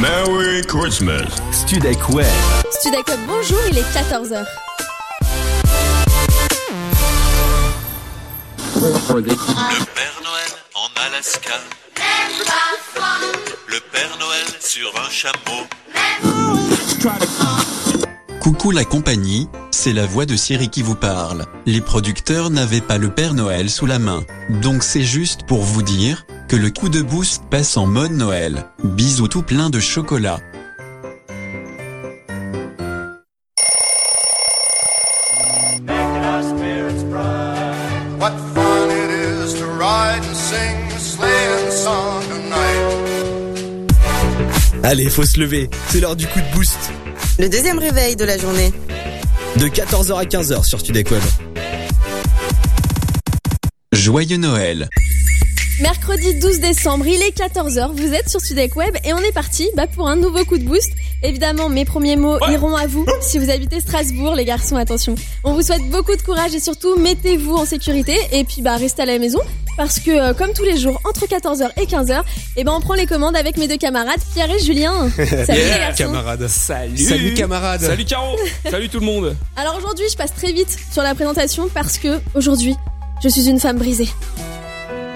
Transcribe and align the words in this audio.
Merry 0.00 0.62
Christmas. 0.62 1.24
Studek 1.52 2.10
Web. 2.10 2.26
Studek 2.70 3.08
Web, 3.08 3.20
bonjour, 3.26 3.58
il 3.70 3.78
est 3.78 3.82
14h. 3.82 4.44
Le 8.78 9.34
Père 9.94 10.20
Noël 10.22 10.52
en 10.74 10.88
Alaska. 11.06 11.60
Le 13.68 13.80
Père 13.90 14.16
Noël 14.18 14.46
sur 14.60 14.92
un 15.00 15.10
chameau. 15.10 15.66
Coucou 18.46 18.70
la 18.70 18.84
compagnie, 18.84 19.48
c'est 19.72 19.92
la 19.92 20.06
voix 20.06 20.24
de 20.24 20.36
Siri 20.36 20.68
qui 20.68 20.80
vous 20.80 20.94
parle. 20.94 21.46
Les 21.66 21.80
producteurs 21.80 22.48
n'avaient 22.48 22.80
pas 22.80 22.96
le 22.96 23.10
Père 23.10 23.34
Noël 23.34 23.68
sous 23.68 23.86
la 23.86 23.98
main. 23.98 24.22
Donc 24.62 24.84
c'est 24.84 25.02
juste 25.02 25.42
pour 25.48 25.62
vous 25.62 25.82
dire 25.82 26.26
que 26.46 26.54
le 26.54 26.70
coup 26.70 26.88
de 26.88 27.02
boost 27.02 27.42
passe 27.50 27.76
en 27.76 27.86
mode 27.86 28.12
Noël. 28.12 28.66
Bisous 28.84 29.26
tout 29.26 29.42
plein 29.42 29.68
de 29.68 29.80
chocolat. 29.80 30.38
Allez, 45.06 45.14
faut 45.14 45.24
se 45.24 45.38
lever. 45.38 45.70
C'est 45.90 46.00
l'heure 46.00 46.16
du 46.16 46.26
coup 46.26 46.40
de 46.40 46.52
boost. 46.52 46.90
Le 47.38 47.48
deuxième 47.48 47.78
réveil 47.78 48.16
de 48.16 48.24
la 48.24 48.36
journée. 48.36 48.72
De 49.56 49.66
14h 49.66 50.18
à 50.18 50.24
15h 50.24 50.64
sur 50.64 50.80
Studek 50.80 51.12
Web. 51.12 51.22
Joyeux 53.92 54.36
Noël. 54.36 54.88
Mercredi 55.80 56.34
12 56.40 56.58
décembre, 56.58 57.06
il 57.06 57.22
est 57.22 57.38
14h, 57.38 57.92
vous 57.92 58.14
êtes 58.14 58.28
sur 58.28 58.40
Studek 58.40 58.74
Web 58.74 58.96
et 59.04 59.12
on 59.12 59.18
est 59.18 59.30
parti 59.30 59.68
bah, 59.76 59.86
pour 59.86 60.08
un 60.08 60.16
nouveau 60.16 60.44
coup 60.44 60.58
de 60.58 60.64
boost. 60.64 60.90
Évidemment, 61.22 61.68
mes 61.68 61.84
premiers 61.84 62.16
mots 62.16 62.38
iront 62.50 62.74
à 62.74 62.88
vous. 62.88 63.06
Si 63.20 63.38
vous 63.38 63.48
habitez 63.48 63.78
Strasbourg, 63.78 64.34
les 64.34 64.44
garçons, 64.44 64.74
attention. 64.74 65.14
On 65.44 65.54
vous 65.54 65.62
souhaite 65.62 65.88
beaucoup 65.88 66.16
de 66.16 66.22
courage 66.22 66.52
et 66.52 66.60
surtout, 66.60 66.98
mettez-vous 66.98 67.54
en 67.54 67.64
sécurité 67.64 68.18
et 68.32 68.42
puis 68.42 68.60
bah 68.60 68.76
restez 68.76 69.02
à 69.02 69.06
la 69.06 69.20
maison 69.20 69.40
parce 69.76 70.00
que 70.00 70.10
euh, 70.10 70.34
comme 70.34 70.52
tous 70.52 70.64
les 70.64 70.76
jours, 70.78 71.00
entre 71.04 71.26
14h 71.26 71.70
et 71.80 71.84
15h, 71.86 72.22
eh 72.56 72.64
ben 72.64 72.72
on 72.72 72.80
prend 72.80 72.94
les 72.94 73.06
commandes 73.06 73.36
avec 73.36 73.56
mes 73.56 73.68
deux 73.68 73.76
camarades, 73.76 74.20
Pierre 74.34 74.50
et 74.50 74.58
Julien. 74.58 75.08
Salut 75.16 75.26
les 75.48 75.78
garçons. 75.78 76.04
camarade. 76.04 76.46
Salut 76.48 76.96
Salut 76.98 77.34
camarade. 77.34 77.80
Salut 77.80 78.04
Caro 78.04 78.36
Salut 78.70 78.88
tout 78.88 79.00
le 79.00 79.06
monde 79.06 79.36
Alors 79.56 79.76
aujourd'hui, 79.76 80.06
je 80.10 80.16
passe 80.16 80.34
très 80.34 80.52
vite 80.52 80.74
sur 80.92 81.02
la 81.02 81.14
présentation 81.14 81.68
parce 81.72 81.98
que 81.98 82.18
aujourd'hui, 82.34 82.74
je 83.22 83.28
suis 83.28 83.48
une 83.48 83.60
femme 83.60 83.78
brisée. 83.78 84.08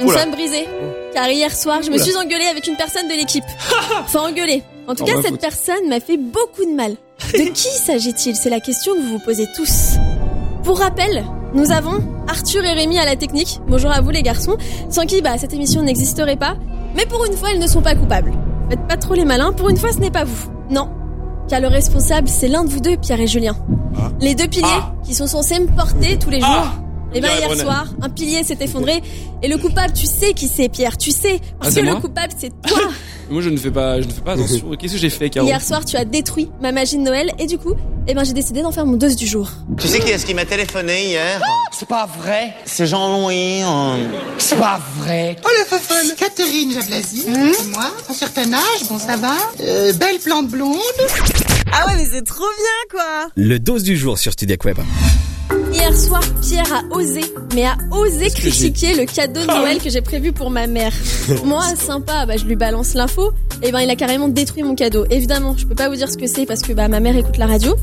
Une 0.00 0.06
Oula. 0.06 0.20
femme 0.20 0.30
brisée. 0.32 0.66
Car 1.12 1.28
hier 1.28 1.54
soir, 1.54 1.80
je 1.82 1.90
me 1.90 1.96
Oula. 1.96 2.04
suis 2.04 2.16
engueulée 2.16 2.46
avec 2.50 2.66
une 2.66 2.76
personne 2.76 3.08
de 3.08 3.14
l'équipe. 3.14 3.44
Enfin 4.00 4.20
engueulée. 4.20 4.62
En 4.86 4.94
tout 4.94 5.04
Oh, 5.06 5.10
cas, 5.12 5.20
cette 5.22 5.40
personne 5.40 5.88
m'a 5.88 6.00
fait 6.00 6.16
beaucoup 6.16 6.64
de 6.64 6.74
mal. 6.74 6.96
De 7.34 7.38
qui 7.52 7.68
s'agit-il? 7.68 8.34
C'est 8.34 8.48
la 8.50 8.60
question 8.60 8.94
que 8.94 9.00
vous 9.00 9.08
vous 9.12 9.18
posez 9.18 9.46
tous. 9.54 9.96
Pour 10.64 10.78
rappel, 10.78 11.24
nous 11.54 11.70
avons 11.72 11.98
Arthur 12.28 12.64
et 12.64 12.72
Rémi 12.72 12.98
à 12.98 13.04
la 13.04 13.16
technique. 13.16 13.60
Bonjour 13.68 13.90
à 13.90 14.00
vous 14.00 14.10
les 14.10 14.22
garçons. 14.22 14.56
Sans 14.88 15.06
qui, 15.06 15.20
bah, 15.22 15.36
cette 15.38 15.52
émission 15.52 15.82
n'existerait 15.82 16.36
pas. 16.36 16.56
Mais 16.96 17.06
pour 17.06 17.24
une 17.24 17.32
fois, 17.36 17.50
ils 17.52 17.60
ne 17.60 17.66
sont 17.66 17.82
pas 17.82 17.94
coupables. 17.94 18.32
Faites 18.68 18.86
pas 18.86 18.96
trop 18.96 19.14
les 19.14 19.24
malins. 19.24 19.52
Pour 19.52 19.68
une 19.68 19.76
fois, 19.76 19.92
ce 19.92 19.98
n'est 19.98 20.10
pas 20.10 20.24
vous. 20.24 20.50
Non. 20.70 20.88
Car 21.48 21.60
le 21.60 21.66
responsable, 21.68 22.28
c'est 22.28 22.48
l'un 22.48 22.64
de 22.64 22.68
vous 22.70 22.80
deux, 22.80 22.96
Pierre 22.96 23.20
et 23.20 23.26
Julien. 23.26 23.56
Ah. 23.96 24.10
Les 24.20 24.34
deux 24.36 24.46
piliers 24.46 24.66
Ah. 24.70 24.92
qui 25.04 25.14
sont 25.14 25.26
censés 25.26 25.58
me 25.58 25.66
porter 25.66 26.18
tous 26.18 26.30
les 26.30 26.40
jours. 26.40 26.48
Ah. 26.48 26.72
Et 27.12 27.20
ben 27.20 27.28
Dirait 27.28 27.48
hier 27.48 27.56
soir, 27.56 27.86
un 28.02 28.08
pilier 28.08 28.44
s'est 28.44 28.58
effondré 28.60 29.02
et 29.42 29.48
le 29.48 29.58
coupable, 29.58 29.92
tu 29.92 30.06
sais 30.06 30.32
qui 30.32 30.46
c'est, 30.46 30.68
Pierre, 30.68 30.96
tu 30.96 31.10
sais, 31.10 31.40
parce 31.58 31.72
Ah, 31.72 31.74
c'est 31.74 31.80
que 31.80 31.86
le 31.86 31.96
coupable 31.96 32.32
c'est 32.38 32.52
toi. 32.62 32.78
Moi 33.30 33.42
je 33.42 33.48
ne 33.48 33.56
fais 33.56 33.70
pas, 33.70 34.00
je 34.00 34.06
ne 34.06 34.12
fais 34.12 34.20
pas 34.20 34.32
attention. 34.32 34.70
Qu'est-ce 34.78 34.94
que 34.94 34.98
j'ai 34.98 35.10
fait 35.10 35.30
Caro 35.30 35.46
Hier 35.46 35.62
soir, 35.62 35.84
tu 35.84 35.96
as 35.96 36.04
détruit 36.04 36.50
ma 36.60 36.72
magie 36.72 36.96
de 36.96 37.02
Noël 37.02 37.30
et 37.38 37.46
du 37.46 37.58
coup, 37.58 37.74
eh 38.08 38.14
ben 38.14 38.24
j'ai 38.24 38.32
décidé 38.32 38.62
d'en 38.62 38.72
faire 38.72 38.86
mon 38.86 38.96
dose 38.96 39.14
du 39.16 39.26
jour. 39.26 39.48
Tu 39.78 39.86
sais 39.86 40.00
qui 40.00 40.10
est-ce 40.10 40.26
qui 40.26 40.34
m'a 40.34 40.44
téléphoné 40.44 41.06
hier 41.06 41.40
C'est 41.72 41.88
pas 41.88 42.06
vrai. 42.06 42.54
C'est 42.64 42.86
Jean-Louis. 42.86 43.62
hein. 43.62 43.98
C'est 44.38 44.58
pas 44.58 44.80
vrai. 44.98 45.36
Oh 45.44 45.48
le 45.58 45.64
fun 45.64 45.78
Catherine 46.16 46.72
Jablasi, 46.72 47.22
c'est 47.56 47.68
moi, 47.70 47.90
un 48.08 48.12
certain 48.14 48.52
âge, 48.52 48.88
bon 48.88 48.98
ça 48.98 49.16
va, 49.16 49.34
euh, 49.60 49.92
belle 49.92 50.18
plante 50.18 50.48
blonde. 50.48 50.76
Ah 51.72 51.86
ouais, 51.86 51.94
mais 51.96 52.08
c'est 52.12 52.24
trop 52.24 52.38
bien, 52.44 52.98
quoi. 52.98 53.30
Le 53.36 53.58
dose 53.60 53.84
du 53.84 53.96
jour 53.96 54.18
sur 54.18 54.32
Studek 54.32 54.64
Web. 54.64 54.78
Hier 55.72 55.96
soir, 55.96 56.22
Pierre 56.42 56.72
a 56.72 56.94
osé, 56.94 57.22
mais 57.54 57.64
a 57.64 57.76
osé 57.92 58.28
que 58.28 58.34
critiquer 58.34 58.94
le 58.94 59.04
cadeau 59.06 59.40
de 59.40 59.46
Noël 59.46 59.80
que 59.80 59.88
j'ai 59.88 60.00
prévu 60.00 60.32
pour 60.32 60.50
ma 60.50 60.66
mère. 60.66 60.92
Moi, 61.44 61.62
sympa, 61.76 62.26
bah 62.26 62.36
je 62.36 62.44
lui 62.44 62.56
balance 62.56 62.94
l'info, 62.94 63.32
et 63.62 63.70
ben 63.70 63.80
il 63.80 63.90
a 63.90 63.96
carrément 63.96 64.28
détruit 64.28 64.62
mon 64.62 64.74
cadeau. 64.74 65.06
Évidemment, 65.10 65.54
je 65.56 65.66
peux 65.66 65.74
pas 65.74 65.88
vous 65.88 65.96
dire 65.96 66.10
ce 66.10 66.16
que 66.16 66.26
c'est 66.26 66.44
parce 66.44 66.62
que 66.62 66.72
bah 66.72 66.88
ma 66.88 67.00
mère 67.00 67.16
écoute 67.16 67.36
la 67.36 67.46
radio. 67.46 67.76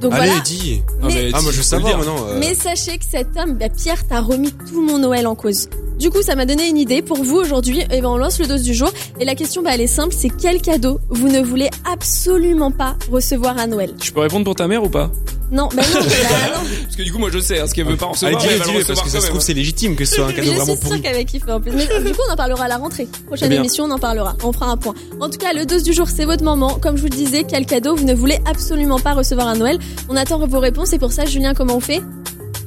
Donc 0.00 0.12
Allez, 0.14 0.26
voilà. 0.28 0.40
dis. 0.42 0.82
Ah, 0.88 1.06
Mais- 1.06 1.14
mais 1.14 1.30
Ah, 1.34 1.40
moi 1.42 1.50
je 1.52 1.56
veux 1.56 1.62
tu 1.62 1.68
savoir 1.68 1.88
dire. 1.88 1.98
maintenant. 1.98 2.26
euh, 2.28 2.38
Mais 2.38 2.54
sachez 2.54 2.98
que 2.98 3.04
cet 3.10 3.28
homme, 3.36 3.54
bah, 3.54 3.68
Pierre, 3.68 4.06
t'a 4.06 4.20
remis 4.20 4.52
tout 4.70 4.80
mon 4.82 4.98
Noël 4.98 5.26
en 5.26 5.34
cause. 5.34 5.68
Du 5.98 6.10
coup, 6.10 6.22
ça 6.22 6.36
m'a 6.36 6.46
donné 6.46 6.68
une 6.68 6.76
idée 6.78 7.02
pour 7.02 7.22
vous 7.22 7.36
aujourd'hui. 7.36 7.80
Et 7.90 8.00
ben, 8.00 8.08
on 8.08 8.16
lance 8.16 8.38
le 8.38 8.46
dose 8.46 8.62
du 8.62 8.72
jour. 8.74 8.90
Et 9.20 9.24
la 9.24 9.34
question, 9.34 9.62
bah, 9.62 9.70
elle 9.74 9.80
est 9.80 9.86
simple. 9.88 10.14
C'est 10.16 10.30
quel 10.30 10.60
cadeau 10.62 11.00
vous 11.10 11.28
ne 11.28 11.40
voulez 11.42 11.68
absolument 11.92 12.70
pas 12.70 12.96
recevoir 13.10 13.58
à 13.58 13.66
Noël? 13.66 13.92
Je 14.00 14.12
peux 14.12 14.20
répondre 14.20 14.44
pour 14.44 14.54
ta 14.54 14.68
mère 14.68 14.84
ou 14.84 14.88
pas? 14.88 15.10
Non, 15.50 15.66
bah 15.74 15.82
non, 15.82 16.00
bah 16.00 16.06
non. 16.56 16.68
Parce 16.84 16.96
que 16.96 17.02
du 17.02 17.10
coup 17.10 17.16
moi 17.18 17.30
je 17.32 17.38
sais, 17.38 17.58
hein, 17.58 17.66
ce 17.66 17.72
qu'elle 17.72 17.86
veut 17.86 17.96
pas 17.96 18.04
Allez, 18.04 18.12
recevoir, 18.36 18.42
mais 18.42 18.48
dis-le, 18.48 18.58
va 18.58 18.64
dis-le, 18.66 18.84
parce 18.84 19.00
que 19.00 19.08
ça 19.08 19.20
se 19.22 19.28
trouve 19.28 19.40
c'est 19.40 19.54
légitime 19.54 19.96
que 19.96 20.04
ce 20.04 20.16
soit 20.16 20.24
un 20.24 20.28
Mais 20.28 20.34
cadeau 20.34 20.50
je 20.50 20.56
vraiment 20.56 20.72
suis 20.76 20.82
pourri. 20.82 20.94
sûre 20.96 21.02
qu'avec 21.02 21.26
kiffé 21.26 21.50
en 21.50 21.58
plus. 21.58 21.70
Mais 21.72 21.86
du 21.86 22.12
coup, 22.12 22.20
on 22.28 22.32
en 22.34 22.36
parlera 22.36 22.64
à 22.64 22.68
la 22.68 22.76
rentrée. 22.76 23.08
Prochaine 23.26 23.48
bien. 23.48 23.60
émission, 23.60 23.84
on 23.86 23.90
en 23.90 23.98
parlera. 23.98 24.36
On 24.44 24.52
fera 24.52 24.66
un 24.66 24.76
point. 24.76 24.92
En 25.22 25.30
tout 25.30 25.38
cas, 25.38 25.54
le 25.54 25.64
dose 25.64 25.84
du 25.84 25.94
jour, 25.94 26.06
c'est 26.14 26.26
votre 26.26 26.44
moment. 26.44 26.74
Comme 26.82 26.96
je 26.98 27.00
vous 27.00 27.08
le 27.08 27.16
disais, 27.16 27.44
quel 27.48 27.64
cadeau 27.64 27.96
vous 27.96 28.04
ne 28.04 28.12
voulez 28.12 28.38
absolument 28.44 28.98
pas 28.98 29.14
recevoir 29.14 29.48
à 29.48 29.54
Noël? 29.54 29.78
On 30.08 30.16
attend 30.16 30.44
vos 30.46 30.60
réponses. 30.60 30.92
Et 30.92 30.98
pour 30.98 31.12
ça, 31.12 31.24
Julien, 31.24 31.54
comment 31.54 31.76
on 31.76 31.80
fait? 31.80 32.00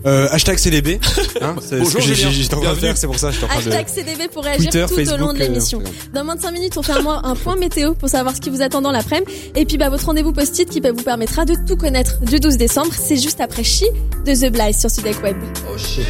Euh, 0.06 0.28
hashtag 0.32 0.58
CDB. 0.58 1.00
Hein, 1.42 1.56
c'est 1.59 1.78
ce 1.78 1.84
Bonjour, 1.84 2.02
que 2.02 2.06
j'ai- 2.14 2.30
j'étais 2.32 2.54
en 2.56 2.62
train 2.62 2.74
de 2.74 2.80
faire, 2.80 2.96
c'est 2.98 3.08
pour 3.08 3.18
ça 3.18 3.30
de. 3.32 3.36
Hashtag 3.46 3.88
CDB 3.88 4.28
pour 4.32 4.44
réagir 4.44 4.70
Twitter, 4.72 4.86
tout 4.88 4.96
Facebook, 4.96 5.20
au 5.20 5.22
long 5.26 5.34
de 5.34 5.40
euh, 5.40 5.44
l'émission. 5.44 5.81
Dans 6.14 6.24
moins 6.24 6.36
de 6.36 6.42
5 6.42 6.52
minutes, 6.52 6.78
on 6.78 6.84
fait 6.84 6.92
un, 6.94 7.02
mois- 7.02 7.22
un 7.24 7.36
point 7.36 7.56
météo 7.56 7.94
pour 7.96 8.10
savoir 8.10 8.36
ce 8.36 8.42
qui 8.42 8.50
vous 8.52 8.62
attend 8.62 8.81
dans 8.81 8.92
l'après-midi. 8.92 9.31
Et 9.56 9.66
puis, 9.66 9.78
bah, 9.78 9.90
votre 9.90 10.06
rendez-vous 10.06 10.34
post-it 10.34 10.70
qui 10.70 10.80
vous 10.81 11.04
permettra 11.04 11.46
de 11.46 11.56
tout 11.68 11.78
connaître 11.78 12.20
du 12.22 12.40
12 12.40 12.58
décembre. 12.58 12.90
C'est 12.94 13.18
juste 13.18 13.42
après 13.42 13.64
Chi 13.64 13.86
de 14.26 14.34
The 14.34 14.52
Blind 14.52 14.76
sur 14.76 14.90
Sudek 14.92 15.22
Web. 15.24 15.38
Oh, 15.72 15.78
she's 15.78 16.06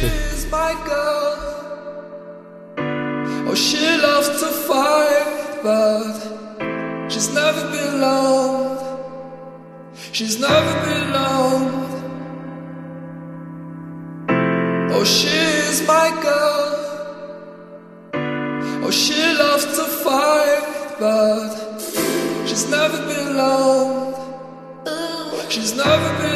my 0.50 0.74
girl. 0.86 1.38
Oh, 3.50 3.54
she 3.54 3.76
loves 4.02 4.28
to 4.40 4.46
fight, 4.66 5.62
but 5.62 7.10
she's 7.10 7.30
never 7.34 7.62
been 7.70 8.00
loved. 8.00 8.81
She's 10.12 10.38
never 10.38 10.74
been 10.86 11.12
loved. 11.14 12.04
Oh, 14.94 15.04
she's 15.04 15.86
my 15.86 16.10
girl. 16.22 16.68
Oh, 18.84 18.90
she 18.90 19.14
loves 19.14 19.64
to 19.64 19.84
fight, 20.04 20.96
but 21.00 21.56
she's 22.46 22.68
never 22.68 22.98
been 23.06 23.38
loved. 23.38 24.20
She's 25.50 25.74
never 25.74 26.22
been 26.22 26.31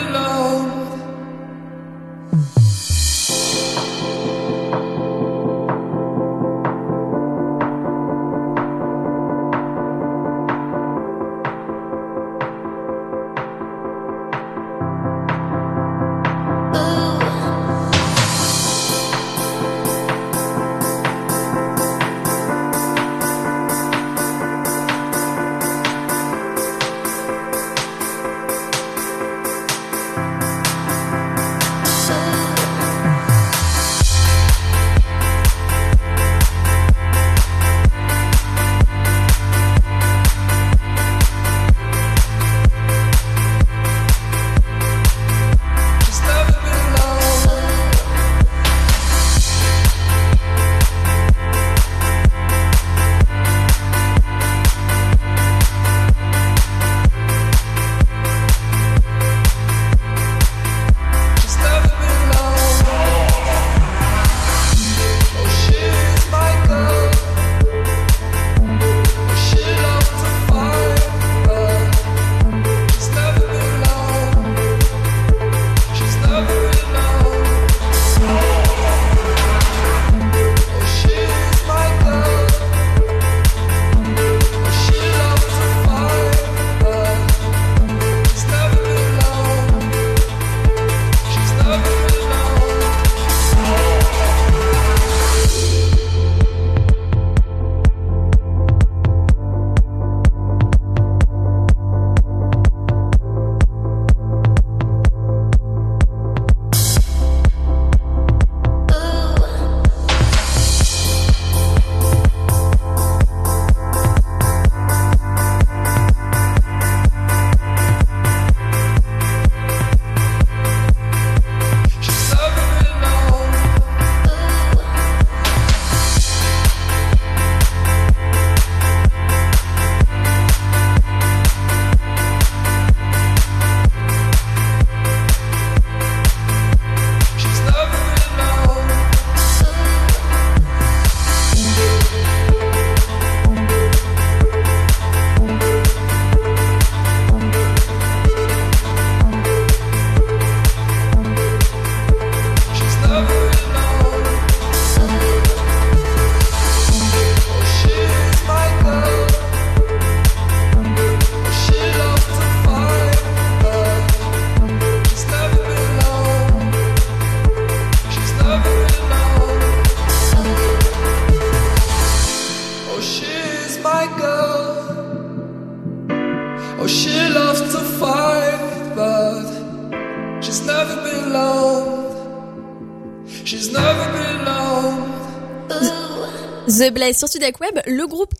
Sur 187.15 187.29
Studek 187.29 187.61
Web, 187.61 187.79
le 187.87 188.07
groupe 188.07 188.33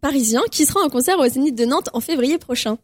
parisien 0.00 0.40
qui 0.50 0.64
sera 0.64 0.80
en 0.80 0.88
concert 0.88 1.18
au 1.18 1.26
Zénith 1.28 1.54
de 1.54 1.64
Nantes 1.64 1.88
en 1.92 2.00
février 2.00 2.38
prochain. 2.38 2.76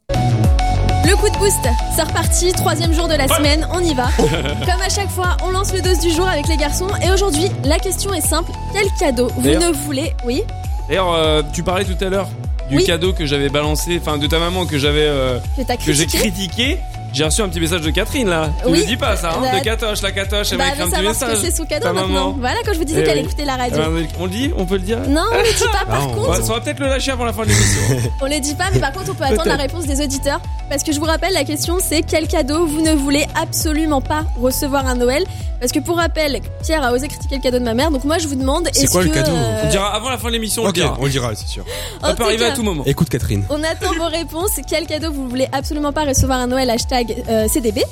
Le 1.05 1.17
coup 1.17 1.29
de 1.29 1.39
boost, 1.39 1.59
c'est 1.97 2.03
reparti, 2.03 2.53
troisième 2.53 2.93
jour 2.93 3.09
de 3.09 3.15
la 3.15 3.27
semaine, 3.29 3.67
on 3.73 3.81
y 3.81 3.95
va. 3.95 4.09
Comme 4.19 4.81
à 4.85 4.89
chaque 4.89 5.09
fois, 5.11 5.37
on 5.45 5.51
lance 5.51 5.73
le 5.73 5.81
dose 5.81 5.99
du 6.01 6.11
jour 6.11 6.27
avec 6.29 6.47
les 6.49 6.57
garçons 6.57 6.89
et 7.05 7.11
aujourd'hui, 7.11 7.47
la 7.65 7.79
question 7.79 8.13
est 8.15 8.21
simple, 8.21 8.51
quel 8.73 8.87
cadeau 8.99 9.29
vous 9.37 9.43
D'ailleurs- 9.43 9.63
ne 9.63 9.71
voulez... 9.73 10.13
Oui 10.25 10.43
D'ailleurs, 10.89 11.13
euh, 11.13 11.43
tu 11.53 11.63
parlais 11.63 11.85
tout 11.85 12.03
à 12.05 12.09
l'heure 12.09 12.29
du 12.69 12.77
Oui. 12.77 12.85
cadeau 12.85 13.13
que 13.13 13.25
j'avais 13.27 13.49
balancé, 13.49 13.99
enfin 14.01 14.19
de 14.19 14.27
ta 14.27 14.39
maman 14.39 14.67
que 14.67 14.79
j'avais 14.79 15.07
euh, 15.07 15.39
Que 15.57 15.63
t'as 15.63 15.77
que 15.77 15.93
j'ai 15.93 16.07
critiqué. 16.07 16.79
J'ai 17.13 17.25
reçu 17.25 17.43
un 17.43 17.49
petit 17.49 17.61
message 17.61 17.83
de 17.83 17.91
Catherine 17.91 18.29
là. 18.29 18.51
Tu 18.65 18.71
Oui. 18.71 18.81
ne 18.81 18.87
dis 18.87 18.97
pas 18.97 19.17
ça, 19.17 19.33
hein, 19.33 19.41
Bah, 19.43 19.59
de 19.59 19.65
Catoche, 19.65 20.01
la 20.03 20.13
Catoche, 20.13 20.49
elle 20.53 20.59
Bah, 20.59 20.65
m'a 20.65 20.71
écrit 20.71 20.83
un 20.83 20.89
petit 20.91 21.03
message. 21.07 21.31
que 21.41 21.45
c'est 21.51 21.55
sous 21.57 21.65
cadeau 21.67 21.85
Ta 21.87 21.93
maintenant. 21.93 22.09
maman. 22.09 22.37
Voilà, 22.41 22.57
quand 22.65 22.73
je 22.73 22.79
vous 22.79 22.85
disais 22.85 23.01
Eh 23.03 23.05
qu'elle 23.05 23.19
oui. 23.19 23.25
écoutait 23.25 23.45
la 23.45 23.57
radio. 23.57 23.79
Euh, 23.79 24.05
on 24.19 24.25
le 24.25 24.31
dit, 24.31 24.51
on 24.57 24.65
peut 24.65 24.77
le 24.77 24.81
dire 24.81 24.99
Non, 25.09 25.23
on 25.31 25.37
le 25.37 25.45
dit 25.45 25.65
pas 25.73 25.85
par 25.87 26.07
Non, 26.09 26.15
contre. 26.15 26.43
Ça 26.45 26.53
va 26.55 26.61
peut-être 26.61 26.81
le 26.81 26.87
lâcher 26.89 27.11
avant 27.11 27.25
la 27.27 27.33
fin 27.35 27.43
de 27.43 27.49
l'émission. 27.49 28.11
On 28.23 28.27
le 28.27 28.41
dit 28.41 28.55
pas, 28.55 28.65
mais 28.73 28.79
par 28.81 28.93
contre, 28.93 29.11
on 29.11 29.15
peut 29.15 29.25
attendre 29.25 29.47
la 29.47 29.57
réponse 29.57 29.85
des 29.85 30.01
auditeurs. 30.03 30.41
Parce 30.71 30.83
que 30.85 30.93
je 30.93 30.99
vous 31.01 31.05
rappelle, 31.07 31.35
la 31.35 31.45
question 31.45 31.79
c'est 31.81 32.01
quel 32.03 32.27
cadeau 32.29 32.67
vous 32.67 32.81
ne 32.81 32.93
voulez 32.95 33.27
absolument 33.41 34.01
pas 34.01 34.25
recevoir 34.41 34.87
à 34.87 34.95
Noël? 34.95 35.25
Parce 35.61 35.71
que 35.71 35.79
pour 35.81 35.97
rappel, 35.97 36.41
Pierre 36.65 36.83
a 36.83 36.93
osé 36.93 37.07
critiquer 37.09 37.37
le 37.37 37.41
cadeau 37.43 37.59
de 37.61 37.65
ma 37.65 37.75
mère, 37.75 37.91
donc 37.91 38.05
moi 38.05 38.19
je 38.19 38.27
vous 38.27 38.35
demande. 38.35 38.69
C'est 38.73 38.89
quoi 38.91 39.03
le 39.05 39.11
cadeau? 39.11 39.31
euh, 39.33 39.63
On 39.65 39.69
dira 39.69 39.95
avant 39.95 40.09
la 40.11 40.19
fin 40.19 40.29
de 40.29 40.33
l'émission, 40.33 40.63
on 40.63 40.69
Ok, 40.69 40.77
le 40.77 40.83
dira. 40.83 40.97
on 40.99 41.05
le 41.05 41.11
dira, 41.11 41.31
c'est 41.35 41.47
sûr. 41.47 41.65
Ça 42.01 42.15
peut 42.15 42.25
arriver 42.25 42.47
à 42.47 42.53
tout 42.53 42.63
moment. 42.63 42.83
Écoute 42.87 43.09
Catherine. 43.11 43.45
On 43.51 43.63
attend 43.63 43.93
vos 43.99 44.09
réponses. 44.09 44.53
Quel 44.69 44.87
cadeau 44.87 45.13
vous 45.13 45.29
voulez 45.29 45.49
absolument 45.53 45.93
pas 45.93 46.05
recevoir 46.05 46.41
à 46.41 46.47
Noël? 46.47 46.71
Hashtag 46.71 47.02
euh, 47.29 47.49
CDB. 47.49 47.83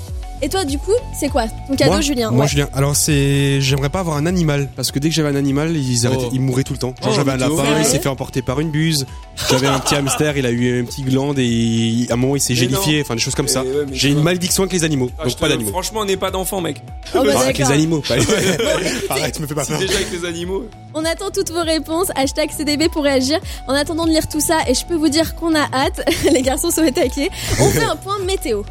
Et 0.43 0.49
toi, 0.49 0.65
du 0.65 0.79
coup, 0.79 0.93
c'est 1.15 1.29
quoi 1.29 1.45
ton 1.69 1.77
cadeau, 1.77 1.91
moi, 1.91 2.01
Julien 2.01 2.31
Moi, 2.31 2.45
Ouais. 2.45 2.49
Julien. 2.49 2.67
Alors, 2.73 2.97
c'est. 2.97 3.61
J'aimerais 3.61 3.91
pas 3.91 4.01
avoir 4.01 4.17
un 4.17 4.25
animal. 4.25 4.71
Parce 4.75 4.91
que 4.91 4.99
dès 4.99 5.11
que 5.11 5.15
j'avais 5.15 5.29
un 5.29 5.35
animal, 5.35 5.77
ils, 5.77 6.07
arrêtaient- 6.07 6.25
Oh. 6.29 6.31
ils 6.33 6.41
mouraient 6.41 6.63
tout 6.63 6.73
le 6.73 6.79
temps. 6.79 6.95
Genre, 7.03 7.11
Oh, 7.13 7.15
j'avais 7.15 7.33
un 7.33 7.37
lapin, 7.37 7.63
il 7.79 7.85
s'est 7.85 7.99
fait 7.99 8.09
emporter 8.09 8.41
par 8.41 8.59
une 8.59 8.71
buse. 8.71 9.05
J'avais 9.51 9.67
un 9.67 9.79
petit 9.81 9.97
hamster, 9.97 10.39
il 10.39 10.47
a 10.47 10.51
eu 10.51 10.81
un 10.81 10.85
petit 10.87 11.03
glande 11.03 11.39
et 11.39 12.07
à 12.09 12.15
un 12.15 12.17
moment, 12.17 12.37
il 12.37 12.41
s'est 12.41 12.55
gélifié. 12.55 13.03
Enfin, 13.03 13.17
des 13.17 13.21
choses 13.21 13.35
comme 13.35 13.49
ça. 13.49 13.65
Eh 13.67 13.69
ouais, 13.69 13.85
mais 13.91 13.95
J'ai 13.95 14.09
une 14.09 14.15
vois. 14.15 14.23
malédiction 14.25 14.63
avec 14.63 14.73
les 14.73 14.83
animaux. 14.83 15.11
Ah, 15.19 15.25
donc, 15.27 15.37
pas 15.37 15.49
d'animaux. 15.51 15.71
Franchement, 15.73 16.01
on 16.01 16.05
n'est 16.07 16.17
pas 16.17 16.31
d'enfants, 16.31 16.63
mec. 16.63 16.81
Oh, 17.15 17.19
bah, 17.23 17.33
Ah, 17.37 17.41
avec 17.43 17.59
les 17.59 17.71
animaux. 17.71 18.03
Arrête, 19.11 19.35
tu 19.35 19.43
me 19.43 19.47
fais 19.47 19.55
pas 19.55 19.67
peur. 19.67 19.79
déjà 19.79 19.93
avec 19.95 20.11
les 20.11 20.27
animaux. 20.27 20.65
On 20.95 21.05
attend 21.05 21.31
toutes 21.31 21.51
vos 21.51 21.63
réponses. 21.65 22.09
Hashtag 22.17 22.51
CDB 22.51 22.89
pour 22.89 23.03
réagir. 23.05 23.39
En 23.69 23.75
attendant 23.75 24.07
de 24.07 24.11
lire 24.11 24.27
tout 24.27 24.41
ça, 24.41 24.61
et 24.67 24.73
je 24.73 24.87
peux 24.87 24.97
vous 24.97 25.11
dire 25.11 25.35
qu'on 25.35 25.55
a 25.55 25.67
hâte. 25.73 26.01
Les 26.33 26.41
garçons 26.41 26.71
sont 26.71 26.83
attaqués. 26.87 27.29
On 27.61 27.69
fait 27.69 27.85
un 27.85 27.97
point 27.97 28.19
météo. 28.21 28.63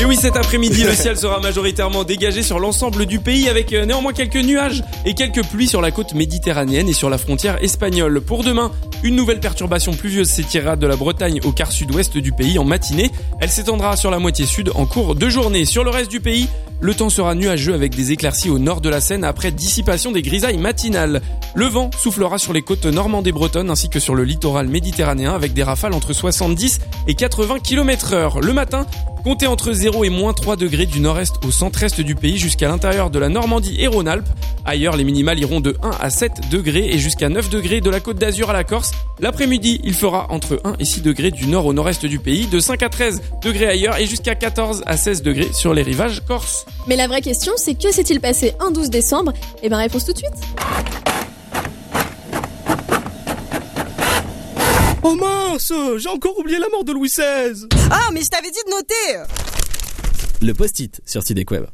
Et 0.00 0.04
oui, 0.04 0.14
cet 0.14 0.36
après-midi, 0.36 0.84
le 0.84 0.94
ciel 0.94 1.16
sera 1.16 1.40
majoritairement 1.40 2.04
dégagé 2.04 2.44
sur 2.44 2.60
l'ensemble 2.60 3.04
du 3.04 3.18
pays 3.18 3.48
avec 3.48 3.72
euh, 3.72 3.84
néanmoins 3.84 4.12
quelques 4.12 4.36
nuages 4.36 4.84
et 5.04 5.14
quelques 5.14 5.44
pluies 5.44 5.66
sur 5.66 5.80
la 5.80 5.90
côte 5.90 6.14
méditerranéenne 6.14 6.88
et 6.88 6.92
sur 6.92 7.10
la 7.10 7.18
frontière 7.18 7.60
espagnole. 7.64 8.20
Pour 8.20 8.44
demain, 8.44 8.70
une 9.02 9.16
nouvelle 9.16 9.40
perturbation 9.40 9.92
pluvieuse 9.92 10.28
s'étirera 10.28 10.76
de 10.76 10.86
la 10.86 10.94
Bretagne 10.94 11.40
au 11.42 11.50
quart 11.50 11.72
sud-ouest 11.72 12.16
du 12.16 12.30
pays 12.30 12.60
en 12.60 12.64
matinée. 12.64 13.10
Elle 13.40 13.50
s'étendra 13.50 13.96
sur 13.96 14.12
la 14.12 14.20
moitié 14.20 14.46
sud 14.46 14.70
en 14.76 14.86
cours 14.86 15.16
de 15.16 15.28
journée. 15.28 15.64
Sur 15.64 15.82
le 15.82 15.90
reste 15.90 16.12
du 16.12 16.20
pays, 16.20 16.48
le 16.80 16.94
temps 16.94 17.10
sera 17.10 17.34
nuageux 17.34 17.74
avec 17.74 17.96
des 17.96 18.12
éclaircies 18.12 18.50
au 18.50 18.60
nord 18.60 18.80
de 18.80 18.88
la 18.88 19.00
Seine 19.00 19.24
après 19.24 19.50
dissipation 19.50 20.12
des 20.12 20.22
grisailles 20.22 20.58
matinales. 20.58 21.22
Le 21.56 21.66
vent 21.66 21.90
soufflera 21.98 22.38
sur 22.38 22.52
les 22.52 22.62
côtes 22.62 22.86
normandes 22.86 23.26
et 23.26 23.32
bretonnes 23.32 23.68
ainsi 23.68 23.88
que 23.88 23.98
sur 23.98 24.14
le 24.14 24.22
littoral 24.22 24.68
méditerranéen 24.68 25.34
avec 25.34 25.54
des 25.54 25.64
rafales 25.64 25.92
entre 25.92 26.12
70 26.12 26.80
et 27.08 27.14
80 27.14 27.58
km 27.58 28.12
heure. 28.12 28.40
Le 28.40 28.52
matin, 28.58 28.86
comptez 29.22 29.46
entre 29.46 29.72
0 29.72 30.02
et 30.02 30.08
moins 30.08 30.32
3 30.32 30.56
degrés 30.56 30.86
du 30.86 30.98
nord-est 30.98 31.36
au 31.46 31.52
centre-est 31.52 32.00
du 32.00 32.16
pays 32.16 32.38
jusqu'à 32.38 32.66
l'intérieur 32.66 33.08
de 33.08 33.20
la 33.20 33.28
Normandie 33.28 33.76
et 33.78 33.86
Rhône-Alpes. 33.86 34.26
Ailleurs, 34.64 34.96
les 34.96 35.04
minimales 35.04 35.38
iront 35.38 35.60
de 35.60 35.76
1 35.80 35.90
à 36.00 36.10
7 36.10 36.50
degrés 36.50 36.88
et 36.90 36.98
jusqu'à 36.98 37.28
9 37.28 37.50
degrés 37.50 37.80
de 37.80 37.88
la 37.88 38.00
côte 38.00 38.16
d'Azur 38.16 38.50
à 38.50 38.52
la 38.52 38.64
Corse. 38.64 38.90
L'après-midi, 39.20 39.80
il 39.84 39.94
fera 39.94 40.26
entre 40.30 40.60
1 40.64 40.74
et 40.80 40.84
6 40.84 41.02
degrés 41.02 41.30
du 41.30 41.46
nord 41.46 41.66
au 41.66 41.72
nord-est 41.72 42.04
du 42.04 42.18
pays, 42.18 42.48
de 42.48 42.58
5 42.58 42.82
à 42.82 42.88
13 42.88 43.22
degrés 43.44 43.68
ailleurs 43.68 43.96
et 43.96 44.06
jusqu'à 44.06 44.34
14 44.34 44.82
à 44.86 44.96
16 44.96 45.22
degrés 45.22 45.52
sur 45.52 45.72
les 45.72 45.82
rivages 45.82 46.20
corses. 46.26 46.66
Mais 46.88 46.96
la 46.96 47.06
vraie 47.06 47.22
question, 47.22 47.52
c'est 47.56 47.74
que 47.74 47.92
s'est-il 47.92 48.18
passé 48.20 48.54
un 48.58 48.72
12 48.72 48.90
décembre? 48.90 49.32
Eh 49.62 49.68
ben, 49.68 49.76
réponse 49.76 50.04
tout 50.04 50.14
de 50.14 50.18
suite. 50.18 50.34
Oh 55.02 55.14
mince 55.14 55.72
J'ai 55.98 56.08
encore 56.08 56.38
oublié 56.38 56.58
la 56.58 56.68
mort 56.68 56.84
de 56.84 56.92
Louis 56.92 57.08
XVI 57.08 57.66
Ah, 57.90 58.08
mais 58.12 58.22
je 58.22 58.28
t'avais 58.28 58.50
dit 58.50 58.58
de 58.66 58.70
noter 58.70 59.32
Le 60.42 60.52
post-it 60.54 61.00
sur 61.06 61.22
Web. 61.50 61.66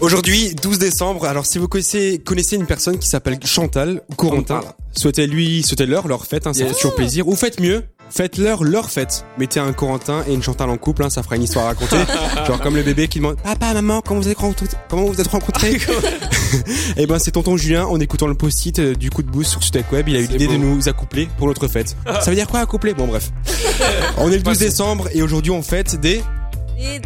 Aujourd'hui, 0.00 0.54
12 0.54 0.78
décembre. 0.78 1.24
Alors, 1.24 1.46
si 1.46 1.58
vous 1.58 1.68
connaissez, 1.68 2.20
connaissez 2.24 2.56
une 2.56 2.66
personne 2.66 2.98
qui 2.98 3.08
s'appelle 3.08 3.38
Chantal 3.44 4.02
ou 4.10 4.14
Corentin, 4.14 4.60
souhaitez-lui, 4.96 5.62
souhaitez-leur 5.62 6.06
leur 6.06 6.26
fête, 6.26 6.46
hein, 6.46 6.52
ça 6.52 6.66
fait 6.66 6.74
toujours 6.74 6.94
plaisir. 6.94 7.28
Ou 7.28 7.34
faites 7.34 7.60
mieux, 7.60 7.84
faites-leur 8.10 8.62
leur 8.62 8.90
fête. 8.90 9.24
Mettez 9.38 9.60
un 9.60 9.72
Corentin 9.72 10.24
et 10.28 10.34
une 10.34 10.42
Chantal 10.42 10.70
en 10.70 10.76
couple, 10.76 11.02
hein, 11.04 11.10
ça 11.10 11.22
fera 11.22 11.36
une 11.36 11.42
histoire 11.44 11.66
à 11.66 11.68
raconter. 11.68 11.96
Genre 12.46 12.60
comme 12.60 12.76
le 12.76 12.82
bébé 12.82 13.08
qui 13.08 13.18
demande 13.18 13.36
Papa, 13.42 13.72
maman, 13.74 14.02
comment 14.02 14.20
vous 14.20 14.28
êtes 14.28 14.38
rencontrés 14.38 14.76
Comment 14.88 15.04
vous 15.04 15.20
êtes 15.20 15.28
rencontrés? 15.28 15.78
Et 16.96 17.06
ben, 17.06 17.18
c'est 17.18 17.32
tonton 17.32 17.56
Julien, 17.56 17.86
en 17.86 18.00
écoutant 18.00 18.26
le 18.26 18.34
post-it 18.34 18.78
euh, 18.78 18.94
du 18.94 19.10
coup 19.10 19.22
de 19.22 19.30
boost 19.30 19.50
sur 19.50 19.62
Studek 19.62 19.90
Web, 19.92 20.08
il 20.08 20.16
a 20.16 20.20
eu 20.20 20.26
l'idée 20.26 20.46
de 20.46 20.56
nous 20.56 20.88
accoupler 20.88 21.28
pour 21.38 21.46
notre 21.46 21.68
fête. 21.68 21.96
ça 22.20 22.30
veut 22.30 22.36
dire 22.36 22.46
quoi 22.46 22.60
accoupler? 22.60 22.94
Bon, 22.94 23.06
bref. 23.06 23.30
On 24.18 24.30
est 24.30 24.36
le 24.36 24.42
12 24.42 24.58
décembre 24.58 25.08
et 25.12 25.22
aujourd'hui 25.22 25.50
on 25.50 25.62
fête 25.62 26.00
des 26.00 26.22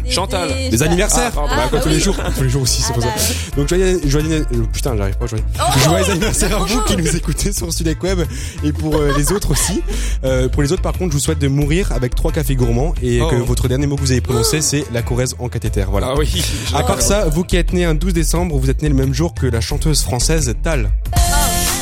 Des, 0.03 0.11
Chantal. 0.11 0.47
des- 0.49 0.69
des 0.69 0.83
anniversaires. 0.83 1.31
Ah, 1.33 1.35
pardon. 1.35 1.49
Bah, 1.55 1.61
Ah, 1.65 1.67
quoi, 1.69 1.77
bah 1.79 1.83
tous 1.83 1.89
oui. 1.89 1.95
les 1.95 2.01
jours, 2.01 2.15
tous 2.35 2.43
les 2.43 2.49
jours 2.49 2.61
aussi, 2.63 2.81
c'est 2.81 2.87
Ah 2.91 2.93
pour 2.93 3.03
bah, 3.03 3.09
ça. 3.17 3.33
Donc 3.55 3.67
joyeux, 3.69 4.01
joyeux, 4.05 4.45
putain, 4.73 4.95
j'arrive 4.97 5.17
pas, 5.17 5.27
joyeux. 5.27 5.43
Oh 5.59 5.79
joyeux 5.83 6.09
anniversaire 6.11 6.55
à 6.55 6.59
vous 6.65 6.81
qui 6.81 6.97
nous 6.97 7.15
écoutez 7.15 7.51
sur 7.53 7.71
Sudec 7.73 8.01
Web 8.03 8.19
et 8.63 8.71
pour 8.71 8.95
euh, 8.95 9.13
les 9.17 9.31
autres 9.31 9.51
aussi. 9.51 9.81
Euh, 10.23 10.47
pour 10.49 10.61
les 10.63 10.71
autres, 10.71 10.81
par 10.81 10.93
contre, 10.93 11.11
je 11.11 11.17
vous 11.17 11.23
souhaite 11.23 11.39
de 11.39 11.47
mourir 11.47 11.91
avec 11.91 12.15
trois 12.15 12.31
cafés 12.31 12.55
gourmands 12.55 12.93
et 13.01 13.21
Oh. 13.21 13.27
que 13.29 13.35
votre 13.35 13.67
dernier 13.67 13.87
mot 13.87 13.95
que 13.95 14.01
vous 14.01 14.11
avez 14.11 14.21
prononcé, 14.21 14.61
c'est 14.61 14.85
la 14.93 15.01
Corrèze 15.01 15.35
en 15.39 15.49
cathéter. 15.49 15.85
Voilà. 15.89 16.09
Ah 16.11 16.15
oui. 16.17 16.43
À 16.73 16.83
part 16.83 17.01
ça, 17.01 17.25
vous 17.25 17.43
qui 17.43 17.55
êtes 17.57 17.73
né 17.73 17.85
un 17.85 17.93
12 17.95 18.13
décembre, 18.13 18.57
vous 18.57 18.69
êtes 18.69 18.81
né 18.81 18.89
le 18.89 18.95
même 18.95 19.13
jour 19.13 19.33
que 19.33 19.45
la 19.47 19.61
chanteuse 19.61 20.01
française 20.01 20.53
Tal. 20.63 20.89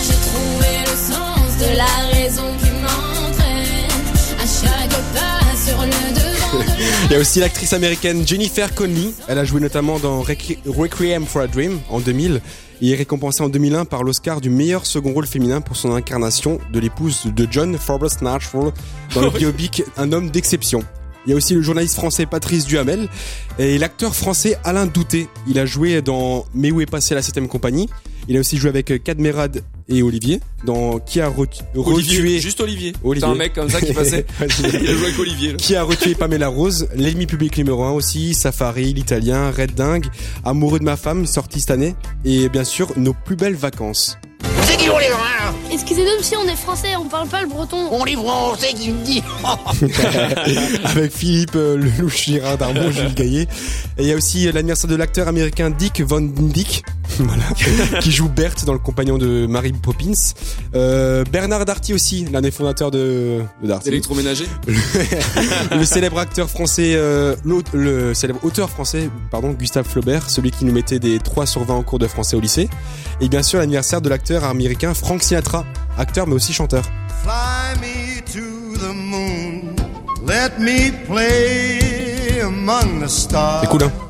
J'ai 0.04 0.14
trouvé 0.14 0.80
le 0.82 0.96
sens 0.96 1.58
de 1.60 1.78
la 1.78 2.15
Il 7.06 7.12
y 7.12 7.16
a 7.16 7.20
aussi 7.20 7.40
l'actrice 7.40 7.74
américaine 7.74 8.28
Jennifer 8.28 8.74
Connelly. 8.74 9.14
Elle 9.28 9.38
a 9.38 9.46
joué 9.46 9.62
notamment 9.62 10.00
dans 10.00 10.22
Requi- 10.24 10.58
Requiem 10.66 11.26
for 11.26 11.42
a 11.44 11.48
Dream 11.48 11.80
en 11.90 12.00
2000 12.00 12.42
et 12.82 12.92
est 12.92 12.96
récompensée 12.96 13.44
en 13.44 13.50
2001 13.50 13.86
par 13.86 14.04
l'Oscar 14.04 14.42
du 14.42 14.50
meilleur 14.50 14.86
second 14.86 15.14
rôle 15.14 15.28
féminin 15.28 15.62
pour 15.62 15.76
son 15.78 15.94
incarnation 15.94 16.60
de 16.74 16.80
l'épouse 16.80 17.22
de 17.28 17.48
John 17.50 17.78
Forbes 17.78 18.10
Nashville 18.22 18.72
dans 19.14 19.22
le 19.22 19.30
biopic 19.38 19.84
Un 19.98 20.12
homme 20.12 20.32
d'exception. 20.32 20.84
Il 21.28 21.30
y 21.32 21.34
a 21.34 21.36
aussi 21.38 21.54
le 21.54 21.62
journaliste 21.62 21.96
français 21.96 22.26
Patrice 22.26 22.66
Duhamel 22.66 23.08
et 23.60 23.78
l'acteur 23.78 24.16
français 24.16 24.58
Alain 24.64 24.86
Douté. 24.88 25.28
Il 25.48 25.60
a 25.60 25.66
joué 25.66 26.02
dans 26.02 26.46
Mais 26.54 26.72
où 26.72 26.82
est 26.82 26.86
passée 26.90 27.14
la 27.16 27.22
septième 27.22 27.48
compagnie 27.48 27.88
Il 28.28 28.36
a 28.36 28.40
aussi 28.40 28.58
joué 28.58 28.70
avec 28.70 29.04
Cadmerade 29.04 29.62
et 29.88 30.02
Olivier 30.04 30.40
dans 30.66 31.00
Qui 31.00 31.22
a 31.22 31.30
re- 31.30 31.48
Olivier, 31.76 32.18
retué 32.20 32.40
juste 32.40 32.60
Olivier. 32.62 32.94
Olivier. 33.04 33.28
C'est 33.28 33.34
un 33.34 33.38
mec 33.38 33.54
comme 33.54 33.70
ça 33.70 33.80
qui 33.82 33.94
passait. 33.94 34.26
Il 34.60 34.66
a 34.66 34.94
joué 34.94 35.04
avec 35.06 35.20
Olivier. 35.20 35.52
là. 35.52 35.58
Qui 35.58 35.76
a 35.76 35.84
retué 35.84 36.16
Pamela 36.16 36.48
Rose, 36.48 36.88
l'ennemi 36.96 37.26
public 37.28 37.58
numéro 37.58 37.84
1 37.84 37.92
aussi, 37.92 38.34
Safari, 38.34 38.94
l'italien, 38.94 39.52
Red 39.52 39.76
Dingue, 39.76 40.08
Amoureux 40.44 40.80
de 40.80 40.86
ma 40.86 40.98
femme, 40.98 41.26
sorti 41.26 41.60
cette 41.60 41.72
année, 41.72 41.96
et 42.24 42.50
bien 42.50 42.64
sûr, 42.64 42.92
nos 42.98 43.14
plus 43.14 43.36
belles 43.36 43.56
vacances. 43.56 44.18
C'est 44.64 44.78
qui 44.78 44.90
on 44.90 44.98
les 44.98 45.10
vrais 45.10 45.22
Excusez-nous, 45.72 46.24
si 46.24 46.36
on 46.36 46.48
est 46.48 46.56
français, 46.56 46.96
on 46.96 47.06
parle 47.06 47.28
pas 47.28 47.42
le 47.42 47.48
breton. 47.48 47.78
On 47.92 48.04
les 48.06 48.14
français 48.16 48.74
qui 48.74 48.90
me 48.92 49.04
dit 49.06 49.22
Avec 50.86 51.12
Philippe 51.12 51.56
euh, 51.56 51.78
Lelouch, 51.78 52.26
Girard 52.26 52.58
Darmon, 52.58 52.92
Jules 52.92 53.14
Gaillet. 53.14 53.48
Et 53.98 54.04
il 54.04 54.08
y 54.08 54.12
a 54.14 54.16
aussi 54.16 54.48
euh, 54.48 54.52
l'anniversaire 54.52 54.90
de 54.90 54.96
l'acteur 54.96 55.28
américain 55.28 55.70
Dick 55.70 56.02
Van 56.02 56.22
Dyke, 56.22 56.84
voilà, 57.20 57.44
qui 58.02 58.12
joue 58.12 58.30
Bert 58.30 58.56
dans 58.66 58.74
le 58.74 58.80
compagnon 58.80 59.18
de 59.18 59.46
Mary 59.76 59.80
Poppins. 59.82 60.34
Euh, 60.76 61.24
Bernard 61.32 61.66
Darty 61.66 61.94
aussi, 61.94 62.26
l'un 62.32 62.42
des 62.42 62.52
fondateurs 62.52 62.92
de, 62.92 63.42
de 63.62 63.68
Darty. 63.68 63.90
Électroménager. 63.90 64.46
le 65.72 65.86
célèbre 65.86 66.20
acteur 66.20 66.50
français, 66.50 66.94
euh, 66.96 67.36
le 67.74 68.14
célèbre 68.14 68.40
auteur 68.44 68.70
français, 68.70 69.10
pardon, 69.32 69.52
Gustave 69.52 69.88
Flaubert, 69.88 70.30
celui 70.30 70.52
qui 70.52 70.66
nous 70.66 70.74
mettait 70.74 71.00
des 71.00 71.20
3 71.20 71.46
sur 71.46 71.64
20 71.64 71.74
en 71.74 71.84
cours 71.84 72.00
de 72.00 72.08
français 72.08 72.36
au 72.36 72.40
lycée. 72.40 72.70
Et 73.22 73.30
bien 73.30 73.44
sûr 73.44 73.60
l'anniversaire 73.60 74.02
de 74.02 74.10
l'acteur 74.10 74.44
américain 74.44 74.94
Frank 74.94 75.24
Sinatra, 75.24 75.66
acteur 75.98 76.28
mais 76.28 76.34
aussi 76.34 76.54
chanteur. 76.54 76.84
Fly 77.24 77.80
me 77.82 78.22
to 78.22 78.78
the 78.78 78.94
moon. 78.94 79.76
Let 80.28 80.60
me 80.60 80.92
play 81.06 82.42
among 82.42 83.04
the 83.04 83.08
stars. 83.08 83.62
C'est 83.62 83.70
cool 83.70 83.84
hein 83.84 84.05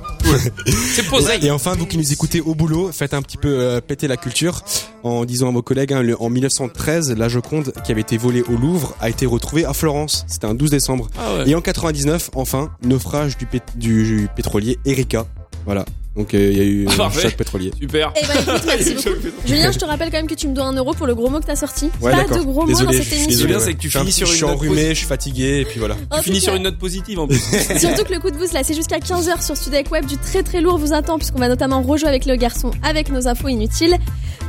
C'est 0.93 1.07
posé. 1.07 1.45
Et 1.45 1.51
enfin, 1.51 1.73
vous 1.75 1.85
qui 1.85 1.97
nous 1.97 2.11
écoutez 2.13 2.41
au 2.41 2.55
boulot, 2.55 2.91
faites 2.91 3.13
un 3.13 3.21
petit 3.21 3.37
peu 3.37 3.49
euh, 3.59 3.81
péter 3.81 4.07
la 4.07 4.17
culture 4.17 4.61
en 5.03 5.25
disant 5.25 5.49
à 5.49 5.51
vos 5.51 5.61
collègues, 5.61 5.93
hein, 5.93 6.01
le- 6.01 6.19
en 6.21 6.29
1913, 6.29 7.11
la 7.17 7.29
Joconde 7.29 7.73
qui 7.85 7.91
avait 7.91 8.01
été 8.01 8.17
volée 8.17 8.41
au 8.43 8.57
Louvre 8.57 8.95
a 9.01 9.09
été 9.09 9.25
retrouvée 9.25 9.65
à 9.65 9.73
Florence. 9.73 10.25
C'était 10.27 10.47
un 10.47 10.53
12 10.55 10.71
décembre. 10.71 11.07
Ah 11.17 11.35
ouais. 11.35 11.49
Et 11.49 11.55
en 11.55 11.61
99, 11.61 12.31
enfin, 12.35 12.71
naufrage 12.83 13.37
du, 13.37 13.45
pét- 13.45 13.61
du 13.77 14.27
pétrolier 14.35 14.79
Erika. 14.85 15.25
Voilà. 15.65 15.85
Donc 16.15 16.33
euh, 16.33 16.49
il 16.51 16.57
y 16.57 16.61
a 16.61 16.63
eu 16.63 16.85
Ah, 16.89 16.93
un 16.93 16.97
parfait. 16.97 17.21
choc 17.23 17.35
pétrolier. 17.35 17.71
Super. 17.77 18.13
Eh 18.15 18.25
ben 18.25 18.33
écoute, 18.39 18.63
merci 18.65 18.93
beaucoup. 18.95 19.09
Julien, 19.45 19.71
je 19.71 19.77
te 19.79 19.83
rappelle 19.85 20.09
quand 20.11 20.17
même 20.17 20.27
que 20.27 20.33
tu 20.35 20.47
me 20.47 20.53
dois 20.53 20.63
un 20.63 20.73
euro 20.73 20.93
pour 20.93 21.07
le 21.07 21.13
gros 21.15 21.29
mot 21.29 21.39
que 21.41 21.45
t'as 21.45 21.57
sorti. 21.57 21.89
Ouais, 22.01 22.11
pas 22.11 22.23
de 22.23 22.41
gros 22.41 22.65
mots 22.65 22.71
dans 22.71 22.91
je 22.91 22.97
cette 22.97 23.03
suis 23.03 23.15
émission. 23.23 23.47
désolé, 23.47 23.59
c'est 23.59 23.73
que 23.73 23.79
tu 23.79 23.89
Je 23.89 23.97
suis 23.97 23.99
finis 23.99 24.11
sur 24.13 24.27
Je 24.27 24.31
une 24.31 24.37
suis 24.37 24.45
note 24.45 24.55
enrhumé, 24.55 24.89
je 24.89 24.93
suis 24.93 25.07
fatigué, 25.07 25.59
et 25.59 25.65
puis 25.65 25.79
voilà. 25.79 25.95
En 26.11 26.17
Tu 26.19 26.23
finis 26.23 26.39
sur 26.39 26.55
une 26.55 26.63
note 26.63 26.77
positive 26.77 27.19
en 27.19 27.27
plus. 27.27 27.37
Surtout 27.79 28.03
que 28.05 28.13
le 28.13 28.19
coup 28.19 28.31
de 28.31 28.37
boost 28.37 28.53
là, 28.53 28.63
c'est 28.63 28.73
jusqu'à 28.73 28.97
15h 28.99 29.45
sur 29.45 29.57
Studek 29.57 29.91
Web. 29.91 30.05
Du 30.05 30.17
très 30.17 30.41
très 30.43 30.61
lourd 30.61 30.77
vous 30.77 30.93
attend 30.93 31.17
puisqu'on 31.17 31.39
va 31.39 31.49
notamment 31.49 31.81
rejouer 31.81 32.07
avec 32.07 32.25
le 32.25 32.35
garçon 32.37 32.71
avec 32.81 33.09
nos 33.11 33.27
infos 33.27 33.49
inutiles. 33.49 33.97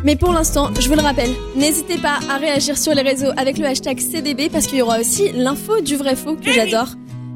Mais 0.04 0.14
pour 0.14 0.32
l'instant, 0.32 0.70
je 0.78 0.88
vous 0.88 0.94
le 0.94 1.00
rappelle, 1.02 1.30
n'hésitez 1.56 1.96
pas 1.98 2.18
à 2.30 2.36
réagir 2.36 2.78
sur 2.78 2.94
les 2.94 3.02
réseaux 3.02 3.30
avec 3.36 3.58
le 3.58 3.66
hashtag 3.66 3.98
CDB 3.98 4.50
parce 4.50 4.66
qu'il 4.66 4.78
y 4.78 4.82
aura 4.82 5.00
aussi 5.00 5.32
l'info 5.32 5.80
du 5.80 5.96
vrai 5.96 6.14
faux 6.14 6.36
que 6.36 6.52
j'adore. 6.52 6.88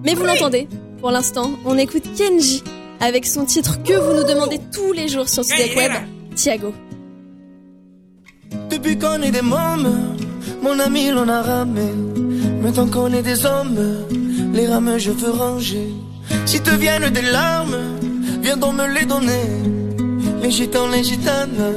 Mais 0.05 0.15
vous 0.15 0.25
l'entendez, 0.25 0.69
pour 1.01 1.11
l'instant, 1.11 1.51
on 1.65 1.77
écoute 1.79 2.05
Kenji 2.17 2.63
avec 3.01 3.27
son 3.27 3.45
titre 3.45 3.83
que 3.83 3.95
vous 3.95 4.15
nous 4.15 4.25
demandez 4.25 4.61
tous 4.73 4.93
les 4.93 5.09
jours 5.09 5.29
sur 5.29 5.45
Studek 5.45 5.77
Web, 5.77 5.93
Thiago. 6.37 6.75
Depuis 8.71 8.99
qu'on 8.99 9.23
est 9.23 9.31
des 9.31 9.43
mômes, 9.43 10.17
mon 10.63 10.79
ami 10.79 11.11
l'on 11.11 11.29
a 11.29 11.43
ramé. 11.43 11.89
Maintenant 12.63 12.87
qu'on 12.87 13.13
est 13.13 13.23
des 13.23 13.47
hommes, 13.47 13.79
les 14.53 14.67
rames 14.67 14.99
je 14.99 15.11
veux 15.11 15.31
ranger. 15.31 15.89
Si 16.45 16.61
te 16.61 16.71
viennent 16.71 17.11
des 17.11 17.23
larmes, 17.23 17.79
viens 18.43 18.57
donc 18.57 18.75
me 18.75 18.87
les 18.87 19.07
donner. 19.07 19.47
Les 20.43 20.51
gitans, 20.51 20.89
les 20.89 21.03
gitanes, 21.03 21.75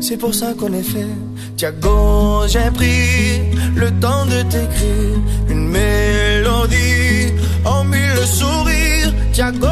c'est 0.00 0.16
pour 0.16 0.34
ça 0.34 0.54
qu'on 0.54 0.72
est 0.72 0.82
fait. 0.82 1.14
Tiago, 1.56 2.46
j'ai 2.48 2.70
pris 2.72 3.40
le 3.74 3.90
temps 4.00 4.24
de 4.26 4.42
t'écrire 4.42 5.18
une 5.48 5.68
mélodie 5.68 7.34
en 7.64 7.84
mille 7.84 8.26
sourires. 8.26 9.12
Tiago, 9.32 9.68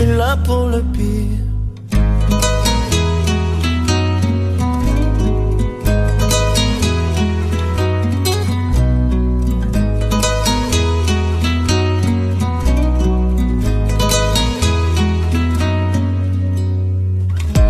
suis 0.00 0.16
là 0.16 0.36
pour 0.44 0.66
le 0.66 0.80
pire. 0.94 1.38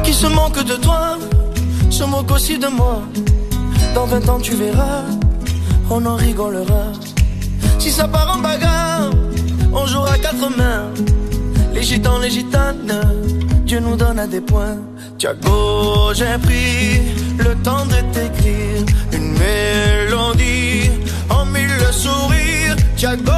Qui 0.05 0.13
se 0.13 0.27
moque 0.27 0.65
de 0.65 0.77
toi, 0.77 1.19
se 1.91 2.05
moque 2.05 2.31
aussi 2.31 2.59
de 2.59 2.69
moi. 2.69 3.03
Dans 3.95 4.07
20 4.07 4.29
ans 4.29 4.41
tu 4.41 4.55
verras, 4.55 5.03
on 5.91 6.05
en 6.07 6.17
rigolera. 6.17 6.85
Si 7.79 7.91
ça 7.91 8.07
part 8.07 8.37
en 8.37 8.41
bagarre, 8.41 9.11
on 9.73 9.87
jouera 9.87 10.17
quatre 10.19 10.49
mains. 10.57 11.20
Les 11.75 11.83
gitans, 11.83 12.19
les 12.19 12.31
gitanes, 12.31 13.00
Dieu 13.65 13.81
nous 13.81 13.97
donne 13.97 14.27
des 14.29 14.41
points. 14.41 14.77
Tiago, 15.19 16.12
j'ai 16.15 16.37
pris 16.43 17.00
le 17.39 17.55
temps 17.62 17.87
de 17.87 18.00
t'écrire 18.12 18.85
une 19.12 19.33
mélodie 19.39 20.91
en 21.29 21.45
mille 21.47 21.81
sourires. 21.93 22.77
Tiago, 22.97 23.33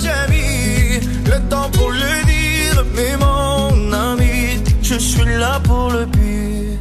j'ai 0.00 0.30
mis 0.30 1.00
le 1.26 1.40
temps 1.48 1.68
pour 1.72 1.90
le 1.90 2.24
dire. 2.24 2.84
Mais 2.94 3.16
mon 3.16 3.92
ami, 3.92 4.60
je 4.82 4.94
suis 4.94 5.24
là 5.38 5.60
pour 5.64 5.90
le 5.90 6.06
pire. 6.06 6.78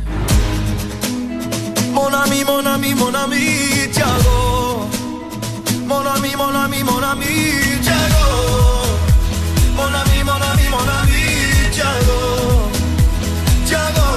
Mon 1.94 2.12
ami, 2.14 2.44
mon 2.46 2.66
ami, 2.66 2.94
mon 2.94 3.14
ami, 3.14 3.90
Tiago. 3.92 4.88
Mon 5.88 6.06
ami, 6.16 6.30
mon 6.38 6.56
ami, 6.64 6.84
mon 6.84 7.02
ami, 7.02 7.34
Tiago. 7.82 8.26
Mon 9.76 9.92
ami, 10.02 10.23
ami, 11.74 11.80
Tiago. 11.80 12.20
Tiago. 13.66 14.10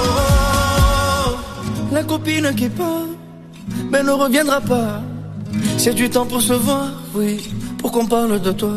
La 1.91 2.03
copine 2.03 2.53
qui 2.55 2.69
part, 2.69 3.07
mais 3.91 4.03
ne 4.03 4.11
reviendra 4.11 4.61
pas. 4.61 5.01
C'est 5.77 5.93
du 5.93 6.09
temps 6.09 6.25
pour 6.25 6.41
se 6.41 6.53
voir, 6.53 6.87
oui, 7.15 7.49
pour 7.79 7.91
qu'on 7.91 8.05
parle 8.05 8.41
de 8.41 8.51
toi. 8.51 8.73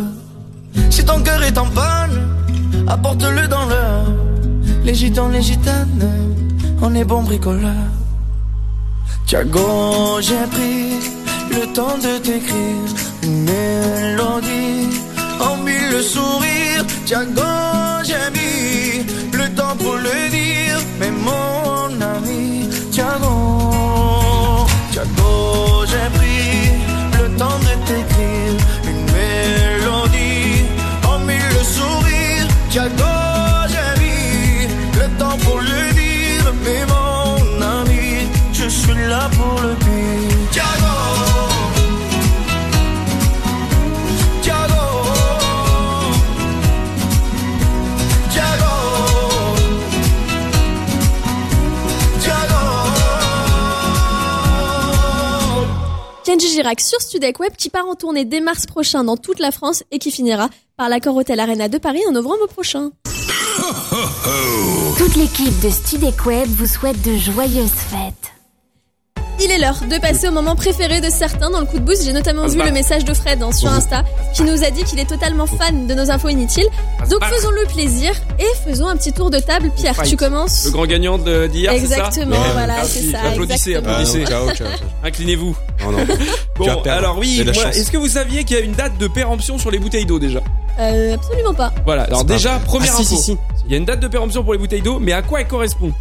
Si 0.91 1.05
ton 1.05 1.21
cœur 1.21 1.43
est 1.43 1.59
en 1.59 1.67
panne, 1.67 2.29
apporte-le 2.89 3.49
dans 3.49 3.67
l'heure. 3.67 4.07
Les 4.85 4.95
gitans, 4.95 5.29
les 5.29 5.43
gitanes, 5.43 6.09
on 6.81 6.95
est 6.95 7.05
bon 7.05 7.23
bricoleur. 7.23 7.89
Tiago, 9.27 10.21
j'ai 10.21 10.47
pris 10.51 10.99
le 11.51 11.73
temps 11.73 11.99
de 11.99 12.19
t'écrire 12.19 12.91
une 13.23 13.45
mélodie 13.45 15.01
en 15.41 15.57
mille 15.57 16.03
sourires. 16.03 16.85
Tiago, 17.05 17.43
j'ai 18.05 18.27
mis 18.37 19.05
le 19.33 19.49
temps 19.55 19.77
pour 19.77 19.97
le 19.97 20.31
dire. 20.31 20.79
Mais 20.99 21.11
mon 21.11 22.01
ami, 22.01 22.69
Tiago, 22.91 24.67
Tiago, 24.93 25.85
j'ai 25.91 26.09
pris 26.19 26.71
le 27.19 27.37
temps 27.37 27.59
de 27.67 27.73
t'écrire 27.87 28.55
une 28.91 29.05
mélodie 29.17 30.65
en 31.09 31.19
mille 31.21 31.63
sourires. 31.77 32.49
Tiago, 32.71 33.15
j'ai 33.73 33.91
mis 34.03 34.69
le 35.01 35.09
temps 35.19 35.39
pour 35.45 35.59
le 35.61 35.93
dire. 35.95 36.47
Mais 36.65 36.85
mon 36.93 37.63
ami, 37.79 38.29
je 38.53 38.69
suis 38.69 38.95
là 39.09 39.29
pour 39.37 39.61
le 39.63 39.75
pire. 39.75 40.39
Tiago, 40.53 40.95
Girac 56.49 56.81
sur 56.81 57.01
Studek 57.01 57.39
Web 57.41 57.53
qui 57.57 57.69
part 57.69 57.87
en 57.87 57.95
tournée 57.95 58.25
dès 58.25 58.41
mars 58.41 58.67
prochain 58.67 59.05
dans 59.05 59.17
toute 59.17 59.39
la 59.39 59.51
France 59.51 59.85
et 59.91 59.99
qui 59.99 60.11
finira 60.11 60.49
par 60.77 60.89
l'accord 60.89 61.17
Hôtel 61.17 61.41
Arena 61.41 61.69
de 61.69 61.79
Paris 61.79 62.03
en 62.09 62.13
novembre 62.13 62.47
prochain. 62.49 62.91
Toute 64.97 65.17
l'équipe 65.17 65.61
de 65.61 65.71
Studek 65.71 66.25
Web 66.27 66.49
vous 66.49 66.67
souhaite 66.67 67.01
de 67.03 67.17
joyeuses 67.17 67.71
fêtes. 67.71 68.40
Il 69.43 69.51
est 69.51 69.59
l'heure 69.59 69.81
de 69.91 69.99
passer 69.99 70.29
au 70.29 70.33
moment 70.33 70.55
préféré 70.55 71.01
de 71.01 71.09
certains 71.09 71.49
dans 71.51 71.61
le 71.61 71.67
coup 71.67 71.79
de 71.79 71.85
boost. 71.85 72.05
J'ai 72.05 72.13
notamment 72.13 72.47
vu 72.47 72.63
le 72.63 72.71
message 72.73 73.05
de 73.05 73.15
Fred 73.15 73.43
hein, 73.43 73.53
sur 73.53 73.69
Insta 73.69 74.05
qui 74.35 74.43
nous 74.43 74.63
a 74.63 74.71
dit 74.71 74.85
qu'il 74.85 74.99
est 74.99 75.07
totalement 75.09 75.47
fan 75.47 75.87
de 75.87 75.95
nos 75.95 76.11
infos 76.11 76.29
inutiles. 76.29 76.67
Donc 77.11 77.25
faisons-le 77.25 77.67
plaisir 77.73 78.13
et 78.39 78.69
faisons 78.69 78.87
un 78.89 78.97
petit 78.97 79.13
tour 79.13 79.31
de 79.31 79.39
table. 79.39 79.71
Pierre, 79.77 80.01
tu 80.03 80.17
commences 80.17 80.67
Le 80.67 80.71
grand 80.73 80.87
gagnant 80.87 81.17
d'hier, 81.19 81.73
c'est 81.73 81.87
ça 81.87 81.97
Exactement, 81.97 82.37
voilà, 82.53 82.75
Merci. 82.77 83.05
c'est 83.07 83.11
ça, 83.13 83.21
Applaudissez, 83.29 83.75
applaudissez. 83.77 84.25
Ah, 84.27 84.31
non, 84.31 84.47
ciao, 84.49 84.55
ciao. 84.57 84.67
Inclinez-vous. 85.05 85.57
Non, 85.85 85.93
non. 85.93 86.07
Tu 86.07 86.13
Bon, 86.59 86.83
alors 86.83 87.19
oui, 87.19 87.43
est-ce 87.73 87.91
que 87.91 87.97
vous 87.97 88.09
saviez 88.09 88.45
qu'il 88.45 88.57
y 88.59 88.61
a 88.61 88.63
une 88.63 88.73
date 88.73 88.99
de 88.99 89.09
péremption 89.09 89.59
sur 89.59 89.71
les 89.71 89.79
bouteilles 89.79 90.05
d'eau 90.07 90.19
déjà? 90.19 90.41
Euh, 90.79 91.15
absolument 91.15 91.55
pas. 91.55 91.73
Voilà, 91.85 92.03
alors 92.05 92.25
déjà, 92.25 92.59
première 92.67 92.93
Ah, 92.93 92.97
si, 92.97 93.15
info. 93.15 93.17
si, 93.17 93.23
si. 93.23 93.39
Il 93.67 93.73
y 93.73 93.75
a 93.75 93.79
une 93.79 93.85
date 93.85 94.01
de 94.01 94.09
péremption 94.09 94.43
pour 94.45 94.53
les 94.53 94.59
bouteilles 94.59 94.83
d'eau, 94.83 94.99
mais 94.99 95.13
à 95.13 95.23
quoi 95.23 95.41
elle 95.41 95.49
correspond? 95.49 95.93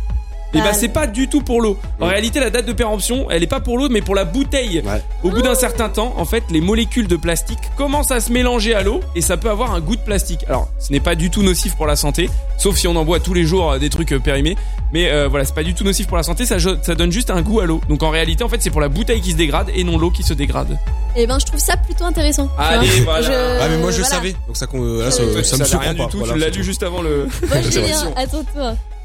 Et 0.54 0.58
Bah, 0.58 0.64
bah 0.66 0.74
c'est 0.74 0.88
pas 0.90 1.06
du 1.08 1.28
tout 1.28 1.42
pour 1.42 1.62
l'eau. 1.62 1.78
En 2.00 2.08
réalité, 2.08 2.40
la 2.40 2.50
date 2.50 2.66
de 2.66 2.74
péremption, 2.74 3.30
elle 3.30 3.44
est 3.44 3.48
pas 3.48 3.60
pour 3.60 3.78
l'eau, 3.78 3.88
mais 3.90 4.02
pour 4.02 4.16
la 4.16 4.26
bouteille. 4.26 4.82
Ouais. 4.86 5.02
Au 5.24 5.30
bout 5.30 5.42
d'un 5.42 5.56
certain 5.56 5.90
temps, 5.90 6.14
en 6.18 6.26
fait, 6.26 6.44
les 6.50 6.62
molécules 6.62 7.08
de 7.08 7.16
plastique 7.16 7.60
commencent 7.78 8.12
à 8.12 8.20
se 8.20 8.32
mélanger 8.32 8.74
à 8.74 8.82
l'eau 8.82 9.02
et 9.16 9.22
ça 9.22 9.38
peut 9.38 9.50
avoir 9.50 9.74
un 9.74 9.80
goût 9.80 9.96
de 9.96 10.02
plastique. 10.02 10.46
Alors, 10.48 10.70
ce 10.80 10.92
n'est 10.92 11.00
pas 11.00 11.16
du 11.16 11.30
tout 11.30 11.44
nocif 11.44 11.76
pour 11.76 11.86
la 11.88 11.96
santé, 11.96 12.30
sauf 12.58 12.76
si 12.78 12.88
on 12.88 12.96
en 12.96 13.06
boit 13.06 13.20
tous 13.20 13.34
les 13.34 13.44
jours 13.46 13.72
euh, 13.74 13.80
des 13.80 13.90
trucs 13.90 14.12
euh, 14.14 14.20
périmés. 14.20 14.56
Mais 14.92 15.12
euh, 15.12 15.28
voilà, 15.28 15.46
c'est 15.46 15.54
pas 15.54 15.64
du 15.64 15.76
tout 15.76 15.84
nocif 15.84 16.08
pour 16.08 16.18
la 16.18 16.24
santé, 16.24 16.46
ça, 16.48 16.58
ça 16.60 16.96
donne 16.96 17.12
juste 17.12 17.30
un 17.30 17.42
goût 17.44 17.60
à 17.60 17.66
l'eau. 17.66 17.80
Donc 17.90 18.02
en 18.02 18.10
réalité, 18.10 18.44
en 18.44 18.50
fait, 18.50 18.62
c'est 18.62 18.72
pour 18.72 18.82
la 18.82 18.90
bouteille 18.90 19.22
qui 19.22 19.32
se 19.34 19.38
dégrade 19.38 19.68
et 19.76 19.84
non 19.84 19.98
l'eau 20.00 20.10
qui 20.10 20.24
se 20.24 20.34
dégrade. 20.34 20.80
Et 21.16 21.28
ben, 21.28 21.38
je 21.40 21.46
trouve 21.46 21.60
ça 21.60 21.78
plutôt 21.78 22.06
intéressant. 22.06 22.50
Allez, 22.58 22.88
voilà. 23.02 23.22
Je- 23.22 23.32
Ah 23.62 23.68
mais 23.70 23.78
moi 23.78 23.92
je 23.92 23.98
voilà. 24.02 24.16
savais, 24.16 24.32
donc 24.48 24.58
ça, 24.58 24.66
con- 24.66 24.82
là, 25.00 25.12
ça, 25.12 25.22
Je- 25.36 25.44
ça 25.44 25.58
me 25.58 25.64
rien 25.80 25.94
pas. 25.94 26.06
du 26.06 26.10
tout, 26.10 26.18
Voilà, 26.20 26.34
tu 26.34 26.40
l'as 26.40 26.50
lu 26.50 26.64
juste 26.64 26.82
avant 26.84 27.02
le. 27.02 27.28
Bon, 27.42 27.48
C'est 27.70 27.82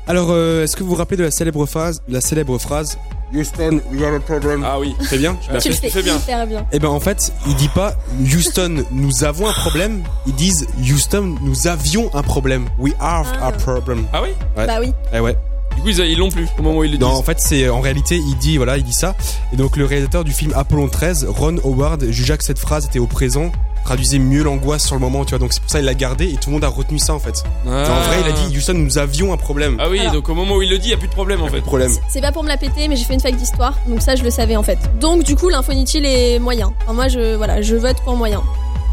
Alors, 0.07 0.29
euh, 0.31 0.65
est-ce 0.65 0.77
que 0.77 0.83
vous 0.83 0.91
vous 0.91 0.95
rappelez 0.97 1.17
de 1.17 1.23
la 1.23 1.31
célèbre 1.31 1.65
phrase, 1.67 2.03
la 2.09 2.21
célèbre 2.21 2.59
phrase 2.59 2.99
Houston, 3.33 3.81
we 3.91 4.03
have 4.05 4.15
a 4.15 4.21
problem. 4.21 4.63
Ah 4.65 4.79
oui. 4.79 4.95
C'est 5.09 5.19
bien 5.19 5.37
Ah, 5.51 5.57
Tu 5.59 5.69
le 5.71 5.75
fais- 5.75 6.03
bien. 6.03 6.17
hyper 6.17 6.47
bien. 6.47 6.67
Eh 6.73 6.79
ben 6.79 6.89
en 6.89 7.01
fait, 7.01 7.33
il 7.47 7.55
dit 7.57 7.69
pas 7.69 7.95
Houston, 8.21 8.85
nous 8.93 9.25
avons 9.25 9.49
un 9.49 9.53
problème. 9.55 10.03
Ils 10.27 10.35
disent 10.35 10.67
Houston, 10.79 11.35
nous 11.43 11.67
avions 11.67 12.11
un 12.15 12.23
problème. 12.23 12.67
We 12.79 12.93
have 13.01 13.27
Ah. 13.41 13.47
a 13.49 13.53
problem. 13.53 14.05
Ah 14.13 14.21
oui 14.23 14.29
Ouais. 14.57 14.67
Bah 14.67 14.77
oui. 14.79 14.93
Eh 15.13 15.21
ouais. 15.21 15.37
Du 15.75 15.81
coup, 15.83 15.89
ils 15.89 15.99
ils 16.01 16.19
l'ont 16.19 16.29
plus 16.29 16.47
au 16.59 16.63
moment 16.63 16.79
où 16.79 16.85
ils 16.85 16.93
le 16.93 16.99
disent. 16.99 17.07
Non, 17.09 17.15
en 17.15 17.23
fait, 17.23 17.41
c'est 17.41 17.69
en 17.69 17.81
réalité, 17.81 18.17
il 18.17 18.37
dit 18.37 18.59
voilà, 18.59 18.77
il 18.77 18.85
dit 18.85 18.93
ça. 18.93 19.17
Et 19.53 19.57
donc 19.57 19.77
le 19.77 19.87
réalisateur 19.87 20.23
du 20.23 20.33
film 20.33 20.53
Apollon 20.55 20.89
13, 20.89 21.27
Ron 21.29 21.57
Howard, 21.65 22.05
jugea 22.11 22.37
que 22.37 22.45
cette 22.45 22.61
phrase 22.61 22.85
était 22.87 23.01
au 23.01 23.07
présent, 23.09 23.51
traduisait 23.85 24.19
mieux 24.19 24.43
l'angoisse 24.43 24.85
sur 24.85 24.95
le 24.95 25.01
moment, 25.01 25.25
tu 25.25 25.31
vois. 25.31 25.39
Donc 25.39 25.53
c'est 25.53 25.61
pour 25.61 25.71
ça 25.71 25.79
il 25.81 25.85
l'a 25.85 25.95
gardé 25.95 26.27
et 26.27 26.35
tout 26.37 26.49
le 26.51 26.55
monde 26.55 26.65
a 26.65 26.69
retenu 26.69 26.99
ça 26.99 27.15
en 27.15 27.19
fait. 27.19 27.43
Ah. 27.67 27.71
En 27.71 28.01
vrai, 28.09 28.17
il 28.25 28.27
a 28.29 28.33
dit 28.33 28.57
Houston, 28.57 28.75
nous 28.75 28.99
avions 28.99 29.33
un 29.33 29.37
problème. 29.37 29.77
Ah 29.81 29.89
oui, 29.91 30.01
Alors. 30.01 30.15
donc 30.15 30.29
au 30.29 30.35
moment 30.35 30.57
où 30.57 30.63
il 30.63 30.71
le 30.71 30.79
dit, 30.79 30.89
il 30.89 30.91
y 30.91 30.95
a 30.95 30.99
plus 30.99 31.09
de 31.09 31.13
problème 31.13 31.43
en 31.43 31.49
fait. 31.49 31.61
Problème. 31.61 31.93
C'est 32.09 32.21
pas 32.21 32.33
pour 32.33 32.43
me 32.43 32.49
la 32.49 32.57
péter, 32.57 32.89
mais 32.89 32.97
j'ai 32.97 33.05
fait 33.05 33.15
une 33.15 33.21
fac 33.21 33.37
d'histoire, 33.37 33.75
donc 33.87 34.03
ça 34.03 34.15
je 34.17 34.23
le 34.25 34.31
savais 34.31 34.57
en 34.57 34.63
fait. 34.63 34.79
Donc 35.01 35.23
du 35.25 35.37
coup, 35.37 35.49
l'info 35.49 35.73
inutile 35.73 36.05
est 36.07 36.39
moyen. 36.39 36.73
Enfin, 36.85 36.93
moi, 36.95 37.09
je 37.09 37.35
voilà, 37.37 37.61
je 37.63 37.77
vote 37.77 37.97
pour 38.05 38.17
moyen. 38.17 38.43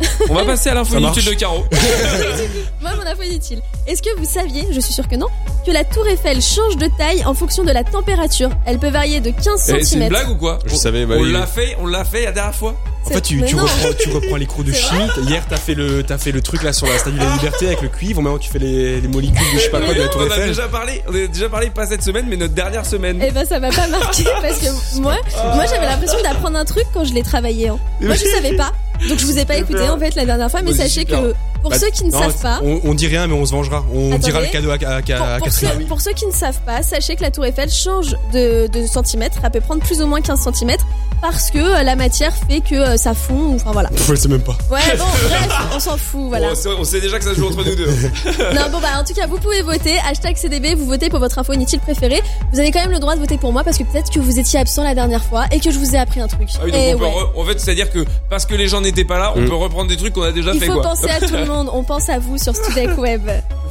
On 0.30 0.34
va 0.34 0.44
passer 0.46 0.70
à 0.70 0.74
l'info 0.74 0.98
inutile 0.98 1.26
de 1.26 1.34
Caro. 1.34 1.64
Moi, 2.82 2.90
mon 2.96 3.06
info 3.06 3.22
inutile. 3.22 3.62
Est-ce 3.86 4.02
que 4.02 4.10
vous 4.18 4.26
saviez, 4.26 4.66
je 4.72 4.80
suis 4.80 4.94
sûre 4.94 5.08
que 5.08 5.16
non, 5.16 5.28
que 5.66 5.70
la 5.72 5.84
tour 5.84 6.08
Eiffel 6.08 6.42
change 6.42 6.76
de 6.78 6.88
taille 6.98 7.24
en 7.24 7.36
fonction 7.36 7.64
de 7.64 7.72
la 7.72 7.84
température? 7.84 8.50
Elle 8.66 8.80
peut 8.80 8.90
varier 8.90 9.20
de 9.20 9.30
15 9.30 9.46
Eh, 9.48 9.58
C'est 9.58 9.78
une 9.78 9.84
cm. 10.02 10.10
blague 10.10 10.30
ou 10.32 10.36
quoi? 10.36 10.58
Je 10.66 10.74
On- 10.74 10.78
savais, 10.78 11.06
bah 11.06 11.16
On 11.20 11.22
oui. 11.22 11.32
l'a 11.32 11.46
fait, 11.46 11.78
on 11.80 11.86
l'a 11.86 12.04
fait 12.04 12.26
la 12.26 12.32
dernière 12.32 12.56
fois? 12.56 12.74
En 13.12 13.14
fait, 13.16 13.22
tu, 13.22 13.40
reprends, 13.56 13.90
tu 14.00 14.10
reprends 14.10 14.36
les 14.38 14.46
cours 14.46 14.64
de 14.64 14.72
chimie. 14.74 15.08
Hier, 15.28 15.44
t'as 15.50 15.58
fait 15.58 15.76
le, 15.76 16.04
t'as 16.04 16.18
fait 16.18 16.32
le 16.32 16.42
truc 16.42 16.64
là 16.64 16.74
sur 16.74 16.88
la 16.88 16.98
Statue 16.98 17.18
de 17.18 17.24
la 17.24 17.34
Liberté 17.34 17.68
avec 17.68 17.82
le 17.82 17.90
cuivre. 17.90 18.22
Maintenant, 18.22 18.38
tu 18.40 18.50
fais 18.50 18.60
les, 18.60 19.02
les 19.02 19.08
molécules 19.08 19.36
de 19.54 19.58
je 19.60 19.64
sais 19.64 19.70
pas 19.70 19.82
quoi 19.82 19.94
de 19.94 20.00
la 20.00 20.08
Tour 20.08 20.22
on 20.22 20.32
a 20.32 20.36
Eiffel. 20.36 20.48
déjà 20.50 20.68
parlé, 20.68 21.02
on 21.08 21.12
a 21.16 21.28
déjà 21.28 21.50
parlé 21.50 21.70
pas 21.70 21.86
cette 21.86 22.04
semaine 22.04 22.26
mais 22.30 22.38
notre 22.38 22.54
dernière 22.54 22.86
semaine. 22.86 23.22
Eh 23.26 23.32
ben 23.32 23.46
ça 23.46 23.60
m'a 23.60 23.70
pas 23.70 23.88
marqué 23.88 24.24
parce 24.42 24.60
que 24.60 25.00
moi, 25.00 25.16
moi 25.56 25.66
j'avais 25.70 25.86
l'impression 25.86 26.22
d'apprendre 26.24 26.58
un 26.58 26.66
truc 26.66 26.86
quand 26.94 27.04
je 27.04 27.14
l'ai 27.14 27.24
travaillé. 27.24 27.68
hein. 27.70 27.80
Moi 28.00 28.16
je 28.16 28.26
savais 28.26 28.56
pas, 28.56 28.72
donc 29.08 29.20
je 29.20 29.26
vous 29.26 29.38
ai 29.38 29.46
pas 29.46 29.58
écouté 29.58 29.82
en 29.90 29.98
fait 30.00 30.16
la 30.16 30.26
dernière 30.26 30.50
fois. 30.52 30.62
Mais 30.62 30.74
sachez 30.74 31.06
que 31.06 31.34
pour 31.62 31.72
Bah, 31.72 31.78
ceux 31.80 31.90
qui 31.92 32.04
ne 32.06 32.12
non, 32.12 32.20
savent 32.20 32.42
pas, 32.42 32.60
on, 32.64 32.82
on 32.84 32.94
dit 32.94 33.08
rien, 33.08 33.28
mais 33.28 33.34
on 33.34 33.46
se 33.46 33.52
vengera. 33.52 33.84
On 33.94 34.10
Attendez. 34.10 34.24
dira 34.26 34.42
le 34.42 34.48
cadeau 34.48 34.70
à, 34.72 34.74
à, 34.74 34.96
à, 34.98 35.02
pour, 35.02 35.28
à 35.28 35.38
pour 35.38 35.48
Catherine. 35.48 35.70
ceux, 35.80 35.86
pour 35.86 36.02
ceux 36.02 36.12
qui 36.14 36.26
ne 36.26 36.32
savent 36.32 36.60
pas, 36.66 36.82
sachez 36.84 37.16
que 37.16 37.22
la 37.22 37.32
tour 37.32 37.46
Eiffel 37.46 37.70
change 37.70 38.16
de, 38.34 38.68
de 38.68 38.86
centimètres. 38.88 39.38
Elle 39.44 39.52
peut 39.52 39.62
prendre 39.62 39.82
plus 39.84 40.02
ou 40.02 40.08
moins 40.08 40.22
15 40.22 40.40
centimètres 40.40 40.86
parce 41.22 41.52
que 41.52 41.60
euh, 41.60 41.84
la 41.84 41.96
matière 41.96 42.34
fait 42.50 42.62
que 42.62 42.74
euh, 42.76 42.98
ça 42.98 43.14
fond. 43.14 43.34
ou- 43.36 43.56
Enfin 43.56 43.72
voilà. 43.72 43.90
Je 44.08 44.16
sais 44.16 44.28
même 44.28 44.42
pas. 44.42 44.58
Ouais 44.72 44.80
bon 44.98 45.06
bref, 45.28 45.50
on 45.76 45.80
s'en 45.80 45.98
fout 45.98 46.22
voilà. 46.30 46.48
Bon, 46.54 46.70
on, 46.80 46.84
sait, 46.84 47.00
déjà 47.00 47.20
que 47.20 47.24
ça 47.26 47.32
se 47.32 47.40
joue 47.40 47.48
entre 47.48 47.64
nous 47.64 47.76
deux. 47.76 47.86
Non 48.56 48.70
bon 48.72 48.80
bah 48.80 49.00
en 49.00 49.04
tout 49.04 49.14
cas 49.14 49.28
vous 49.28 49.38
pouvez 49.38 49.62
voter 49.62 49.98
hashtag 50.10 50.36
CDB 50.36 50.74
vous 50.76 50.86
votez 50.86 51.10
pour 51.10 51.20
votre 51.20 51.38
info 51.38 51.54
inutile 51.54 51.80
préférée 51.80 52.22
vous 52.52 52.60
avez 52.60 52.72
quand 52.72 52.82
même 52.82 52.92
le 52.92 53.00
droit 53.00 53.14
de 53.16 53.20
voter 53.20 53.38
pour 53.38 53.54
moi 53.54 53.64
parce 53.64 53.78
que 53.78 53.84
peut-être 53.84 54.10
que 54.12 54.20
vous 54.20 54.40
étiez 54.40 54.60
absent 54.60 54.84
la 54.84 54.96
dernière 54.96 55.24
fois 55.24 55.46
et 55.52 55.60
que 55.60 55.70
je 55.72 55.78
vous 55.78 55.96
ai 55.96 56.00
appris 56.00 56.20
un 56.22 56.28
truc 56.28 56.50
Ah 56.56 56.62
oui, 56.66 56.72
donc 56.72 56.82
et 56.82 56.96
on 56.96 56.98
peut 56.98 57.06
ouais. 57.06 57.12
en 57.38 57.46
fait, 57.46 57.60
c'est-à-dire 57.60 57.92
que 57.92 58.04
parce 58.30 58.46
que 58.48 58.56
les 58.56 58.68
gens 58.68 58.82
n'étaient 58.82 59.06
pas 59.06 59.20
là, 59.20 59.34
on 59.36 59.42
Mm. 59.42 59.46
peut 59.50 59.56
reprendre 59.56 59.90
des 59.90 59.98
trucs 59.98 60.14
qu'on 60.14 60.24
a 60.24 60.32
déjà 60.32 60.52
il 60.54 60.60
fait 60.60 60.66
faut 60.68 60.74
quoi. 60.74 60.84
penser 60.84 61.10
à 61.10 61.20
tout 61.20 61.34
le 61.36 61.46
monde 61.46 61.50
on 61.52 61.84
pense 61.84 62.10
à 62.10 62.20
vous 62.20 62.38
sur 62.38 62.56
Studek 62.56 62.98
Web 62.98 63.22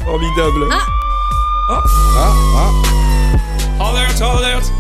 Formidable. 0.05 0.69
Ah. 0.73 0.81
Ah. 1.71 1.83
Ah, 2.17 2.33
ah. 2.57 3.89
Alert, 3.89 4.21
alert. 4.21 4.73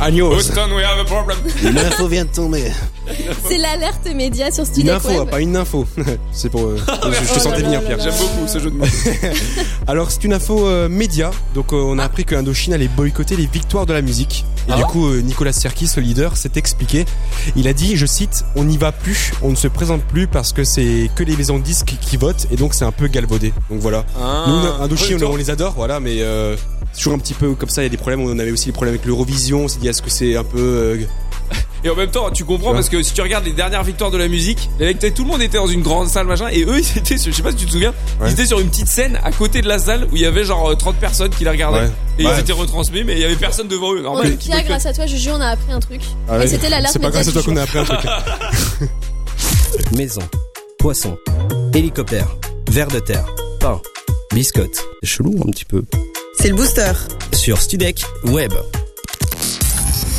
Agnos. 0.00 0.34
Houston, 0.34 0.74
we 0.74 0.82
have 0.82 0.98
a 0.98 1.04
problem. 1.04 1.38
L'info 1.62 2.06
vient 2.08 2.24
de 2.24 2.30
tomber. 2.30 2.72
C'est 3.48 3.58
l'alerte 3.58 4.08
média 4.14 4.50
sur 4.50 4.64
Une 4.64 4.70
Studek 4.70 4.92
info, 4.94 5.10
ah, 5.22 5.26
pas 5.26 5.40
une 5.40 5.56
info. 5.56 5.86
c'est 6.32 6.50
pour. 6.50 6.62
euh, 6.62 6.76
je, 7.04 7.10
je 7.12 7.32
te 7.32 7.32
Oh 7.36 7.40
sentais 7.40 7.62
venir, 7.62 7.82
Pierre. 7.84 7.98
J'aime 8.00 8.14
beaucoup 8.18 8.46
ce 8.46 8.58
jeu 8.58 8.70
de 8.70 8.76
mots. 8.76 8.84
Alors, 9.86 10.10
c'est 10.10 10.24
une 10.24 10.32
info 10.32 10.66
euh, 10.66 10.88
média. 10.88 11.30
Donc, 11.54 11.72
euh, 11.72 11.76
on 11.76 11.98
a 11.98 12.04
appris 12.04 12.24
que 12.24 12.34
Indochine 12.34 12.72
allait 12.74 12.88
boycotter 12.88 13.36
les 13.36 13.46
victoires 13.46 13.86
de 13.86 13.92
la 13.92 14.02
musique. 14.02 14.44
Et 14.68 14.72
Ah 14.72 14.76
du 14.76 14.84
coup, 14.84 15.06
euh, 15.08 15.20
Nicolas 15.22 15.52
Sirkis, 15.52 15.90
le 15.96 16.02
leader, 16.02 16.36
s'est 16.36 16.52
expliqué. 16.56 17.06
Il 17.56 17.68
a 17.68 17.72
dit, 17.72 17.96
je 17.96 18.04
cite, 18.06 18.44
on 18.56 18.64
n'y 18.64 18.76
va 18.76 18.92
plus, 18.92 19.32
on 19.42 19.50
ne 19.50 19.56
se 19.56 19.68
présente 19.68 20.02
plus 20.02 20.26
parce 20.26 20.52
que 20.52 20.62
c'est 20.64 21.10
que 21.14 21.22
les 21.22 21.36
maisons 21.36 21.58
de 21.58 21.62
disques 21.64 21.94
qui 22.00 22.16
votent 22.18 22.46
et 22.50 22.56
donc 22.56 22.74
c'est 22.74 22.84
un 22.84 22.92
peu 22.92 23.06
galvaudé. 23.08 23.52
Donc 23.70 23.80
voilà. 23.80 24.04
Ah. 24.20 24.44
Nous, 24.48 24.84
Indochine, 24.84 25.24
on, 25.24 25.32
on 25.32 25.36
les 25.36 25.48
adore, 25.50 25.72
voilà, 25.74 26.00
mais 26.00 26.20
euh, 26.20 26.54
c'est 26.92 26.98
toujours 26.98 27.14
un 27.14 27.18
petit 27.18 27.32
peu 27.34 27.54
comme 27.54 27.70
ça. 27.70 27.80
Il 27.80 27.84
y 27.84 27.86
a 27.86 27.90
des 27.90 27.96
problèmes. 27.96 28.20
On 28.20 28.38
avait 28.38 28.50
aussi 28.50 28.66
des 28.66 28.72
problèmes 28.72 28.94
avec 28.94 29.06
l'Eurovision. 29.06 29.64
On 29.64 29.68
s'est 29.68 29.78
dit, 29.78 29.88
est-ce 29.88 30.02
que 30.02 30.10
c'est 30.10 30.36
un 30.36 30.44
peu 30.44 30.58
euh, 30.58 30.96
Et 31.84 31.90
en 31.90 31.94
même 31.94 32.10
temps, 32.10 32.30
tu 32.30 32.44
comprends 32.44 32.72
parce 32.72 32.88
que 32.88 33.02
si 33.02 33.12
tu 33.12 33.20
regardes 33.22 33.44
les 33.44 33.52
dernières 33.52 33.84
victoires 33.84 34.10
de 34.10 34.18
la 34.18 34.28
musique, 34.28 34.68
les 34.80 34.86
mecs, 34.86 35.14
tout 35.14 35.22
le 35.22 35.28
monde 35.28 35.42
était 35.42 35.58
dans 35.58 35.66
une 35.66 35.82
grande 35.82 36.08
salle 36.08 36.26
machin 36.26 36.48
et 36.50 36.64
eux 36.64 36.78
ils 36.94 36.98
étaient, 36.98 37.16
sur- 37.18 37.30
je 37.32 37.36
sais 37.36 37.42
pas 37.42 37.50
si 37.50 37.56
tu 37.56 37.66
te 37.66 37.70
souviens, 37.72 37.94
Ouais. 38.20 38.28
ils 38.28 38.32
étaient 38.32 38.46
sur 38.46 38.58
une 38.60 38.68
petite 38.68 38.88
scène 38.88 39.18
à 39.22 39.30
côté 39.30 39.62
de 39.62 39.68
la 39.68 39.78
salle 39.78 40.08
où 40.10 40.16
il 40.16 40.22
y 40.22 40.26
avait 40.26 40.44
genre 40.44 40.70
euh, 40.70 40.74
30 40.74 40.96
personnes 40.96 41.30
qui 41.30 41.44
la 41.44 41.52
regardaient 41.52 41.80
Ouais. 41.80 41.90
et 42.18 42.26
Ouais. 42.26 42.32
ils 42.36 42.40
étaient 42.40 42.52
retransmis 42.52 43.04
mais 43.04 43.12
il 43.14 43.20
y 43.20 43.24
avait 43.24 43.36
personne 43.36 43.68
devant 43.68 43.94
eux. 43.94 44.02
Normal, 44.02 44.36
grâce 44.66 44.86
à 44.86 44.92
toi 44.92 45.06
Juju 45.06 45.30
on 45.30 45.40
a 45.40 45.48
appris 45.48 45.72
un 45.72 45.80
truc 45.80 46.00
ah 46.28 46.46
c'était 46.46 46.68
l'alerte 46.68 46.92
C'est 46.92 46.98
pas 46.98 47.10
grâce 47.10 47.28
à 47.28 47.32
toi 47.32 47.42
qu'on 47.42 47.56
a 47.56 47.62
appris 47.62 47.78
un 47.78 47.84
truc. 47.84 48.00
Maison, 49.96 50.22
poisson, 50.78 51.16
hélicoptère, 51.74 52.26
ver 52.70 52.88
de 52.88 52.98
terre, 52.98 53.26
pain, 53.60 53.80
biscotte. 54.34 54.84
C'est 55.02 55.08
chelou 55.08 55.34
un 55.46 55.50
petit 55.50 55.64
peu. 55.64 55.82
C'est 56.38 56.48
le 56.48 56.54
booster. 56.54 56.92
Sur 57.32 57.60
Studek 57.60 58.04
Web. 58.24 58.52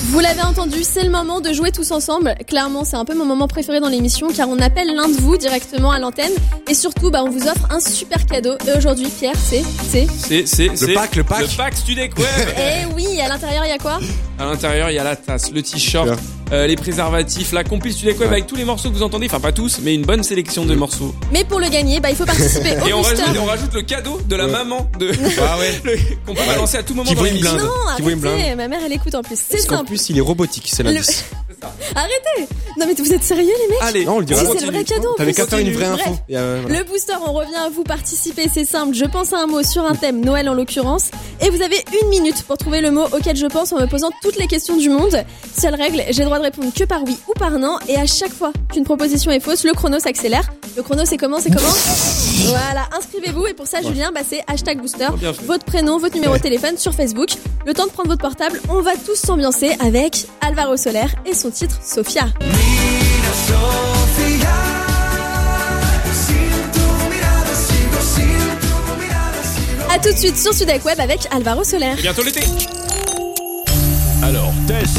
Vous 0.05 0.19
l'avez 0.19 0.41
entendu, 0.41 0.79
c'est 0.83 1.03
le 1.03 1.09
moment 1.09 1.41
de 1.41 1.51
jouer 1.53 1.71
tous 1.71 1.91
ensemble. 1.91 2.33
Clairement, 2.47 2.83
c'est 2.83 2.95
un 2.95 3.05
peu 3.05 3.13
mon 3.15 3.25
moment 3.25 3.47
préféré 3.47 3.79
dans 3.79 3.89
l'émission 3.89 4.29
car 4.29 4.47
on 4.49 4.57
appelle 4.59 4.87
l'un 4.95 5.07
de 5.09 5.13
vous 5.13 5.37
directement 5.37 5.91
à 5.91 5.99
l'antenne 5.99 6.31
et 6.67 6.73
surtout, 6.73 7.11
bah, 7.11 7.21
on 7.23 7.29
vous 7.29 7.47
offre 7.47 7.67
un 7.69 7.79
super 7.79 8.25
cadeau. 8.25 8.55
Et 8.67 8.77
aujourd'hui, 8.77 9.07
Pierre, 9.07 9.35
c'est, 9.37 9.63
c'est. 9.89 10.07
C'est 10.07 10.47
c'est 10.47 10.75
c'est 10.75 10.93
pack, 10.93 11.15
le 11.15 11.23
pack. 11.23 11.41
le 11.41 11.57
pack 11.57 11.75
Studek 11.75 12.17
Web. 12.17 12.49
Eh 12.57 12.93
oui, 12.95 13.19
à 13.21 13.27
l'intérieur, 13.27 13.65
il 13.65 13.69
y 13.69 13.73
a 13.73 13.77
quoi? 13.77 13.99
À 14.39 14.45
l'intérieur, 14.45 14.89
il 14.89 14.95
y 14.95 14.99
a 14.99 15.03
la 15.03 15.15
tasse, 15.15 15.51
le 15.51 15.61
t-shirt, 15.61 16.09
euh, 16.51 16.65
les 16.65 16.75
préservatifs, 16.75 17.51
la 17.51 17.63
compil 17.63 17.91
Studek 17.93 18.19
Web 18.19 18.29
Ouais. 18.29 18.35
avec 18.37 18.47
tous 18.47 18.55
les 18.55 18.63
morceaux 18.65 18.89
que 18.89 18.95
vous 18.95 19.03
entendez, 19.03 19.25
enfin 19.27 19.39
pas 19.39 19.51
tous, 19.51 19.79
mais 19.83 19.93
une 19.93 20.03
bonne 20.03 20.23
sélection 20.23 20.65
de 20.65 20.73
morceaux. 20.75 21.13
Mais 21.33 21.43
pour 21.43 21.59
le 21.59 21.67
gagner, 21.69 21.99
bah, 21.99 22.09
il 22.09 22.15
faut 22.15 22.25
participer 22.25 22.77
au 22.81 22.87
Et 22.87 22.93
on 22.93 23.01
rajoute, 23.01 23.25
on 23.41 23.45
rajoute 23.45 23.73
le 23.73 23.81
cadeau 23.81 24.19
de 24.27 24.35
la 24.35 24.45
Ouais. 24.45 24.51
maman 24.51 24.89
de 24.97 25.11
Ah 25.41 25.57
ouais. 25.59 25.81
qu'on 26.25 26.33
peut 26.33 26.45
balancer 26.45 26.77
à 26.77 26.83
tout 26.83 26.93
moment 26.93 27.09
Qui 27.09 27.15
dans 27.15 27.21
blinde. 27.21 27.59
Non, 27.59 27.69
Qui 27.97 28.01
vaut 28.01 28.09
une 28.11 28.25
arrêtez, 28.25 28.43
blinde. 28.45 28.57
ma 28.57 28.67
mère 28.69 28.79
elle 28.85 28.93
écoute 28.93 29.13
en 29.15 29.21
plus. 29.21 29.37
C'est 29.49 29.57
simple. 29.59 29.85
plus, 29.85 30.09
il 30.09 30.17
est 30.17 30.21
robotique, 30.21 30.69
c'est 30.71 30.83
Le- 30.83 30.93
Arrêtez 31.95 32.53
Non 32.77 32.85
mais 32.87 32.93
vous 32.93 33.13
êtes 33.13 33.23
sérieux 33.23 33.53
les 33.61 33.67
mecs 33.67 33.81
Allez, 33.81 34.05
Non, 34.05 34.15
on 34.15 34.19
le 34.19 34.25
dira. 34.25 34.41
Si, 34.41 34.47
on 34.47 34.53
c'est 34.53 34.65
le 34.65 34.71
vrai 34.71 34.83
cadeau. 34.83 35.13
T'avais 35.17 35.31
plus. 35.33 35.41
qu'à 35.41 35.47
faire 35.47 35.59
une 35.59 35.71
vraie 35.71 35.85
info. 35.85 36.11
Euh, 36.31 36.59
voilà. 36.61 36.79
Le 36.79 36.83
booster, 36.85 37.13
on 37.25 37.33
revient 37.33 37.55
à 37.55 37.69
vous 37.69 37.83
participer, 37.83 38.49
c'est 38.53 38.65
simple. 38.65 38.93
Je 38.95 39.05
pense 39.05 39.33
à 39.33 39.37
un 39.39 39.47
mot 39.47 39.63
sur 39.63 39.83
un 39.85 39.95
thème, 39.95 40.23
Noël 40.23 40.47
en 40.49 40.53
l'occurrence, 40.53 41.11
et 41.41 41.49
vous 41.49 41.61
avez 41.61 41.83
une 42.01 42.09
minute 42.09 42.43
pour 42.43 42.57
trouver 42.57 42.81
le 42.81 42.91
mot 42.91 43.05
auquel 43.11 43.35
je 43.35 43.45
pense 43.47 43.71
en 43.73 43.79
me 43.79 43.87
posant 43.87 44.09
toutes 44.21 44.37
les 44.37 44.47
questions 44.47 44.77
du 44.77 44.89
monde. 44.89 45.23
Seule 45.57 45.75
règle, 45.75 46.03
j'ai 46.09 46.19
le 46.19 46.25
droit 46.25 46.37
de 46.39 46.43
répondre 46.43 46.71
que 46.73 46.83
par 46.83 47.03
oui 47.03 47.17
ou 47.27 47.33
par 47.33 47.51
non, 47.51 47.77
et 47.87 47.95
à 47.97 48.05
chaque 48.05 48.33
fois 48.33 48.51
qu'une 48.71 48.83
proposition 48.83 49.31
est 49.31 49.39
fausse, 49.39 49.63
le 49.63 49.73
chrono 49.73 49.99
s'accélère. 49.99 50.49
Le 50.77 50.83
chrono, 50.83 51.03
c'est 51.05 51.17
comment 51.17 51.39
C'est 51.39 51.49
comment 51.49 51.67
Voilà, 52.45 52.87
inscrivez-vous, 52.97 53.47
et 53.47 53.53
pour 53.53 53.67
ça, 53.67 53.81
Julien, 53.81 54.11
bah, 54.13 54.21
c'est 54.27 54.41
hashtag 54.47 54.79
booster, 54.79 55.07
votre 55.45 55.65
prénom, 55.65 55.97
votre 55.97 56.15
numéro 56.15 56.35
de 56.37 56.41
téléphone 56.41 56.77
sur 56.77 56.93
Facebook. 56.93 57.29
Le 57.65 57.73
temps 57.73 57.85
de 57.85 57.91
prendre 57.91 58.09
votre 58.09 58.21
portable, 58.21 58.61
on 58.69 58.81
va 58.81 58.91
tous 59.05 59.15
s'ambiancer 59.15 59.75
avec 59.79 60.25
Alvaro 60.41 60.77
Soler 60.77 61.05
et 61.25 61.33
son 61.33 61.48
titre 61.51 61.79
Sophia. 61.83 62.27
A 69.91 69.97
tout 69.99 70.11
de 70.13 70.17
suite 70.17 70.37
sur 70.37 70.53
Sudek 70.53 70.85
Web 70.85 70.99
avec 70.99 71.27
Alvaro 71.31 71.63
Soler. 71.63 71.95
Bientôt 71.97 72.23
l'été. 72.23 72.41
Alors, 74.21 74.53
test. 74.67 74.97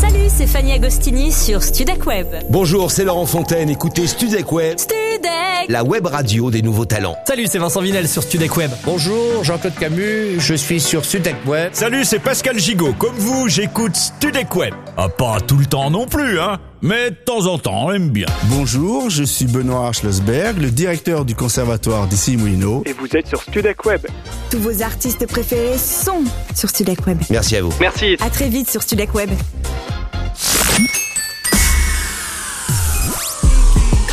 Salut, 0.00 0.28
c'est 0.28 0.46
Fanny 0.46 0.70
Agostini 0.70 1.32
sur 1.32 1.60
Studek 1.60 2.06
Web. 2.06 2.28
Bonjour, 2.50 2.92
c'est 2.92 3.02
Laurent 3.02 3.26
Fontaine. 3.26 3.68
Écoutez 3.68 4.06
Studek 4.06 4.52
Web, 4.52 4.78
Studek 4.78 5.68
la 5.68 5.82
web 5.82 6.06
radio 6.06 6.52
des 6.52 6.62
nouveaux 6.62 6.84
talents. 6.84 7.16
Salut, 7.26 7.46
c'est 7.50 7.58
Vincent 7.58 7.80
Vinel 7.80 8.08
sur 8.08 8.22
Studek 8.22 8.56
Web. 8.56 8.70
Bonjour, 8.84 9.42
Jean-Claude 9.42 9.74
Camus, 9.74 10.38
je 10.38 10.54
suis 10.54 10.78
sur 10.78 11.04
Studek 11.04 11.34
Web. 11.46 11.70
Salut, 11.72 12.04
c'est 12.04 12.20
Pascal 12.20 12.60
Gigot. 12.60 12.92
Comme 12.92 13.16
vous, 13.16 13.48
j'écoute 13.48 13.96
Studek 13.96 14.54
Web. 14.54 14.72
Ah, 14.96 15.08
pas 15.08 15.40
tout 15.40 15.56
le 15.56 15.66
temps 15.66 15.90
non 15.90 16.06
plus, 16.06 16.38
hein. 16.38 16.58
Mais 16.80 17.10
de 17.10 17.16
temps 17.16 17.46
en 17.46 17.58
temps, 17.58 17.86
on 17.86 17.92
aime 17.92 18.10
bien. 18.10 18.28
Bonjour, 18.44 19.10
je 19.10 19.24
suis 19.24 19.46
Benoît 19.46 19.92
Schlossberg, 19.92 20.58
le 20.58 20.70
directeur 20.70 21.24
du 21.24 21.34
conservatoire 21.34 22.06
d'ici 22.06 22.36
Moulineau. 22.36 22.84
Et 22.86 22.92
vous 22.92 23.08
êtes 23.16 23.26
sur 23.26 23.42
Studek 23.42 23.84
Web. 23.84 24.06
Tous 24.48 24.60
vos 24.60 24.80
artistes 24.80 25.26
préférés 25.26 25.76
sont 25.76 26.22
sur 26.54 26.68
Studek 26.68 27.04
Web. 27.04 27.18
Merci 27.30 27.56
à 27.56 27.62
vous. 27.62 27.74
Merci. 27.80 28.16
À 28.20 28.30
très 28.30 28.48
vite 28.48 28.70
sur 28.70 28.80
Studek 28.82 29.12
Web. 29.12 29.30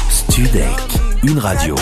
Studek, 0.09 0.65
une 1.23 1.39
radio, 1.39 1.75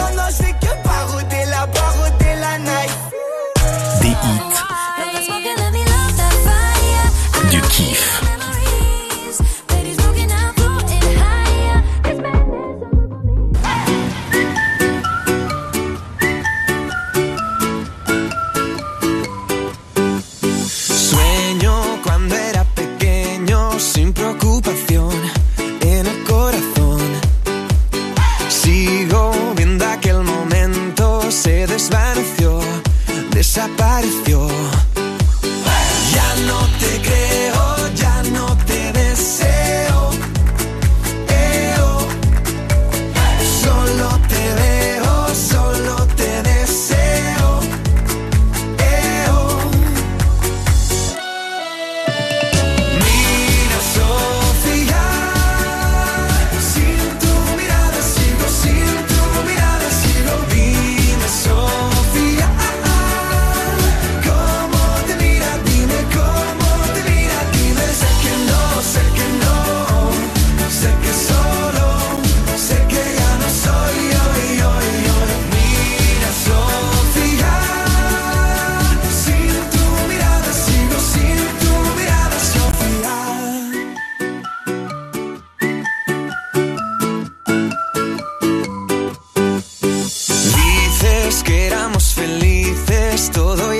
es 93.13 93.29
todo 93.29 93.72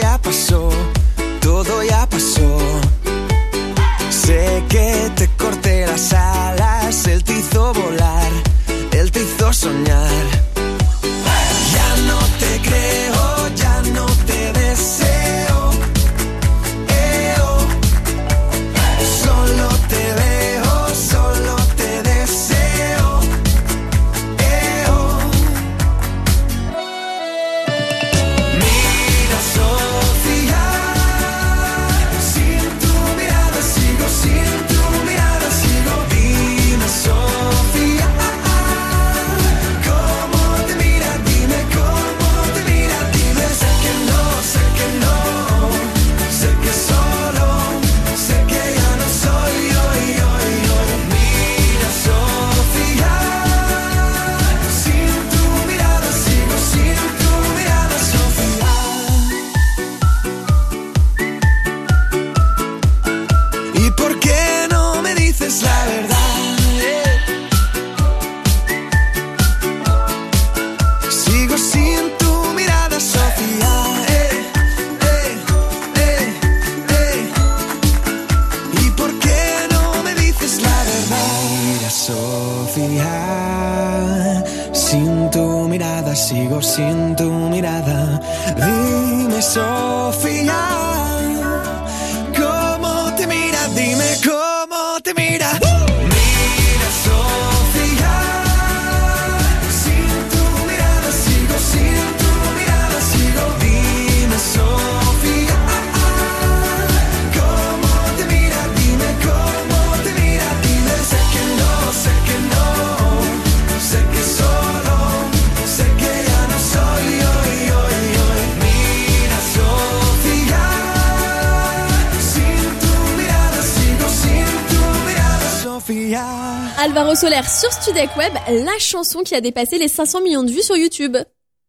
Alvaro 126.95 127.15
Soler 127.15 127.41
sur 127.49 127.71
Studek 127.73 128.15
Web, 128.17 128.34
la 128.47 128.77
chanson 128.77 129.21
qui 129.23 129.34
a 129.34 129.41
dépassé 129.41 129.79
les 129.79 129.88
500 129.88 130.21
millions 130.21 130.43
de 130.43 130.51
vues 130.51 130.62
sur 130.62 130.77
YouTube. 130.77 131.17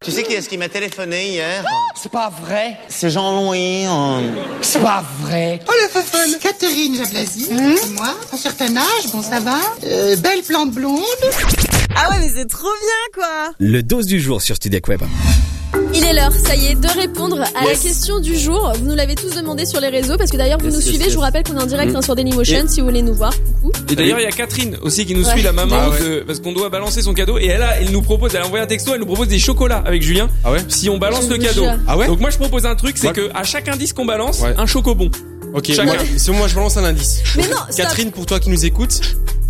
Tu 0.04 0.10
sais 0.10 0.22
qui 0.22 0.34
est-ce 0.34 0.50
qui 0.50 0.58
m'a 0.58 0.68
téléphoné 0.68 1.30
hier? 1.30 1.64
C'est 1.96 2.12
pas 2.12 2.28
vrai. 2.28 2.76
C'est 2.88 3.08
Jean-Louis. 3.08 3.87
hein. 3.87 4.20
C'est 4.60 4.82
pas 4.82 5.02
vrai. 5.22 5.60
Oh 5.66 5.72
le 5.82 5.88
fun 5.88 6.38
Catherine 6.42 6.94
Jablasi, 6.94 7.46
c'est 7.46 7.88
moi, 7.94 8.14
un 8.34 8.37
certain 8.37 8.76
âge, 8.76 9.10
bon 9.14 9.22
ça 9.22 9.40
va, 9.40 9.60
euh, 9.84 10.14
belle 10.16 10.42
plante 10.42 10.72
blonde. 10.72 11.00
Ah 11.96 12.10
ouais, 12.10 12.18
mais 12.20 12.28
c'est 12.37 12.46
trop 12.46 12.68
bien, 12.68 13.22
quoi. 13.22 13.54
Le 13.58 13.82
dose 13.82 14.04
du 14.04 14.20
jour 14.20 14.42
sur 14.42 14.56
Studek 14.56 14.87
Web. 14.88 15.04
Il 15.96 16.04
est 16.04 16.12
l'heure, 16.12 16.33
ça 16.33 16.57
y 16.57 16.66
est, 16.66 16.74
de 16.74 16.88
répondre 16.88 17.40
à 17.40 17.64
Yes. 17.64 17.83
la 17.85 17.88
question 17.88 18.18
du 18.20 18.37
jour. 18.37 18.72
Vous 18.78 18.85
nous 18.87 18.94
l'avez 18.96 19.14
tous 19.14 19.35
demandé 19.35 19.64
sur 19.64 19.80
les 19.80 19.88
réseaux 19.88 20.16
parce 20.16 20.30
que 20.30 20.37
d'ailleurs 20.37 20.59
vous 20.59 20.66
Yes, 20.66 20.74
nous 20.74 20.80
yes, 20.80 20.88
suivez. 20.88 21.04
yes. 21.04 21.11
Je 21.12 21.16
vous 21.16 21.22
rappelle 21.22 21.44
qu'on 21.44 21.57
est 21.57 21.62
en 21.62 21.66
direct 21.66 21.90
Mhm. 21.90 21.96
hein, 21.96 22.02
sur 22.02 22.14
Dailymotion 22.16 22.64
Et- 22.64 22.68
si 22.68 22.80
vous 22.80 22.87
voulez 22.87 23.02
nous 23.02 23.14
voir. 23.14 23.33
Coucou. 23.62 23.72
Et 23.90 23.94
d'ailleurs, 23.94 24.18
il 24.18 24.24
y 24.24 24.26
a 24.26 24.30
Catherine 24.33 24.76
aussi 24.83 25.07
qui 25.07 25.14
nous 25.14 25.24
Ouais. 25.24 25.33
suit, 25.33 25.42
la 25.42 25.52
maman, 25.52 25.76
Ah 25.78 25.90
ouais. 25.90 26.00
de- 26.00 26.20
parce 26.26 26.40
qu'on 26.40 26.52
doit 26.52 26.68
balancer 26.68 27.00
son 27.02 27.14
cadeau. 27.14 27.38
Et 27.38 27.46
elle, 27.46 27.62
a, 27.62 27.80
elle 27.80 27.90
nous 27.90 28.02
propose, 28.02 28.35
elle 28.35 28.42
a 28.42 28.46
envoyé 28.46 28.64
un 28.64 28.66
texto, 28.66 28.92
elle 28.94 29.00
nous 29.00 29.07
propose 29.07 29.28
des 29.28 29.38
chocolats 29.38 29.83
avec 29.87 30.02
Julien. 30.02 30.28
Ah 30.44 30.50
ouais 30.52 30.59
Si 30.68 30.88
on 30.90 30.98
balance 30.98 31.24
Je 31.26 31.30
le 31.35 31.38
cadeau. 31.38 31.62
jure. 31.64 31.74
Ah 31.87 31.96
ouais 31.96 32.07
Donc 32.09 32.20
moi, 32.20 32.30
je 32.30 32.38
propose 32.38 32.66
un 32.66 32.74
truc, 32.74 32.96
c'est 32.98 33.09
Ouais. 33.09 33.12
que 33.12 33.30
à 33.35 33.44
chaque 33.44 33.68
indice 33.68 33.92
qu'on 33.92 34.04
balance, 34.04 34.40
Ouais. 34.40 34.54
un 34.59 34.66
chocobon. 34.66 35.11
Ok, 35.54 35.66
Chacun. 35.68 35.85
moi, 35.85 35.94
si 36.16 36.30
moi 36.33 36.48
je 36.48 36.54
balance 36.57 36.76
un 36.76 36.85
indice. 36.85 37.22
Mais 37.37 37.44
non, 37.44 37.57
stop. 37.70 37.76
Catherine, 37.76 38.11
pour 38.11 38.26
toi 38.26 38.40
qui 38.40 38.50
nous 38.50 38.64
écoutes, 38.64 39.00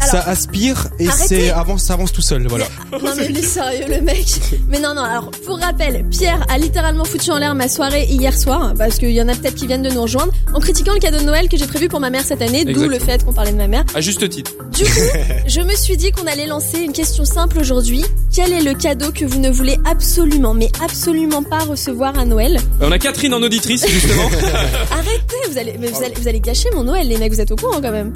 ça 0.05 0.21
aspire 0.21 0.89
et 0.99 1.09
c'est 1.09 1.51
avance, 1.51 1.85
ça 1.85 1.95
avance 1.95 2.13
tout 2.13 2.23
seul, 2.23 2.47
voilà. 2.47 2.67
Non 2.93 3.13
mais 3.17 3.29
lui 3.29 3.43
sérieux 3.43 3.87
le 3.89 4.01
mec. 4.01 4.27
Mais 4.69 4.81
non 4.81 4.95
non 4.95 5.03
alors 5.03 5.31
pour 5.47 5.59
rappel, 5.59 6.05
Pierre 6.11 6.45
a 6.49 6.59
littéralement 6.59 7.05
foutu 7.05 7.31
en 7.31 7.39
l'air 7.39 7.55
ma 7.55 7.69
soirée 7.69 8.05
hier 8.05 8.37
soir 8.37 8.75
parce 8.79 8.99
qu'il 8.99 9.11
y 9.11 9.21
en 9.23 9.29
a 9.29 9.35
peut-être 9.35 9.55
qui 9.55 9.67
viennent 9.67 9.83
de 9.83 9.91
nous 9.91 10.03
rejoindre 10.03 10.33
en 10.53 10.61
critiquant 10.61 10.95
le 10.95 11.01
cadeau 11.01 11.19
de 11.19 11.25
Noël 11.25 11.49
que 11.49 11.57
j'ai 11.57 11.67
prévu 11.67 11.89
pour 11.89 12.01
ma 12.01 12.11
mère 12.11 12.23
cette 12.25 12.43
année, 12.43 12.65
d'où 12.65 12.89
le 12.89 12.99
fait 12.99 13.25
qu'on 13.25 13.33
parlait 13.33 13.53
de 13.53 13.57
ma 13.57 13.69
mère. 13.69 13.85
À 13.95 14.01
juste 14.01 14.29
titre. 14.29 14.53
Du 14.73 14.85
coup, 14.85 14.91
je 15.47 15.61
me 15.61 15.75
suis 15.75 15.97
dit 15.97 16.11
qu'on 16.13 16.27
allait 16.27 16.47
lancer 16.47 16.79
une 16.79 16.93
question 16.93 17.25
simple 17.25 17.59
aujourd'hui. 17.59 18.05
Quel 18.35 18.53
est 18.53 18.63
le 18.63 18.75
cadeau 18.75 19.13
que 19.13 19.25
vous 19.25 19.39
ne 19.39 19.51
voulez 19.51 19.79
absolument 19.85 20.55
mais 20.55 20.69
absolument 20.85 21.43
pas 21.43 21.61
recevoir 21.61 22.19
à 22.19 22.25
Noël? 22.25 22.59
On 22.81 22.91
a 22.91 22.99
Catherine 22.99 23.35
en 23.35 23.43
auditrice, 23.43 23.87
justement. 23.89 24.29
Arrêtez, 24.91 25.51
vous 25.51 25.59
allez, 25.59 25.77
mais 25.79 25.89
vous 25.89 26.03
allez, 26.03 26.15
vous 26.15 26.29
allez 26.29 26.41
gâcher 26.41 26.71
mon 26.75 26.85
Noël, 26.85 27.07
les 27.07 27.19
mecs, 27.19 27.33
vous 27.33 27.41
êtes 27.41 27.51
au 27.53 27.57
courant 27.57 27.81
quand 27.81 27.93
même. 27.93 28.13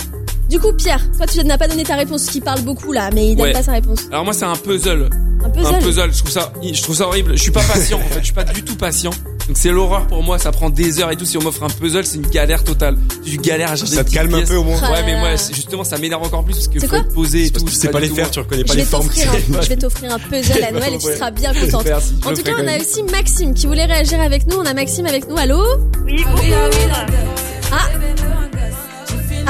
Du 0.48 0.58
coup, 0.58 0.72
Pierre, 0.72 1.00
toi 1.16 1.26
tu 1.26 1.42
n'as 1.44 1.58
pas 1.58 1.68
donné 1.68 1.82
ta 1.84 1.96
réponse, 1.96 2.26
qui 2.26 2.40
parle 2.40 2.62
beaucoup 2.62 2.92
là, 2.92 3.10
mais 3.14 3.28
il 3.28 3.36
donne 3.36 3.46
Ouais. 3.46 3.52
pas 3.52 3.62
sa 3.62 3.72
réponse. 3.72 4.00
Alors 4.10 4.24
moi, 4.24 4.32
c'est 4.32 4.44
un 4.46 4.56
puzzle. 4.56 5.10
Un 5.44 5.50
puzzle. 5.50 5.74
Un 5.74 5.78
puzzle. 5.78 6.12
Je 6.12 6.18
trouve 6.18 6.30
ça, 6.30 6.52
je 6.62 6.82
trouve 6.82 6.96
ça 6.96 7.06
horrible. 7.06 7.32
Je 7.36 7.42
suis 7.42 7.50
pas 7.50 7.62
patient. 7.62 7.98
En 7.98 8.08
fait, 8.14 8.20
je 8.20 8.24
suis 8.24 8.32
pas 8.34 8.44
du 8.44 8.62
tout 8.62 8.74
patient. 8.76 9.10
Donc 9.46 9.56
c'est 9.56 9.70
l'horreur 9.70 10.06
pour 10.06 10.22
moi. 10.22 10.38
Ça 10.38 10.50
prend 10.50 10.68
des 10.70 11.00
heures 11.00 11.10
et 11.10 11.16
tout. 11.16 11.24
Si 11.24 11.36
on 11.38 11.42
m'offre 11.42 11.62
un 11.62 11.68
puzzle, 11.68 12.04
c'est 12.04 12.16
une 12.16 12.26
galère 12.26 12.64
totale. 12.64 12.96
Je 13.24 13.36
galère 13.36 13.70
à 13.72 13.76
chercher 13.76 13.94
Ça 13.96 14.04
te 14.04 14.10
calme 14.10 14.34
un 14.34 14.42
peu, 14.42 14.56
au 14.56 14.64
moins. 14.64 14.80
Ouais, 14.80 15.02
mais 15.04 15.18
moi, 15.18 15.30
justement, 15.52 15.84
ça 15.84 15.96
m'énerve 15.98 16.22
encore 16.22 16.44
plus 16.44 16.54
parce 16.54 16.68
que 16.68 16.80
C'est 16.80 16.86
faut 16.88 16.96
être 16.96 17.12
posé 17.14 17.44
et 17.44 17.50
tout. 17.50 17.64
tu 17.64 17.72
sais 17.72 17.88
pas 17.88 18.00
les 18.00 18.08
faire, 18.08 18.30
tu 18.30 18.38
reconnais 18.40 18.64
pas 18.64 18.72
Je 18.72 18.78
les 18.78 18.84
vais 18.84 18.88
formes. 18.90 19.06
t'offrir 19.06 19.30
un, 19.32 19.62
je 19.62 19.68
vais 19.68 19.76
t'offrir 19.76 20.12
un 20.14 20.18
puzzle 20.18 20.64
à 20.64 20.70
Noël 20.72 20.94
et 20.94 20.98
tu 20.98 21.12
seras 21.12 21.30
bien 21.30 21.52
contente. 21.54 21.84
Merci, 21.86 22.14
En 22.26 22.32
tout 22.34 22.42
cas, 22.42 22.52
on 22.62 22.66
a 22.66 22.76
aussi 22.78 23.02
Maxime 23.04 23.54
qui 23.54 23.66
voulait 23.66 23.84
réagir 23.86 24.20
avec 24.20 24.46
nous. 24.46 24.56
On 24.56 24.64
a 24.66 24.74
Maxime 24.74 25.06
avec 25.06 25.28
nous. 25.28 25.36
Allô? 25.36 25.62
Oui, 26.04 26.24
bonjour. 26.26 27.27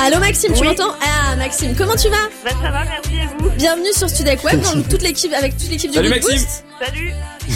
Allô 0.01 0.19
Maxime, 0.21 0.53
tu 0.53 0.61
Oui. 0.61 0.69
m'entends? 0.69 0.95
Ah 1.03 1.35
Maxime, 1.37 1.75
comment 1.77 1.97
tu 1.97 2.09
vas? 2.09 2.17
Bah 2.45 2.51
ça 2.63 2.71
va, 2.71 2.85
merci 2.85 3.15
et 3.17 3.27
vous 3.39 3.51
Bienvenue 3.51 3.93
sur 3.93 4.09
Studek 4.09 4.43
Web, 4.45 4.61
dans 4.61 4.81
toute 4.89 5.03
l'équipe, 5.03 5.33
avec 5.33 5.57
toute 5.57 5.69
l'équipe 5.71 5.91
du 5.91 5.97
Salut, 5.97 6.09
Maxime. 6.11 6.33
Boost. 6.35 6.65
Salut. 6.85 7.13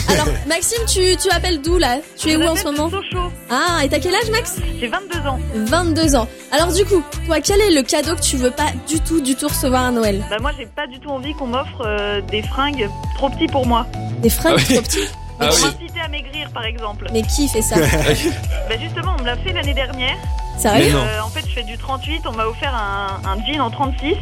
Alors 0.09 0.27
Maxime, 0.47 0.83
tu, 0.87 1.15
tu 1.15 1.29
appelles 1.31 1.61
d'où 1.61 1.77
là? 1.77 1.99
Tu 2.17 2.29
es 2.29 2.33
Je 2.33 2.37
où 2.39 2.43
en 2.43 2.55
ce 2.55 2.63
moment? 2.65 2.89
Sochaux. 2.89 3.31
Ah, 3.49 3.83
et 3.85 3.89
t'as 3.89 3.99
quel 3.99 4.13
âge 4.13 4.29
Max? 4.29 4.57
J'ai 4.79 4.87
22 4.87 5.19
ans. 5.27 5.39
22 5.55 6.15
ans. 6.15 6.27
Alors 6.51 6.73
du 6.73 6.83
coup, 6.85 7.01
toi, 7.25 7.39
quel 7.39 7.61
est 7.61 7.71
le 7.71 7.81
cadeau 7.81 8.15
que 8.15 8.21
tu 8.21 8.35
veux 8.35 8.51
pas 8.51 8.71
du 8.87 8.99
tout, 8.99 9.21
du 9.21 9.35
tout 9.35 9.47
recevoir 9.47 9.85
à 9.85 9.91
Noël? 9.91 10.21
Bah 10.29 10.37
moi 10.41 10.51
j'ai 10.57 10.65
pas 10.65 10.85
du 10.87 10.99
tout 10.99 11.09
envie 11.09 11.33
qu'on 11.35 11.47
m'offre 11.47 11.81
euh, 11.85 12.19
des 12.29 12.41
fringues 12.41 12.89
trop 13.15 13.29
petits 13.29 13.47
pour 13.47 13.65
moi. 13.65 13.87
Des 14.21 14.29
fringues 14.29 14.55
Ah 14.59 14.63
oui. 14.67 14.73
trop 14.75 14.83
petites 14.83 15.13
Ah 15.39 15.47
pour 15.47 15.55
oui. 15.55 15.61
m'inciter 15.63 15.99
à 16.03 16.07
maigrir 16.09 16.49
par 16.53 16.65
exemple. 16.65 17.07
Mais 17.13 17.21
qui 17.21 17.47
fait 17.47 17.61
ça? 17.61 17.75
Bah 18.69 18.75
justement 18.81 19.15
on 19.17 19.21
me 19.21 19.27
l'a 19.27 19.37
fait 19.37 19.53
l'année 19.53 19.73
dernière. 19.73 20.17
Sérieux 20.57 20.91
non. 20.93 20.99
Euh, 20.99 21.21
en 21.25 21.29
fait 21.29 21.41
je 21.47 21.53
fais 21.53 21.63
du 21.63 21.77
38, 21.77 22.21
on 22.27 22.31
m'a 22.33 22.45
offert 22.45 22.73
un, 22.73 23.19
un 23.27 23.37
jean 23.45 23.59
en 23.61 23.69
36 23.71 24.15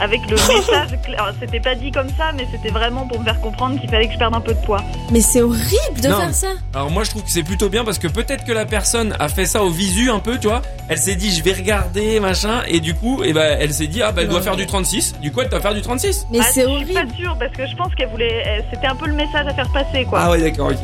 avec 0.00 0.20
le 0.30 0.36
message, 0.36 0.96
alors, 1.18 1.30
c'était 1.40 1.58
pas 1.58 1.74
dit 1.74 1.90
comme 1.90 2.06
ça 2.16 2.30
mais 2.36 2.46
c'était 2.52 2.68
vraiment 2.70 3.04
pour 3.08 3.18
me 3.18 3.24
faire 3.24 3.40
comprendre 3.40 3.80
qu'il 3.80 3.90
fallait 3.90 4.06
que 4.06 4.12
je 4.12 4.18
perde 4.18 4.32
un 4.34 4.40
peu 4.40 4.54
de 4.54 4.60
poids. 4.60 4.80
Mais 5.10 5.20
c'est 5.20 5.42
horrible 5.42 6.00
de 6.00 6.06
Non. 6.08 6.20
faire 6.20 6.34
ça 6.34 6.46
Alors 6.72 6.88
moi 6.90 7.02
je 7.02 7.10
trouve 7.10 7.24
que 7.24 7.30
c'est 7.30 7.42
plutôt 7.42 7.68
bien 7.68 7.84
parce 7.84 7.98
que 7.98 8.06
peut-être 8.06 8.44
que 8.44 8.52
la 8.52 8.64
personne 8.64 9.16
a 9.18 9.28
fait 9.28 9.44
ça 9.46 9.62
au 9.64 9.70
visu 9.70 10.08
un 10.10 10.20
peu, 10.20 10.38
tu 10.38 10.46
vois. 10.46 10.62
Elle 10.88 10.98
s'est 10.98 11.16
dit 11.16 11.32
je 11.32 11.42
vais 11.42 11.52
regarder 11.52 12.20
machin 12.20 12.62
et 12.68 12.78
du 12.78 12.94
coup 12.94 13.24
et 13.24 13.32
ben 13.32 13.56
elle 13.60 13.72
s'est 13.74 13.88
dit 13.88 14.00
ah 14.02 14.12
bah 14.12 14.22
elle 14.22 14.28
doit 14.28 14.40
faire 14.42 14.54
du 14.56 14.66
36. 14.66 15.16
Du 15.20 15.32
coup 15.32 15.40
elle 15.40 15.48
doit 15.48 15.60
faire 15.60 15.74
du 15.74 15.82
36. 15.82 16.26
Mais 16.30 16.38
Ah, 16.40 16.44
c'est 16.44 16.60
Je 16.62 16.76
suis 16.84 16.92
pas 16.94 17.00
horrible 17.00 17.14
sûre 17.16 17.36
parce 17.36 17.52
que 17.56 17.66
je 17.66 17.74
pense 17.74 17.92
qu'elle 17.96 18.08
voulait, 18.10 18.42
elle- 18.46 18.64
c'était 18.72 18.86
un 18.86 18.94
peu 18.94 19.06
le 19.08 19.14
message 19.14 19.48
à 19.48 19.54
faire 19.54 19.68
passer 19.72 20.04
quoi. 20.04 20.20
Ah 20.22 20.30
ouais 20.30 20.40
d'accord 20.40 20.68
ok. 20.68 20.78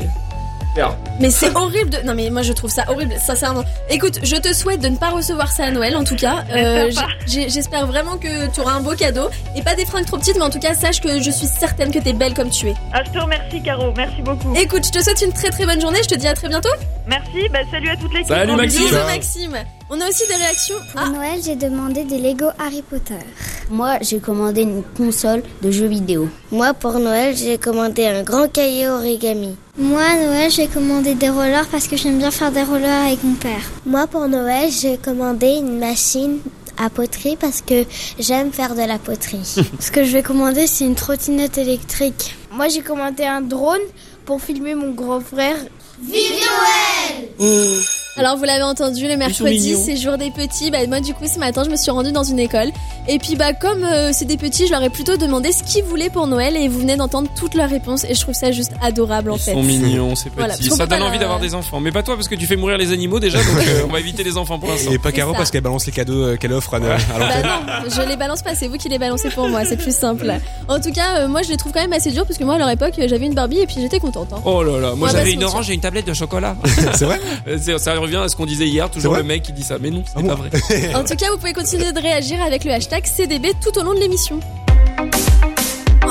Super. 0.74 0.96
Mais 1.20 1.30
c'est 1.30 1.54
horrible 1.54 1.90
de... 1.90 1.98
Non 1.98 2.14
mais 2.14 2.30
moi 2.30 2.42
je 2.42 2.52
trouve 2.52 2.68
ça 2.70 2.84
horrible, 2.88 3.14
sincèrement. 3.24 3.62
Écoute, 3.90 4.18
je 4.24 4.34
te 4.34 4.52
souhaite 4.52 4.80
de 4.80 4.88
ne 4.88 4.96
pas 4.96 5.10
recevoir 5.10 5.52
ça 5.52 5.66
à 5.66 5.70
Noël 5.70 5.96
en 5.96 6.02
tout 6.02 6.16
cas. 6.16 6.44
Euh, 6.52 6.90
J'espère 7.28 7.86
vraiment 7.86 8.16
que 8.16 8.52
tu 8.52 8.60
auras 8.60 8.72
un 8.72 8.80
beau 8.80 8.94
cadeau. 8.96 9.28
Et 9.54 9.62
pas 9.62 9.76
des 9.76 9.86
fringues 9.86 10.06
trop 10.06 10.16
petites, 10.18 10.34
mais 10.36 10.42
en 10.42 10.50
tout 10.50 10.58
cas 10.58 10.74
sache 10.74 11.00
que 11.00 11.20
je 11.22 11.30
suis 11.30 11.46
certaine 11.46 11.92
que 11.92 12.00
t'es 12.00 12.12
belle 12.12 12.34
comme 12.34 12.50
tu 12.50 12.70
es. 12.70 12.74
Ah 12.92 13.02
je 13.06 13.10
te 13.12 13.18
remercie 13.18 13.62
Caro, 13.62 13.92
merci 13.96 14.20
beaucoup. 14.22 14.52
Écoute, 14.56 14.84
je 14.86 14.90
te 14.90 15.00
souhaite 15.00 15.22
une 15.22 15.32
très 15.32 15.50
très 15.50 15.64
bonne 15.64 15.80
journée, 15.80 16.00
je 16.02 16.08
te 16.08 16.16
dis 16.16 16.26
à 16.26 16.34
très 16.34 16.48
bientôt. 16.48 16.70
Merci, 17.06 17.48
bah 17.52 17.60
salut 17.70 17.90
à 17.90 17.96
toute 17.96 18.12
l'équipe. 18.12 18.28
Salut, 18.28 18.48
Gros 18.48 18.56
Maxime. 18.56 18.82
bisous. 18.82 18.94
Bisous 18.96 19.06
Maxime. 19.06 19.56
On 19.90 20.00
a 20.00 20.08
aussi 20.08 20.26
des 20.26 20.34
réactions. 20.34 20.76
Pour 20.94 21.06
Noël, 21.08 21.40
j'ai 21.44 21.56
demandé 21.56 22.04
des 22.04 22.18
Lego 22.18 22.46
Harry 22.58 22.80
Potter. 22.80 23.18
Moi, 23.70 23.98
j'ai 24.00 24.18
commandé 24.18 24.62
une 24.62 24.82
console 24.96 25.42
de 25.62 25.70
jeux 25.70 25.86
vidéo. 25.86 26.28
Moi, 26.50 26.72
pour 26.72 26.98
Noël, 26.98 27.36
j'ai 27.36 27.58
commandé 27.58 28.06
un 28.06 28.22
grand 28.22 28.50
cahier 28.50 28.88
origami. 28.88 29.56
Moi, 29.76 30.14
Noël, 30.14 30.50
j'ai 30.50 30.68
commandé 30.68 31.14
des 31.14 31.28
rollers 31.28 31.66
parce 31.68 31.86
que 31.86 31.96
j'aime 31.98 32.18
bien 32.18 32.30
faire 32.30 32.50
des 32.50 32.62
rollers 32.62 33.06
avec 33.06 33.22
mon 33.22 33.34
père. 33.34 33.60
Moi, 33.84 34.06
pour 34.06 34.26
Noël, 34.26 34.70
j'ai 34.70 34.96
commandé 34.96 35.48
une 35.58 35.78
machine 35.78 36.38
à 36.78 36.88
poterie 36.88 37.36
parce 37.36 37.60
que 37.60 37.84
j'aime 38.18 38.52
faire 38.52 38.74
de 38.74 38.82
la 38.82 38.98
poterie. 38.98 39.44
Ce 39.80 39.90
que 39.90 40.02
je 40.02 40.12
vais 40.12 40.22
commander, 40.22 40.66
c'est 40.66 40.84
une 40.86 40.94
trottinette 40.94 41.58
électrique. 41.58 42.34
Moi, 42.50 42.68
j'ai 42.68 42.80
commandé 42.80 43.24
un 43.24 43.42
drone 43.42 43.84
pour 44.24 44.40
filmer 44.40 44.74
mon 44.74 44.92
grand 44.92 45.20
frère. 45.20 45.58
Alors 48.16 48.36
vous 48.36 48.44
l'avez 48.44 48.62
entendu, 48.62 49.08
le 49.08 49.16
mercredi 49.16 49.74
c'est 49.76 49.96
jour 49.96 50.16
des 50.18 50.30
petits. 50.30 50.70
Bah 50.70 50.78
moi 50.86 51.00
du 51.00 51.14
coup 51.14 51.24
ce 51.32 51.38
matin 51.40 51.64
je 51.64 51.70
me 51.70 51.76
suis 51.76 51.90
rendue 51.90 52.12
dans 52.12 52.22
une 52.22 52.38
école 52.38 52.70
et 53.08 53.18
puis 53.18 53.34
bah 53.34 53.52
comme 53.54 53.82
euh, 53.82 54.10
c'est 54.12 54.24
des 54.24 54.36
petits, 54.36 54.66
je 54.66 54.72
leur 54.72 54.82
ai 54.84 54.88
plutôt 54.90 55.16
demandé 55.16 55.50
ce 55.50 55.64
qu'ils 55.64 55.82
voulaient 55.84 56.10
pour 56.10 56.26
Noël 56.28 56.56
et 56.56 56.68
vous 56.68 56.78
venez 56.78 56.96
d'entendre 56.96 57.28
toutes 57.36 57.54
leurs 57.54 57.68
réponses 57.68 58.04
et 58.04 58.14
je 58.14 58.20
trouve 58.20 58.34
ça 58.34 58.52
juste 58.52 58.72
adorable 58.80 59.32
en 59.32 59.36
Ils 59.36 59.40
fait. 59.40 59.52
sont 59.52 59.62
mignons 59.64 60.14
ces 60.14 60.30
petits. 60.30 60.36
Voilà, 60.38 60.54
ça 60.54 60.86
donne 60.86 61.02
envie 61.02 61.18
d'avoir 61.18 61.40
des 61.40 61.54
enfants. 61.56 61.80
Mais 61.80 61.90
pas 61.90 62.04
toi 62.04 62.14
parce 62.14 62.28
que 62.28 62.36
tu 62.36 62.46
fais 62.46 62.54
mourir 62.56 62.78
les 62.78 62.92
animaux 62.92 63.18
déjà 63.18 63.38
donc 63.38 63.46
euh, 63.68 63.82
on 63.88 63.92
va 63.92 63.98
éviter 63.98 64.22
les 64.22 64.36
enfants 64.36 64.60
pour 64.60 64.68
l'instant. 64.68 64.92
Et 64.92 64.98
pas 64.98 65.10
C'est 65.10 65.16
Caro 65.16 65.32
parce 65.32 65.50
qu'elle 65.50 65.62
balance 65.62 65.84
les 65.86 65.92
cadeaux 65.92 66.22
euh, 66.24 66.36
qu'elle 66.36 66.52
offre 66.52 66.74
à, 66.74 66.78
Noël, 66.78 67.00
à 67.14 67.18
Bah 67.18 67.26
non, 67.42 67.90
je 67.90 68.08
les 68.08 68.16
balance 68.16 68.42
pas, 68.42 68.54
c'est 68.54 68.68
vous 68.68 68.76
qui 68.76 68.88
les 68.88 68.98
balancez 68.98 69.28
pour 69.30 69.48
moi, 69.48 69.64
c'est 69.64 69.76
plus 69.76 69.94
simple. 69.94 70.32
En 70.68 70.78
tout 70.78 70.92
cas, 70.92 71.18
euh, 71.22 71.28
moi 71.28 71.42
je 71.42 71.48
les 71.48 71.56
trouve 71.56 71.72
quand 71.72 71.80
même 71.82 71.92
assez 71.92 72.12
durs 72.12 72.24
parce 72.26 72.38
que 72.38 72.44
moi 72.44 72.54
à 72.54 72.58
leur 72.58 72.70
époque 72.70 72.94
j'avais 72.96 73.26
une 73.26 73.34
Barbie 73.34 73.58
et 73.58 73.66
puis 73.66 73.76
j'étais 73.80 73.98
contente. 73.98 74.32
hein. 74.32 74.40
Oh 74.44 74.62
là 74.62 74.78
là, 74.78 74.94
moi 74.94 75.08
j'avais 75.10 75.30
se 75.30 75.34
une 75.34 75.42
orange 75.44 75.68
et 75.68 75.74
une 75.74 75.80
tablette 75.80 76.06
de 76.06 76.14
chocolat. 76.14 76.56
C'est 76.94 77.04
vrai 77.06 77.20
Euh, 77.48 77.58
c'est- 77.60 77.76
ça 77.78 77.94
revient 78.04 78.16
à 78.24 78.28
ce 78.28 78.36
qu'on 78.36 78.46
disait 78.46 78.66
hier, 78.66 78.90
toujours 78.90 79.14
le 79.16 79.22
mec 79.22 79.42
qui 79.42 79.52
dit 79.52 79.62
ça. 79.62 79.76
Mais 79.80 79.90
non, 79.90 80.02
c'est 80.06 80.12
Ah 80.16 80.22
bon 80.22 80.28
pas 80.28 80.34
vrai. 80.36 80.50
En 80.94 81.04
tout 81.04 81.16
cas, 81.16 81.30
vous 81.30 81.36
pouvez 81.38 81.52
continuer 81.52 81.92
de 81.92 82.00
réagir 82.00 82.40
avec 82.42 82.64
le 82.64 82.72
hashtag 82.72 83.04
CDB 83.04 83.52
tout 83.62 83.76
au 83.78 83.82
long 83.82 83.94
de 83.94 84.00
l'émission. 84.00 84.40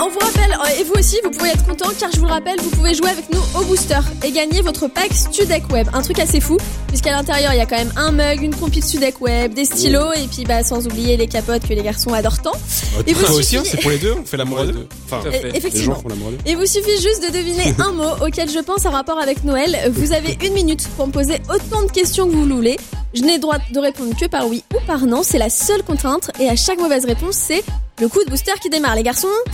On 0.05 0.09
vous 0.09 0.19
rappelle, 0.19 0.51
euh, 0.51 0.79
et 0.79 0.83
vous 0.83 0.93
aussi, 0.99 1.17
vous 1.23 1.29
pouvez 1.31 1.49
être 1.51 1.65
content 1.65 1.89
car 1.99 2.09
je 2.11 2.19
vous 2.19 2.25
le 2.25 2.31
rappelle, 2.31 2.59
vous 2.61 2.69
pouvez 2.71 2.93
jouer 2.93 3.09
avec 3.09 3.25
nous 3.31 3.39
au 3.59 3.63
booster 3.63 3.99
et 4.23 4.31
gagner 4.31 4.61
votre 4.61 4.87
pack 4.87 5.13
Studec 5.13 5.71
Web. 5.71 5.87
Un 5.93 6.01
truc 6.01 6.19
assez 6.19 6.39
fou, 6.41 6.57
puisqu'à 6.87 7.11
l'intérieur 7.11 7.53
il 7.53 7.57
y 7.57 7.61
a 7.61 7.65
quand 7.65 7.77
même 7.77 7.93
un 7.95 8.11
mug, 8.11 8.41
une 8.41 8.55
compil 8.55 8.83
Studec 8.83 9.21
Web, 9.21 9.53
des 9.53 9.65
stylos 9.65 10.13
et 10.13 10.27
puis 10.27 10.43
bah 10.45 10.63
sans 10.63 10.85
oublier 10.85 11.15
les 11.17 11.27
capotes 11.27 11.63
que 11.67 11.73
les 11.73 11.83
garçons 11.83 12.13
adorent 12.13 12.41
tant. 12.41 12.51
Et 13.07 13.13
vous 13.13 13.23
aussi, 13.33 13.43
suffit- 13.43 13.57
hein, 13.57 13.63
c'est 13.65 13.81
pour 13.81 13.91
les 13.91 13.97
deux, 13.97 14.13
on 14.21 14.25
fait 14.25 14.37
l'amour 14.37 14.59
à 14.59 14.65
deux. 14.65 14.87
Enfin, 15.05 15.21
les 15.29 15.57
Effectivement. 15.57 15.95
gens 15.95 16.01
font 16.01 16.09
deux. 16.09 16.37
Il 16.45 16.57
vous 16.57 16.65
suffit 16.65 17.01
juste 17.01 17.23
de 17.25 17.31
deviner 17.37 17.73
un 17.79 17.91
mot 17.91 18.11
auquel 18.25 18.49
je 18.49 18.59
pense 18.59 18.85
en 18.85 18.91
rapport 18.91 19.19
avec 19.19 19.43
Noël. 19.43 19.91
Vous 19.93 20.11
avez 20.11 20.37
une 20.45 20.53
minute 20.53 20.87
pour 20.97 21.07
me 21.07 21.11
poser 21.11 21.35
autant 21.49 21.83
de 21.83 21.91
questions 21.91 22.27
que 22.27 22.33
vous 22.35 22.45
le 22.45 22.55
voulez. 22.55 22.77
Je 23.13 23.21
n'ai 23.21 23.37
droit 23.37 23.57
de 23.71 23.79
répondre 23.79 24.15
que 24.19 24.25
par 24.25 24.47
oui 24.47 24.63
ou 24.73 24.79
par 24.87 25.05
non. 25.05 25.21
C'est 25.23 25.37
la 25.37 25.49
seule 25.49 25.83
contrainte. 25.83 26.31
Et 26.39 26.49
à 26.49 26.55
chaque 26.55 26.79
mauvaise 26.79 27.05
réponse, 27.05 27.35
c'est 27.35 27.63
le 27.99 28.07
coup 28.07 28.23
de 28.23 28.29
booster 28.29 28.53
qui 28.61 28.69
démarre, 28.69 28.95
les 28.95 29.03
garçons. 29.03 29.27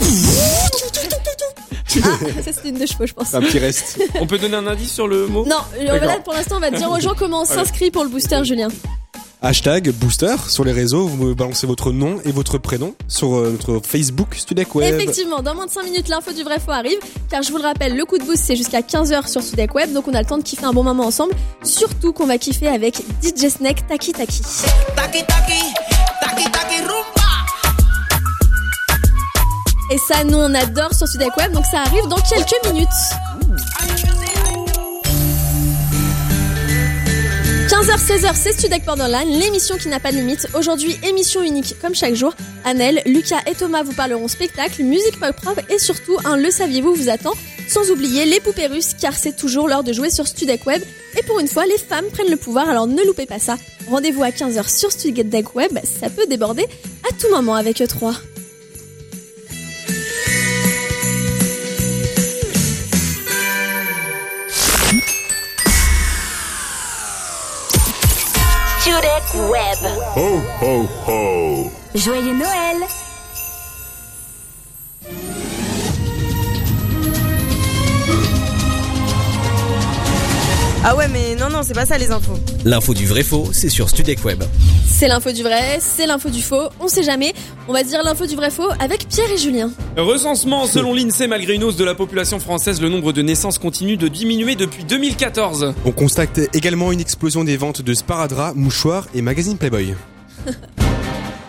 Ah, 2.04 2.42
ça 2.44 2.52
c'était 2.52 2.68
une 2.68 2.78
de 2.78 2.86
chevaux, 2.86 3.04
je 3.04 3.12
pense. 3.12 3.34
Un 3.34 3.40
petit 3.40 3.58
reste. 3.58 4.00
On 4.20 4.26
peut 4.26 4.38
donner 4.38 4.54
un 4.54 4.66
indice 4.68 4.92
sur 4.92 5.08
le 5.08 5.26
mot? 5.26 5.44
Non, 5.44 5.56
euh, 5.76 5.98
là 5.98 6.18
pour 6.20 6.32
l'instant, 6.32 6.56
on 6.58 6.60
va 6.60 6.70
dire 6.70 6.88
aux 6.88 7.00
gens 7.00 7.14
comment 7.18 7.42
on 7.42 7.44
s'inscrit 7.44 7.90
pour 7.90 8.04
le 8.04 8.08
booster, 8.10 8.44
Julien. 8.44 8.68
Hashtag 9.42 9.90
booster 9.92 10.36
sur 10.48 10.64
les 10.64 10.72
réseaux, 10.72 11.06
vous 11.06 11.24
me 11.24 11.32
balancez 11.32 11.66
votre 11.66 11.92
nom 11.92 12.20
et 12.26 12.30
votre 12.30 12.58
prénom 12.58 12.94
sur 13.08 13.36
euh, 13.36 13.52
notre 13.52 13.80
Facebook 13.86 14.34
Studec 14.34 14.74
Web. 14.74 14.94
Effectivement, 14.94 15.40
dans 15.40 15.54
moins 15.54 15.64
de 15.64 15.70
5 15.70 15.82
minutes, 15.84 16.08
l'info 16.08 16.32
du 16.32 16.42
vrai 16.42 16.60
faux 16.60 16.72
arrive. 16.72 16.98
Car 17.30 17.42
je 17.42 17.50
vous 17.50 17.56
le 17.56 17.62
rappelle, 17.62 17.96
le 17.96 18.04
coup 18.04 18.18
de 18.18 18.24
boost, 18.24 18.44
c'est 18.44 18.54
jusqu'à 18.54 18.82
15h 18.82 19.28
sur 19.28 19.42
Studec 19.42 19.74
Web. 19.74 19.94
Donc 19.94 20.08
on 20.08 20.12
a 20.12 20.20
le 20.20 20.26
temps 20.26 20.36
de 20.36 20.42
kiffer 20.42 20.66
un 20.66 20.74
bon 20.74 20.82
moment 20.82 21.06
ensemble. 21.06 21.32
Surtout 21.62 22.12
qu'on 22.12 22.26
va 22.26 22.36
kiffer 22.36 22.68
avec 22.68 22.98
DJ 23.22 23.48
Snake 23.48 23.86
Taki 23.88 24.12
Taki. 24.12 24.42
Taki 24.94 25.24
taki, 25.24 25.62
taki 26.20 26.44
taki 26.44 26.80
rumba. 26.82 27.30
Et 29.90 29.98
ça, 30.06 30.22
nous, 30.22 30.36
on 30.36 30.54
adore 30.54 30.92
sur 30.92 31.08
Studec 31.08 31.34
Web. 31.38 31.52
Donc 31.52 31.64
ça 31.64 31.80
arrive 31.80 32.06
dans 32.08 32.20
quelques 32.20 32.66
minutes. 32.66 32.88
15h-16h, 37.80 38.34
c'est 38.34 38.52
Studec 38.52 38.84
Borderline, 38.84 39.40
l'émission 39.40 39.78
qui 39.78 39.88
n'a 39.88 40.00
pas 40.00 40.12
de 40.12 40.18
limite. 40.18 40.48
Aujourd'hui, 40.54 40.98
émission 41.02 41.42
unique 41.42 41.76
comme 41.80 41.94
chaque 41.94 42.12
jour. 42.12 42.34
Annelle, 42.62 43.00
Lucas 43.06 43.40
et 43.46 43.54
Thomas 43.54 43.82
vous 43.82 43.94
parleront 43.94 44.28
spectacle, 44.28 44.82
musique 44.82 45.18
pop 45.18 45.34
propre 45.34 45.62
et 45.70 45.78
surtout 45.78 46.18
un 46.26 46.36
Le 46.36 46.50
saviez-vous 46.50 46.94
vous 46.94 47.08
attend. 47.08 47.32
Sans 47.68 47.90
oublier 47.90 48.26
les 48.26 48.38
poupées 48.38 48.66
russes 48.66 48.92
car 49.00 49.14
c'est 49.14 49.34
toujours 49.34 49.66
l'heure 49.66 49.82
de 49.82 49.94
jouer 49.94 50.10
sur 50.10 50.26
Studec 50.26 50.66
Web. 50.66 50.82
Et 51.18 51.22
pour 51.22 51.40
une 51.40 51.48
fois, 51.48 51.64
les 51.64 51.78
femmes 51.78 52.04
prennent 52.12 52.30
le 52.30 52.36
pouvoir 52.36 52.68
alors 52.68 52.86
ne 52.86 53.02
loupez 53.02 53.24
pas 53.24 53.38
ça. 53.38 53.56
Rendez-vous 53.88 54.24
à 54.24 54.28
15h 54.28 54.68
sur 54.68 54.92
Studec 54.92 55.54
Web, 55.54 55.78
ça 55.84 56.10
peut 56.10 56.26
déborder 56.26 56.66
à 57.08 57.14
tout 57.14 57.30
moment 57.30 57.54
avec 57.54 57.78
E3. 57.78 58.14
Studek 58.14 58.39
Web. 69.32 69.78
Ho, 70.16 70.42
ho, 70.60 70.88
ho. 71.06 71.70
Joyeux 71.94 72.34
Noël 72.34 72.82
Ah 80.82 80.96
ouais, 80.96 81.08
mais 81.08 81.34
non, 81.34 81.50
non, 81.50 81.60
c'est 81.62 81.74
pas 81.74 81.84
ça 81.84 81.98
les 81.98 82.10
infos. 82.10 82.38
L'info 82.64 82.94
du 82.94 83.04
vrai 83.04 83.22
faux, 83.22 83.50
c'est 83.52 83.68
sur 83.68 83.90
Studec 83.90 84.24
Web. 84.24 84.42
C'est 84.86 85.08
l'info 85.08 85.30
du 85.30 85.42
vrai, 85.42 85.78
c'est 85.78 86.06
l'info 86.06 86.30
du 86.30 86.40
faux, 86.40 86.70
on 86.80 86.88
sait 86.88 87.02
jamais. 87.02 87.34
On 87.68 87.74
va 87.74 87.82
dire 87.82 88.02
l'info 88.02 88.24
du 88.26 88.34
vrai 88.34 88.50
faux 88.50 88.70
avec 88.80 89.06
Pierre 89.06 89.30
et 89.30 89.36
Julien. 89.36 89.70
Recensement, 89.98 90.64
selon 90.64 90.94
l'INSEE, 90.94 91.26
malgré 91.26 91.54
une 91.54 91.64
hausse 91.64 91.76
de 91.76 91.84
la 91.84 91.94
population 91.94 92.40
française, 92.40 92.80
le 92.80 92.88
nombre 92.88 93.12
de 93.12 93.20
naissances 93.20 93.58
continue 93.58 93.98
de 93.98 94.08
diminuer 94.08 94.54
depuis 94.54 94.84
2014. 94.84 95.74
On 95.84 95.92
constate 95.92 96.40
également 96.54 96.92
une 96.92 97.00
explosion 97.00 97.44
des 97.44 97.58
ventes 97.58 97.82
de 97.82 97.92
sparadrap, 97.92 98.56
mouchoirs 98.56 99.06
et 99.14 99.20
magazines 99.20 99.58
Playboy. 99.58 99.94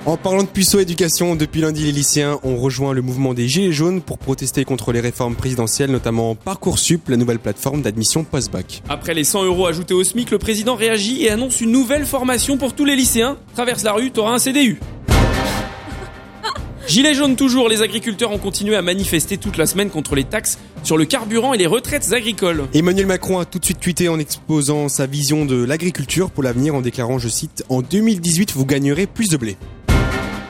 En 0.04 0.18
parlant 0.18 0.42
de 0.42 0.48
puceau 0.48 0.80
éducation, 0.80 1.36
depuis 1.36 1.62
lundi, 1.62 1.84
les 1.84 1.92
lycéens 1.92 2.40
ont 2.42 2.58
rejoint 2.58 2.92
le 2.92 3.04
mouvement 3.04 3.36
des 3.36 3.48
Gilets 3.48 3.72
jaunes 3.72 4.02
pour 4.02 4.18
protester 4.18 4.66
contre 4.66 4.92
les 4.92 5.00
réformes 5.00 5.36
présidentielles, 5.36 5.92
notamment 5.92 6.34
Parcoursup, 6.34 7.08
la 7.08 7.18
nouvelle 7.18 7.38
plateforme 7.38 7.84
d'admission 7.84 8.24
post-bac. 8.24 8.82
Après 8.90 9.14
les 9.14 9.24
100 9.24 9.44
euros 9.44 9.68
ajoutés 9.68 9.94
au 9.94 10.04
SMIC, 10.04 10.32
le 10.32 10.40
président 10.40 10.76
réagit 10.76 11.24
et 11.24 11.30
annonce 11.30 11.62
une 11.62 11.72
nouvelle 11.72 12.08
formation 12.08 12.58
pour 12.58 12.74
tous 12.74 12.84
les 12.84 12.96
lycéens. 12.96 13.38
Traverse 13.54 13.84
la 13.84 13.94
rue, 13.94 14.10
t'auras 14.10 14.34
un 14.34 14.40
CDU. 14.40 14.80
Gilets 16.88 17.14
jaunes 17.14 17.36
toujours, 17.36 17.70
les 17.70 17.84
agriculteurs 17.84 18.32
ont 18.32 18.40
continué 18.40 18.76
à 18.76 18.82
manifester 18.82 19.38
toute 19.38 19.58
la 19.58 19.68
semaine 19.68 19.92
contre 19.92 20.16
les 20.16 20.24
taxes 20.24 20.58
sur 20.82 20.98
le 20.98 21.06
carburant 21.06 21.54
et 21.54 21.60
les 21.60 21.68
retraites 21.68 22.12
agricoles. 22.12 22.64
Emmanuel 22.74 23.06
Macron 23.06 23.38
a 23.38 23.46
tout 23.46 23.60
de 23.60 23.66
suite 23.66 23.80
tweeté 23.80 24.10
en 24.10 24.18
exposant 24.18 24.90
sa 24.90 25.06
vision 25.06 25.46
de 25.46 25.64
l'agriculture 25.64 26.32
pour 26.32 26.42
l'avenir 26.42 26.74
en 26.74 26.82
déclarant, 26.82 27.20
je 27.20 27.30
cite, 27.30 27.64
En 27.70 27.84
2018, 27.84 28.54
vous 28.54 28.66
gagnerez 28.66 29.06
plus 29.06 29.30
de 29.30 29.38
blé. 29.38 29.58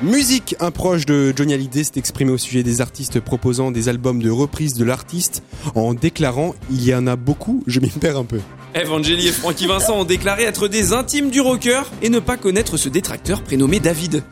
Musique, 0.04 0.56
un 0.60 0.72
proche 0.72 1.06
de 1.06 1.32
Johnny 1.36 1.54
Hallyday 1.54 1.84
s'est 1.84 1.92
exprimé 1.98 2.32
au 2.32 2.38
sujet 2.40 2.64
des 2.64 2.82
artistes 2.82 3.20
proposant 3.20 3.70
des 3.70 3.88
albums 3.88 4.20
de 4.20 4.32
reprise 4.32 4.74
de 4.74 4.84
l'artiste 4.84 5.44
en 5.76 5.94
déclarant 5.94 6.56
Il 6.72 6.84
y 6.84 6.96
en 6.96 7.06
a 7.06 7.16
beaucoup, 7.16 7.64
je 7.68 7.80
m'y 7.80 7.90
perds 7.90 8.18
un 8.18 8.26
peu. 8.26 8.40
Evangélie 8.76 9.28
et 9.28 9.32
Francky 9.32 9.68
Vincent 9.68 10.00
ont 10.00 10.04
déclaré 10.04 10.44
être 10.44 10.68
des 10.68 10.94
intimes 10.94 11.30
du 11.30 11.40
rocker 11.40 11.84
et 12.02 12.10
ne 12.10 12.18
pas 12.18 12.38
connaître 12.38 12.78
ce 12.78 12.90
détracteur 12.90 13.44
prénommé 13.44 13.80
David. 13.80 14.24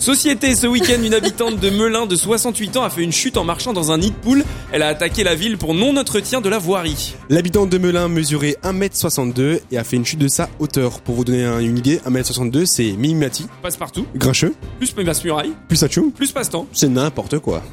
Société, 0.00 0.54
ce 0.56 0.66
week-end, 0.66 1.02
une 1.04 1.12
habitante 1.12 1.60
de 1.60 1.68
Melun 1.68 2.06
de 2.06 2.16
68 2.16 2.78
ans 2.78 2.84
a 2.84 2.88
fait 2.90 3.02
une 3.02 3.12
chute 3.12 3.36
en 3.36 3.44
marchant 3.44 3.74
dans 3.74 3.92
un 3.92 3.98
nid 3.98 4.10
de 4.10 4.16
poule. 4.16 4.44
Elle 4.72 4.80
a 4.82 4.88
attaqué 4.88 5.22
la 5.24 5.34
ville 5.34 5.58
pour 5.58 5.74
non-entretien 5.74 6.40
de 6.40 6.48
la 6.48 6.58
voirie. 6.58 7.14
L'habitant 7.28 7.66
de 7.66 7.76
Melun 7.76 8.08
mesurait 8.08 8.56
1m62 8.64 9.60
et 9.70 9.76
a 9.76 9.84
fait 9.84 9.96
une 9.96 10.06
chute 10.06 10.18
de 10.18 10.28
sa 10.28 10.48
hauteur. 10.58 11.00
Pour 11.02 11.16
vous 11.16 11.24
donner 11.26 11.44
un- 11.44 11.58
une 11.60 11.76
idée, 11.76 12.00
1m62 12.06 12.64
c'est 12.64 12.92
Mimimati, 12.92 13.46
Passe 13.62 13.76
partout, 13.76 14.06
Grincheux, 14.16 14.54
plus 14.78 14.90
passe 14.92 15.22
muraille, 15.22 15.52
plus 15.68 15.82
Hachoum, 15.82 16.10
plus 16.12 16.32
passe-temps. 16.32 16.66
c'est 16.72 16.88
n'importe 16.88 17.38
quoi. 17.38 17.62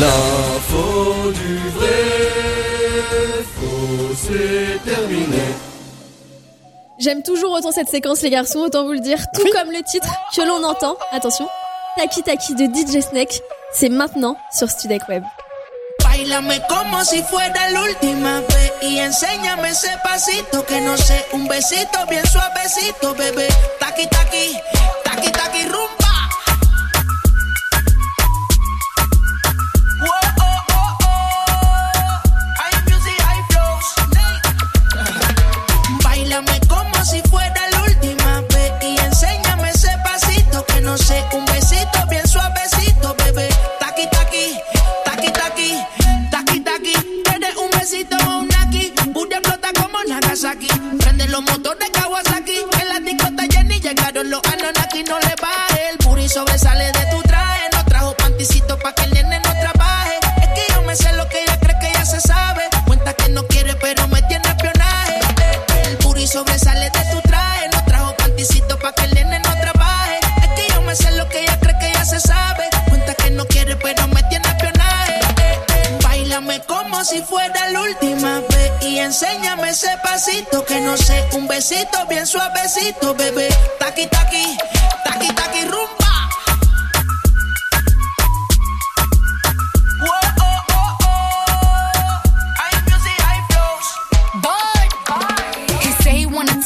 L'info 0.00 1.32
du 1.32 1.56
vrai 1.76 3.42
faux, 3.56 4.14
c'est 4.14 4.90
terminé. 4.90 5.42
J'aime 6.98 7.22
toujours 7.22 7.52
autant 7.52 7.70
cette 7.70 7.88
séquence 7.88 8.22
les 8.22 8.30
garçons, 8.30 8.58
autant 8.58 8.84
vous 8.84 8.92
le 8.92 8.98
dire, 8.98 9.18
tout 9.32 9.46
comme 9.52 9.70
le 9.70 9.82
titre 9.84 10.08
que 10.34 10.42
l'on 10.42 10.64
entend. 10.64 10.96
Attention, 11.12 11.48
Taki 11.96 12.24
Taki 12.24 12.54
de 12.56 12.64
DJ 12.64 13.04
Snake, 13.04 13.40
c'est 13.72 13.88
maintenant 13.88 14.36
sur 14.52 14.68
Studec 14.68 15.08
Web. 15.08 15.22
Bailame 16.02 16.60
como 16.68 17.04
si 17.04 17.22
fuera 17.22 17.70
la 17.70 17.82
última 17.82 18.40
vez 18.40 18.72
y 18.82 18.98
enséñame 18.98 19.70
ese 19.70 19.90
pasito 20.02 20.64
que 20.66 20.80
no 20.80 20.96
sé, 20.96 21.24
un 21.34 21.46
besito 21.46 22.04
bien 22.10 22.26
suavecito, 22.26 23.14
bebé. 23.14 23.46
Taki 23.78 24.08
taki, 24.08 24.56
taki 25.04 25.30
taki 25.30 25.62
rumba. 25.68 25.97
Besito 81.68 82.06
bien 82.08 82.26
suavecito, 82.26 83.14
bebé. 83.14 83.48
Taki 83.78 84.06
taki, 84.06 84.56
taki 85.04 85.28
taki 85.34 85.64
rumba. 85.64 86.08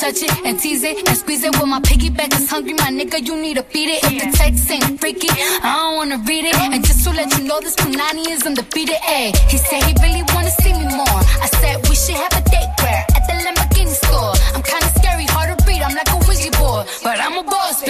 Touch 0.03 0.23
it 0.25 0.33
and 0.45 0.59
tease 0.59 0.83
it 0.83 1.09
and 1.09 1.17
squeeze 1.17 1.45
it. 1.45 1.57
When 1.61 1.69
my 1.69 1.79
piggyback 1.79 2.35
is 2.35 2.51
hungry, 2.51 2.75
my 2.75 2.91
nigga, 2.91 3.25
you 3.25 3.41
need 3.41 3.55
to 3.55 3.63
feed 3.63 3.89
it. 3.89 4.03
If 4.03 4.19
the 4.19 4.37
text 4.37 4.69
ain't 4.69 5.01
freaky, 5.01 5.29
I 5.31 5.79
don't 5.79 5.97
wanna 5.97 6.19
read 6.27 6.45
it. 6.45 6.57
And 6.57 6.85
just 6.85 7.05
to 7.05 7.11
let 7.11 7.31
you 7.39 7.45
know, 7.45 7.61
this 7.61 7.77
Punani 7.77 8.27
is 8.27 8.45
undefeated. 8.45 8.97
Ayy, 9.07 9.31
he 9.49 9.59
said 9.59 9.85
he 9.85 9.95
really 10.03 10.25
wanna 10.35 10.51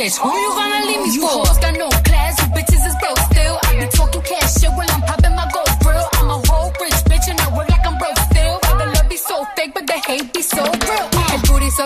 bitch. 0.03 0.19
Who 0.19 0.37
you 0.37 0.51
gonna 0.51 0.87
leave 0.87 1.03
me 1.03 1.11
You 1.15 1.23
for? 1.23 1.47
hoes 1.47 1.59
got 1.59 1.77
no 1.77 1.92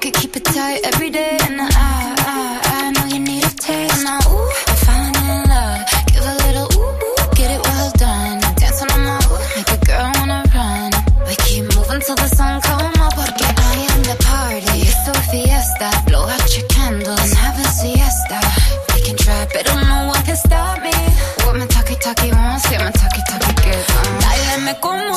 could 0.00 0.14
keep 0.14 0.36
it 0.36 0.44
tight 0.44 0.80
every 0.84 1.10
day 1.10 1.38
and 1.42 1.60
I 1.60 2.17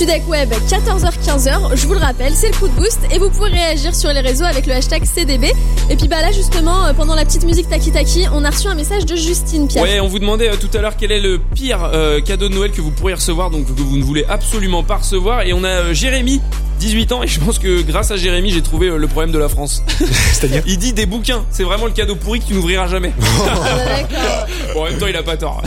Studec 0.00 0.26
Web, 0.28 0.50
14h-15h, 0.66 1.76
je 1.76 1.86
vous 1.86 1.92
le 1.92 2.00
rappelle, 2.00 2.32
c'est 2.34 2.48
le 2.48 2.54
coup 2.54 2.68
de 2.68 2.72
boost 2.72 3.00
et 3.12 3.18
vous 3.18 3.28
pouvez 3.28 3.50
réagir 3.50 3.94
sur 3.94 4.10
les 4.10 4.20
réseaux 4.20 4.46
avec 4.46 4.64
le 4.64 4.72
hashtag 4.72 5.04
CDB. 5.04 5.52
Et 5.90 5.96
puis 5.96 6.08
bah 6.08 6.22
là 6.22 6.32
justement, 6.32 6.86
euh, 6.86 6.94
pendant 6.94 7.14
la 7.14 7.26
petite 7.26 7.44
musique 7.44 7.68
Taki 7.68 7.92
Taki, 7.92 8.24
on 8.32 8.42
a 8.46 8.48
reçu 8.48 8.66
un 8.68 8.74
message 8.74 9.04
de 9.04 9.14
Justine 9.14 9.68
Pierre. 9.68 9.82
Ouais, 9.82 10.00
on 10.00 10.08
vous 10.08 10.18
demandait 10.18 10.48
euh, 10.48 10.56
tout 10.58 10.74
à 10.74 10.80
l'heure 10.80 10.96
quel 10.96 11.12
est 11.12 11.20
le 11.20 11.38
pire 11.38 11.90
euh, 11.92 12.22
cadeau 12.22 12.48
de 12.48 12.54
Noël 12.54 12.70
que 12.70 12.80
vous 12.80 12.92
pourriez 12.92 13.16
recevoir, 13.16 13.50
donc 13.50 13.66
que 13.66 13.72
vous 13.72 13.98
ne 13.98 14.02
voulez 14.02 14.24
absolument 14.26 14.82
pas 14.82 14.96
recevoir. 14.96 15.42
Et 15.42 15.52
on 15.52 15.64
a 15.64 15.92
Jérémy, 15.92 16.40
18 16.80 17.12
ans, 17.12 17.22
et 17.22 17.26
je 17.28 17.38
pense 17.38 17.58
que 17.58 17.82
grâce 17.82 18.10
à 18.10 18.16
Jérémy, 18.16 18.50
j'ai 18.50 18.62
trouvé 18.62 18.88
euh, 18.88 18.96
le 18.96 19.06
problème 19.06 19.30
de 19.32 19.38
la 19.38 19.48
France. 19.48 19.82
C'est-à-dire 20.32 20.62
Il 20.66 20.78
dit 20.78 20.92
des 20.94 21.06
bouquins, 21.06 21.44
c'est 21.50 21.62
vraiment 21.62 21.84
le 21.86 21.92
cadeau 21.92 22.16
pourri 22.16 22.40
que 22.40 22.46
tu 22.46 22.54
n'ouvriras 22.54 22.88
jamais. 22.88 23.12
bon, 24.74 24.80
en 24.80 24.84
même 24.84 24.98
temps, 24.98 25.06
il 25.06 25.16
a 25.16 25.22
pas 25.22 25.36
tort. 25.36 25.62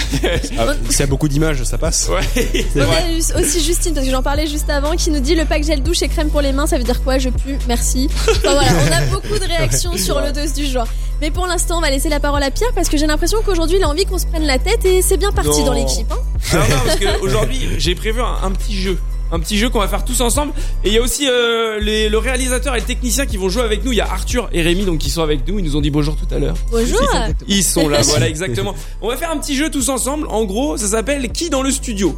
Ah, 0.58 0.74
S'il 0.90 1.00
y 1.00 1.04
a 1.04 1.06
beaucoup 1.06 1.28
d'images, 1.28 1.64
ça 1.64 1.78
passe. 1.78 2.10
Ouais, 2.10 2.66
On 2.76 2.82
a 2.82 3.12
eu 3.12 3.18
aussi 3.42 3.64
Justine, 3.64 3.94
parce 3.94 4.06
que 4.06 4.12
j'en 4.12 4.24
parlais 4.24 4.48
juste 4.48 4.70
avant, 4.70 4.96
qui 4.96 5.12
nous 5.12 5.20
dit 5.20 5.36
le 5.36 5.46
pack 5.46 5.64
gel 5.64 5.84
douche 5.84 6.02
et 6.02 6.08
crème 6.10 6.30
pour 6.30 6.42
les 6.42 6.52
mains, 6.52 6.68
ça 6.68 6.78
veut 6.78 6.84
dire 6.84 7.02
quoi? 7.04 7.18
Je 7.20 7.30
pue, 7.30 7.58
merci. 7.68 8.10
Enfin 8.28 8.54
voilà, 8.54 8.72
on 8.88 8.92
a 8.92 9.02
beaucoup 9.20 9.38
de 9.40 9.46
réactions 9.48 9.96
sur 9.98 10.20
le 10.20 10.32
dos 10.32 10.52
du 10.56 10.66
jour. 10.66 10.84
Mais 11.22 11.32
pour 11.32 11.46
l'instant, 11.48 11.78
on 11.78 11.82
va 11.82 11.90
laisser 11.90 12.10
la 12.10 12.20
parole 12.20 12.44
à 12.44 12.52
Pierre 12.52 12.72
parce 12.76 12.90
que 12.90 12.98
j'ai 12.98 13.08
l'impression 13.08 13.38
qu'aujourd'hui, 13.46 13.78
il 13.78 13.84
a 13.84 13.88
envie 13.88 14.06
qu'on 14.06 14.18
se 14.18 14.26
prenne 14.26 14.46
la 14.46 14.58
tête 14.58 14.84
et 14.84 15.02
c'est 15.02 15.18
bien 15.18 15.32
parti 15.32 15.60
Non. 15.60 15.66
dans 15.68 15.74
l'équipe. 15.74 16.12
hein. 16.12 16.18
Alors 16.52 16.68
non, 16.70 16.76
parce 16.86 17.00
qu'aujourd'hui, 17.00 17.70
j'ai 17.78 17.96
prévu 17.96 18.20
un, 18.22 18.46
un 18.46 18.52
petit 18.52 18.76
jeu. 18.76 18.98
Un 19.34 19.40
petit 19.40 19.58
jeu 19.58 19.70
qu'on 19.70 19.80
va 19.80 19.88
faire 19.90 20.06
tous 20.06 20.22
ensemble. 20.22 20.54
Et 20.86 20.90
il 20.90 20.94
y 20.94 20.98
a 21.00 21.02
aussi 21.02 21.28
euh, 21.28 21.80
les, 21.82 22.08
le 22.08 22.18
réalisateur 22.20 22.76
et 22.76 22.80
le 22.80 22.86
technicien 22.86 23.26
qui 23.26 23.36
vont 23.38 23.50
jouer 23.50 23.64
avec 23.64 23.84
nous. 23.84 23.92
Il 23.92 23.96
y 23.98 24.02
a 24.02 24.06
Arthur 24.10 24.48
et 24.54 24.62
Rémi 24.62 24.86
donc 24.86 25.00
qui 25.00 25.10
sont 25.10 25.24
avec 25.24 25.48
nous. 25.48 25.58
Ils 25.60 25.66
nous 25.66 25.76
ont 25.76 25.82
dit 25.82 25.90
bonjour 25.90 26.16
tout 26.16 26.28
à 26.34 26.38
l'heure. 26.40 26.56
Bonjour. 26.72 27.00
Ils 27.48 27.64
sont 27.64 27.90
là, 27.90 28.02
voilà 28.04 28.30
exactement. 28.30 28.76
On 29.02 29.08
va 29.10 29.18
faire 29.18 29.32
un 29.32 29.38
petit 29.38 29.56
jeu 29.56 29.70
tous 29.72 29.90
ensemble. 29.90 30.28
En 30.30 30.46
gros, 30.46 30.78
ça 30.78 30.88
s'appelle 30.88 31.30
Qui 31.32 31.50
dans 31.50 31.64
le 31.64 31.72
studio? 31.72 32.16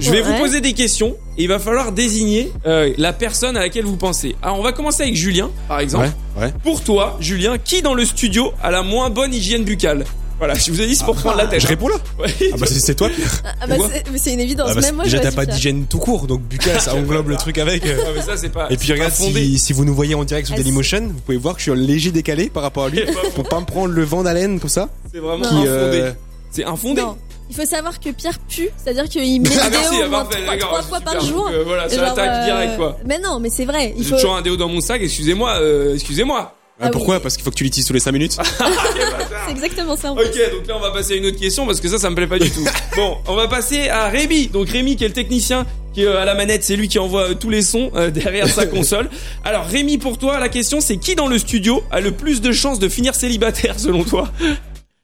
Je 0.00 0.10
vais 0.12 0.18
Ouais. 0.20 0.22
vous 0.32 0.38
poser 0.38 0.60
des 0.60 0.74
questions 0.74 1.16
et 1.36 1.42
il 1.42 1.48
va 1.48 1.58
falloir 1.58 1.90
désigner 1.90 2.52
euh, 2.66 2.92
la 2.98 3.12
personne 3.12 3.56
à 3.56 3.60
laquelle 3.60 3.84
vous 3.84 3.96
pensez. 3.96 4.36
Alors 4.42 4.58
on 4.58 4.62
va 4.62 4.70
commencer 4.72 5.02
avec 5.02 5.16
Julien, 5.16 5.50
par 5.66 5.80
exemple. 5.80 6.08
Ouais, 6.36 6.44
ouais. 6.44 6.52
Pour 6.62 6.82
toi, 6.84 7.16
Julien, 7.20 7.58
qui 7.58 7.82
dans 7.82 7.94
le 7.94 8.04
studio 8.04 8.52
a 8.62 8.70
la 8.70 8.82
moins 8.82 9.10
bonne 9.10 9.34
hygiène 9.34 9.64
buccale? 9.64 10.04
Voilà, 10.38 10.54
je 10.54 10.70
vous 10.70 10.80
ai 10.80 10.86
dit 10.86 10.94
c'est 10.94 11.04
pour 11.04 11.16
prendre 11.16 11.36
la 11.36 11.46
tête. 11.48 11.60
Je 11.60 11.66
réponds 11.66 11.88
là 11.88 11.96
Ouais. 12.18 12.32
Ah 12.52 12.56
bah 12.58 12.66
c'est 12.68 12.94
toi 12.94 13.08
Pierre. 13.08 13.42
Ah 13.60 13.66
bah 13.66 13.74
Pourquoi 13.76 13.88
c'est 13.94 14.10
mais 14.12 14.18
c'est 14.18 14.32
une 14.32 14.40
évidence, 14.40 14.68
Ah 14.70 14.74
bah, 14.74 14.80
même 14.82 14.94
moi 14.94 15.04
je 15.04 15.10
déjà 15.16 15.22
t'as 15.30 15.32
pas 15.34 15.46
d'hygiène 15.46 15.86
tout 15.86 15.98
court, 15.98 16.26
donc 16.28 16.42
buccal 16.42 16.80
ça 16.80 16.94
englobe 16.96 17.28
le 17.28 17.36
truc 17.36 17.58
avec. 17.58 17.84
euh. 17.86 17.98
Ah, 18.06 18.10
mais 18.14 18.22
ça 18.22 18.36
c'est 18.36 18.50
pas. 18.50 18.68
Et 18.70 18.76
puis 18.76 18.92
regarde, 18.92 19.12
fondé. 19.12 19.42
si, 19.44 19.58
si 19.58 19.72
vous 19.72 19.84
nous 19.84 19.94
voyez 19.94 20.14
en 20.14 20.22
direct 20.24 20.46
sur 20.46 20.54
Ah, 20.54 20.58
Dailymotion, 20.58 21.08
vous 21.08 21.20
pouvez 21.26 21.38
voir 21.38 21.54
que 21.54 21.60
je 21.60 21.64
suis 21.64 21.72
un 21.72 21.74
léger 21.74 22.12
décalé 22.12 22.50
par 22.50 22.62
rapport 22.62 22.84
à 22.84 22.88
lui, 22.88 23.00
pour 23.34 23.48
pas 23.48 23.58
me 23.60 23.64
prendre 23.66 23.92
le 23.92 24.04
vent 24.04 24.22
d'haleine 24.22 24.60
comme 24.60 24.68
ça. 24.70 24.88
C'est 25.12 25.18
vraiment 25.18 25.42
Qui, 25.42 25.54
infondé. 25.56 25.66
euh, 25.68 26.12
C'est 26.52 26.64
infondé. 26.64 27.00
Non. 27.02 27.16
Il 27.50 27.56
faut 27.56 27.64
savoir 27.64 27.98
que 27.98 28.10
Pierre 28.10 28.38
pue, 28.46 28.68
c'est-à-dire 28.76 29.08
qu'il 29.08 29.40
met 29.40 29.48
Ah, 29.60 29.70
des 29.70 29.76
merci, 29.78 29.90
déos 29.90 30.00
ah, 30.02 30.06
au 30.06 30.10
moins 30.10 30.24
parfait, 30.24 30.42
trois, 30.42 30.54
d'accord, 30.54 30.68
trois 30.68 30.82
fois 30.82 31.00
par 31.00 31.20
jour. 31.24 31.48
Euh, 31.50 31.64
voilà, 31.64 31.88
ça 31.88 31.96
Genre, 31.96 32.04
attaque 32.10 32.44
direct, 32.44 32.76
quoi. 32.76 32.98
Mais 33.06 33.18
non, 33.18 33.40
mais 33.40 33.48
c'est 33.48 33.64
vrai. 33.64 33.94
Il 33.96 34.04
J'ai 34.04 34.10
faut. 34.10 34.16
toujours 34.16 34.36
un 34.36 34.42
déo 34.42 34.56
dans 34.56 34.68
mon 34.68 34.82
sac, 34.82 35.00
excusez-moi, 35.02 35.56
euh, 35.58 35.94
excusez-moi. 35.94 36.54
Ah, 36.80 36.90
pourquoi 36.90 37.20
Parce 37.20 37.36
qu'il 37.36 37.44
faut 37.44 37.50
que 37.50 37.56
tu 37.56 37.64
l'utilises 37.64 37.86
tous 37.86 37.92
les 37.92 38.00
5 38.00 38.12
minutes. 38.12 38.36
C'est 39.46 39.52
exactement 39.52 39.96
ça. 39.96 40.12
en 40.12 40.16
Ok, 40.16 40.22
donc 40.52 40.66
là 40.66 40.76
on 40.76 40.80
va 40.80 40.90
passer 40.90 41.14
à 41.14 41.16
une 41.16 41.26
autre 41.26 41.38
question 41.38 41.66
parce 41.66 41.80
que 41.80 41.88
ça, 41.88 41.98
ça 41.98 42.10
me 42.10 42.14
plaît 42.14 42.26
pas 42.26 42.38
du 42.38 42.50
tout. 42.50 42.64
Bon, 42.96 43.18
on 43.26 43.34
va 43.34 43.48
passer 43.48 43.88
à 43.88 44.08
Rémi. 44.08 44.48
Donc 44.48 44.68
Rémi 44.68 44.96
qui 44.96 45.04
est 45.04 45.08
le 45.08 45.14
technicien 45.14 45.66
qui 45.94 46.02
est 46.02 46.06
euh, 46.06 46.20
à 46.20 46.24
la 46.24 46.34
manette, 46.34 46.64
c'est 46.64 46.76
lui 46.76 46.88
qui 46.88 46.98
envoie 46.98 47.30
euh, 47.30 47.34
tous 47.34 47.50
les 47.50 47.62
sons 47.62 47.90
euh, 47.94 48.10
derrière 48.12 48.48
sa 48.48 48.66
console. 48.66 49.08
Alors 49.44 49.66
Rémi, 49.66 49.98
pour 49.98 50.18
toi, 50.18 50.38
la 50.38 50.48
question 50.48 50.80
c'est 50.80 50.96
qui 50.98 51.14
dans 51.14 51.26
le 51.28 51.38
studio 51.38 51.82
a 51.90 52.00
le 52.00 52.12
plus 52.12 52.40
de 52.40 52.52
chances 52.52 52.78
de 52.78 52.88
finir 52.88 53.14
célibataire 53.14 53.78
selon 53.78 54.04
toi? 54.04 54.30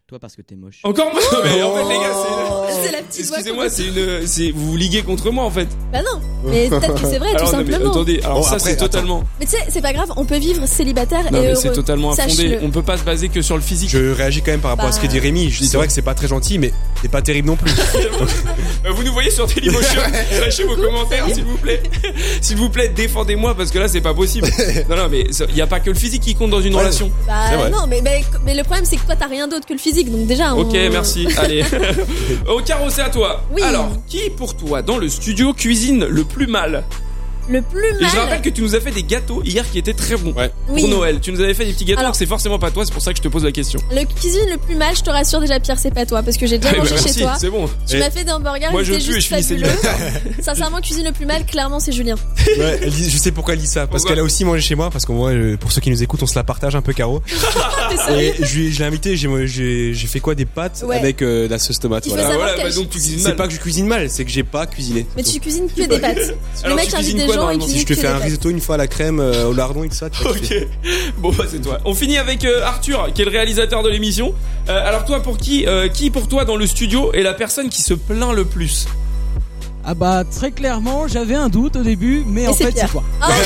Toi 0.07 0.19
parce 0.19 0.37
que 0.37 0.43
t'es 0.43 0.55
moche. 0.55 0.81
Encore 0.83 1.11
moi 1.15 1.23
Mais 1.45 1.63
en 1.63 1.75
fait 1.75 1.85
les 1.89 1.99
gars, 1.99 2.13
C'est 2.83 2.93
la 2.93 2.99
petite 3.03 3.25
voix 3.27 3.39
Excusez-moi, 3.39 3.69
c'est 3.71 3.87
une, 3.87 4.27
c'est 4.27 4.51
vous 4.51 4.73
vous 4.73 4.77
liguez 4.77 5.01
contre 5.03 5.31
moi 5.31 5.45
en 5.45 5.51
fait. 5.51 5.67
Bah 5.91 6.01
non. 6.03 6.21
Mais 6.45 6.69
peut-être 6.69 7.01
que 7.01 7.09
c'est 7.09 7.19
vrai, 7.19 7.31
tout 7.31 7.37
Alors, 7.39 7.53
non, 7.53 7.59
mais 7.65 7.73
simplement. 7.73 7.91
attendez, 7.91 8.21
alors 8.23 8.37
Bon, 8.37 8.43
ça 8.43 8.57
après, 8.57 8.71
c'est 8.73 8.77
totalement. 8.77 9.25
Mais 9.41 9.47
tu 9.47 9.53
sais, 9.53 9.65
c'est 9.71 9.81
pas 9.81 9.95
grave, 9.95 10.13
on 10.19 10.27
peut 10.27 10.37
vivre 10.37 10.67
célibataire 10.67 11.23
Non 11.33 11.39
et 11.39 11.41
mais 11.41 11.47
heureux. 11.53 11.55
c'est 11.55 11.73
totalement 11.73 12.13
infondé. 12.13 12.31
Sache-le. 12.35 12.59
On 12.63 12.71
peut 12.71 12.83
pas 12.83 12.99
se 12.99 13.03
baser 13.03 13.31
que 13.31 13.41
sur 13.41 13.55
le 13.57 13.63
physique. 13.63 13.89
Je 13.89 14.13
réagis 14.13 14.43
quand 14.43 14.51
même 14.51 14.61
par 14.61 14.73
rapport 14.73 14.85
à 14.85 14.93
ce 14.93 15.01
que 15.01 15.07
dit 15.07 15.19
Rémi. 15.19 15.49
Je 15.51 15.61
dis, 15.63 15.69
C'est 15.69 15.79
vrai 15.79 15.87
que 15.87 15.93
c'est 15.95 16.03
pas 16.03 16.15
très 16.15 16.29
gentil, 16.29 16.59
mais 16.59 16.71
c'est 17.01 17.11
pas 17.11 17.23
terrible 17.23 17.49
non 17.49 17.57
plus. 17.57 17.73
Euh, 18.87 18.91
Vous 18.91 19.03
nous 19.03 19.13
voyez 19.15 19.31
sur 19.31 19.47
Dailymotion 19.47 20.03
Lâchez 20.41 20.65
vos 20.65 20.77
commentaires 20.77 21.25
s'il 21.33 21.45
vous 21.45 21.57
plaît. 21.57 21.83
S'il 22.43 22.59
vous 22.59 22.69
plaît, 22.69 22.89
défendez-moi 22.91 23.55
parce 23.55 23.71
que 23.71 23.79
là 23.79 23.89
c'est 23.89 24.03
pas 24.03 24.13
possible. 24.13 24.47
Non 24.91 24.97
non 24.97 25.09
mais 25.11 25.25
il 25.49 25.57
y 25.57 25.63
a 25.63 25.67
pas 25.67 25.81
que 25.81 25.89
le 25.89 25.97
physique 25.97 26.23
qui 26.23 26.35
compte 26.35 26.51
dans 26.51 26.61
une 26.61 26.75
Ouais. 26.75 26.81
relation. 26.83 27.11
C'est 27.23 27.27
Bah 27.27 27.57
vrai. 27.57 27.71
non, 27.71 27.87
mais, 27.89 28.03
mais, 28.03 28.23
mais 28.45 28.55
le 28.55 28.63
problème 28.63 28.85
c'est 28.85 28.97
que 28.97 29.07
toi 29.07 29.17
t'as 29.17 29.27
rien 29.27 29.49
d'autre 29.49 29.67
que 29.67 29.73
le 29.73 29.79
donc 30.03 30.27
déjà. 30.27 30.55
Ok, 30.55 30.71
on- 30.71 30.91
merci. 30.91 31.29
Allez. 31.39 31.65
Au 32.49 32.61
carreau, 32.61 32.91
c'est 32.91 33.03
à 33.03 33.11
toi. 33.11 33.43
Oui. 33.55 33.63
Alors, 33.63 33.91
qui 34.09 34.29
pour 34.31 34.57
toi 34.57 34.83
dans 34.83 34.99
le 34.99 35.09
studio 35.09 35.53
cuisine 35.53 36.05
le 36.07 36.25
plus 36.25 36.47
mal? 36.49 36.83
Le 37.49 37.61
plus 37.63 37.85
Et 37.85 37.95
je 37.99 38.03
mal. 38.05 38.11
rappelle 38.25 38.41
que 38.41 38.49
tu 38.49 38.63
nous 38.63 38.75
as 38.75 38.81
fait 38.81 38.91
des 38.91 39.03
gâteaux 39.03 39.43
hier 39.45 39.69
qui 39.71 39.79
étaient 39.79 39.93
très 39.93 40.17
bons 40.17 40.35
Oui. 40.69 40.81
pour 40.81 40.89
Noël. 40.89 41.21
Tu 41.21 41.31
nous 41.33 41.41
avais 41.41 41.55
fait 41.55 41.65
des 41.67 41.73
petits 41.73 41.85
gâteaux, 41.85 42.01
Alors- 42.01 42.15
c'est 42.15 42.27
forcément 42.27 42.59
pas 42.59 42.71
toi. 42.71 42.85
C'est 42.87 42.93
pour 42.93 43.03
ça 43.03 43.13
que 43.13 43.19
je 43.19 43.23
te 43.23 43.29
pose 43.29 43.45
la 43.45 43.53
question. 43.53 43.81
Le 43.93 44.05
cuisine 44.05 44.49
le 44.51 44.57
plus 44.57 44.77
mal, 44.77 44.97
je 44.97 45.03
te 45.03 45.11
rassure 45.11 45.41
déjà 45.41 45.61
Pierre, 45.61 45.79
c'est 45.79 45.93
pas 45.93 46.07
toi 46.07 46.23
parce 46.23 46.37
que 46.37 46.47
j'ai 46.47 46.59
déjà 46.59 46.71
Eh 46.73 46.77
ben, 46.77 46.83
mangé 46.83 46.95
merci, 46.95 47.15
chez 47.15 47.21
toi. 47.21 47.35
c'est 47.39 47.51
bon. 47.51 47.69
Tu 47.89 47.97
Et- 47.97 47.99
m'as 47.99 48.11
fait 48.11 48.25
des 48.25 48.33
hamburgers, 48.33 48.69
Moi, 48.71 48.83
je 48.83 48.99
juste 48.99 49.29
fabuleux. 49.29 49.69
Sincèrement, 50.41 50.81
cuisine 50.81 51.05
le 51.05 51.13
plus 51.13 51.27
mal, 51.27 51.45
clairement 51.47 51.81
c'est 51.81 51.93
Julien. 51.93 52.15
Ouais, 52.59 52.81
je 52.91 53.17
sais 53.17 53.31
pourquoi 53.33 53.55
elle 53.55 53.61
dit 53.61 53.67
ça. 53.67 53.81
Parce 53.87 54.03
Pourquoi 54.03 54.11
qu'elle 54.11 54.21
a 54.21 54.25
aussi 54.25 54.45
mangé 54.45 54.61
chez 54.61 54.75
moi. 54.75 54.91
Parce 54.91 55.05
que 55.05 55.13
moi, 55.13 55.33
pour 55.61 55.73
ceux 55.73 55.81
qui 55.81 55.91
nous 55.91 56.03
écoutent, 56.03 56.23
on 56.23 56.27
se 56.27 56.35
la 56.35 56.45
partage 56.45 56.75
un 56.77 56.83
peu, 56.83 56.93
Caro. 56.93 57.23
Et 58.19 58.35
je, 58.43 58.79
l'ai 58.79 58.85
invité. 58.85 59.17
J'ai, 59.17 59.29
j'ai, 59.47 59.95
j'ai 59.95 60.07
fait 60.07 60.21
quoi 60.21 60.35
Des 60.35 60.45
pâtes 60.47 60.83
Ouais. 60.87 60.97
avec 60.99 61.23
euh, 61.23 61.47
de 61.47 61.51
la 61.51 61.59
sauce 61.59 61.79
tomate. 61.79 62.07
Voilà. 62.09 62.55
qu'elle- 62.57 62.65
bah 62.69 62.71
donc 62.75 62.85
tu 62.85 62.99
cuisines 62.99 63.19
C'est 63.19 63.29
mal. 63.29 63.37
pas 63.37 63.47
que 63.49 63.55
je 63.55 63.59
cuisine 63.61 63.87
mal, 63.87 64.11
c'est 64.11 64.25
que 64.25 64.31
j'ai 64.31 64.43
pas 64.43 64.67
cuisiné. 64.67 65.07
Mais 65.17 65.23
tu 65.23 65.41
cuisines 65.41 65.67
que 65.69 65.83
des 65.83 65.99
pâtes. 65.99 66.35
Le 66.67 66.75
mec 66.75 66.89
tu 66.89 66.95
invite 66.97 67.17
des 67.17 67.27
gens 67.35 67.61
Si 67.61 67.81
je 67.81 67.87
te 67.87 67.95
fais 67.95 68.07
un 68.07 68.19
risotto 68.19 68.51
une 68.51 68.61
fois 68.61 68.77
à 68.77 68.79
la 68.79 68.87
crème 68.87 69.21
euh, 69.21 69.47
au 69.47 69.53
lardon 69.53 69.85
et 69.85 69.89
tout 69.89 69.95
ça. 69.95 70.07
Ok. 70.25 70.55
Bon 71.19 71.33
bah 71.33 71.45
c'est 71.49 71.61
toi. 71.61 71.79
On 71.85 71.95
finit 71.95 72.19
avec 72.19 72.45
euh, 72.45 72.65
Arthur, 72.65 73.11
qui 73.15 73.23
est 73.23 73.25
le 73.25 73.31
réalisateur 73.31 73.83
de 73.83 73.89
l'émission. 73.89 74.35
Euh, 74.69 74.87
alors 74.87 75.05
toi, 75.05 75.23
pour 75.23 75.39
qui, 75.39 75.67
qui 75.93 76.11
pour 76.11 76.29
toi 76.29 76.45
dans 76.45 76.57
le 76.57 76.67
studio 76.67 77.13
est 77.13 77.23
la 77.23 77.35
personne 77.35 77.69
qui 77.69 77.83
se 77.83 77.95
plaint 77.95 78.35
le 78.35 78.45
plus? 78.45 78.87
Ah 79.87 79.95
bah 79.95 80.25
très 80.25 80.51
clairement, 80.51 81.07
j'avais 81.09 81.35
un 81.35 81.49
doute 81.49 81.77
au 81.77 81.83
début, 81.83 82.25
mais 82.27 82.43
Et 82.45 82.49
en 82.49 82.55
c'est 82.55 82.65
fait 82.67 82.73
c'est 82.81 82.89
toi. 82.89 83.03
Ah 83.21 83.29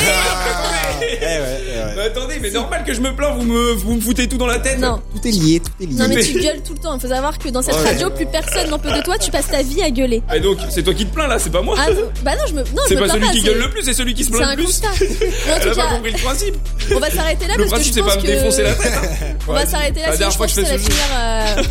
Eh 1.00 1.04
ouais, 1.04 1.10
eh 1.20 1.78
ouais. 1.78 1.94
Bah, 1.96 2.02
attendez, 2.06 2.38
mais 2.40 2.50
normal 2.50 2.82
que 2.84 2.92
je 2.92 3.00
me 3.00 3.14
plains, 3.14 3.30
vous 3.32 3.42
me, 3.44 3.72
vous 3.72 3.94
me 3.94 4.00
foutez 4.00 4.28
tout 4.28 4.36
dans 4.36 4.46
la 4.46 4.58
tête. 4.58 4.78
Non. 4.78 5.00
Tout 5.14 5.26
est 5.28 5.30
lié, 5.30 5.60
tout 5.60 5.70
est 5.82 5.86
lié. 5.86 5.94
Non 5.94 6.06
mais 6.08 6.22
tu 6.22 6.34
gueules 6.40 6.60
tout 6.64 6.74
le 6.74 6.78
temps. 6.80 6.94
Il 6.94 7.00
faut 7.00 7.08
savoir 7.08 7.38
que 7.38 7.48
dans 7.48 7.62
cette 7.62 7.74
Ouais. 7.76 7.90
radio, 7.90 8.10
plus 8.10 8.26
personne 8.26 8.68
n'en 8.70 8.78
peut 8.78 8.90
de 8.90 9.00
toi. 9.02 9.16
Tu 9.18 9.30
passes 9.30 9.48
ta 9.48 9.62
vie 9.62 9.82
à 9.82 9.90
gueuler. 9.90 10.22
Et 10.34 10.40
donc, 10.40 10.58
c'est 10.70 10.82
toi 10.82 10.94
qui 10.94 11.06
te 11.06 11.14
plains 11.14 11.26
là, 11.28 11.38
c'est 11.38 11.50
pas 11.50 11.62
moi. 11.62 11.76
Ah 11.78 11.86
bah 12.24 12.32
non, 12.36 12.44
je 12.48 12.54
me. 12.54 12.60
Non, 12.62 12.82
je 12.88 12.94
c'est 12.94 13.00
pas 13.00 13.08
celui 13.08 13.28
qui 13.30 13.40
c'est- 13.40 13.46
gueule 13.46 13.58
le 13.58 13.70
plus, 13.70 13.82
c'est 13.82 13.94
celui 13.94 14.14
qui 14.14 14.24
se 14.24 14.30
C'est 14.30 14.36
plaint 14.36 14.48
un 14.50 14.54
le 14.56 14.64
plus. 14.64 14.80
tout 14.80 15.68
a 15.70 15.74
pas 15.74 15.86
compris 15.94 16.12
le 16.12 16.18
principe. 16.18 16.54
on 16.94 16.98
va 17.00 17.10
s'arrêter 17.10 17.46
là 17.46 17.54
Le 17.56 17.64
parce 17.66 17.68
que 17.68 17.74
principe, 17.74 17.88
je 17.88 17.94
c'est 17.94 18.00
pense 18.02 18.10
pas 18.14 18.16
me 18.16 18.22
que. 18.22 18.26
défoncer 18.26 18.62
la 18.62 18.74
tête. 18.74 18.92
hein. 18.94 19.08
On 19.48 19.52
Ouais. 19.52 19.58
va 19.60 19.66
s'arrêter 19.66 20.00
La 20.00 20.06
là 20.10 20.16
dernière 20.16 20.36
parce 20.38 20.52
que 20.54 20.62
fois 20.62 20.64
je 20.64 20.76
que 20.76 20.78
je 20.78 20.82
fais 20.84 20.88
que 20.88 20.92
ça 20.92 21.62
ce 21.62 21.68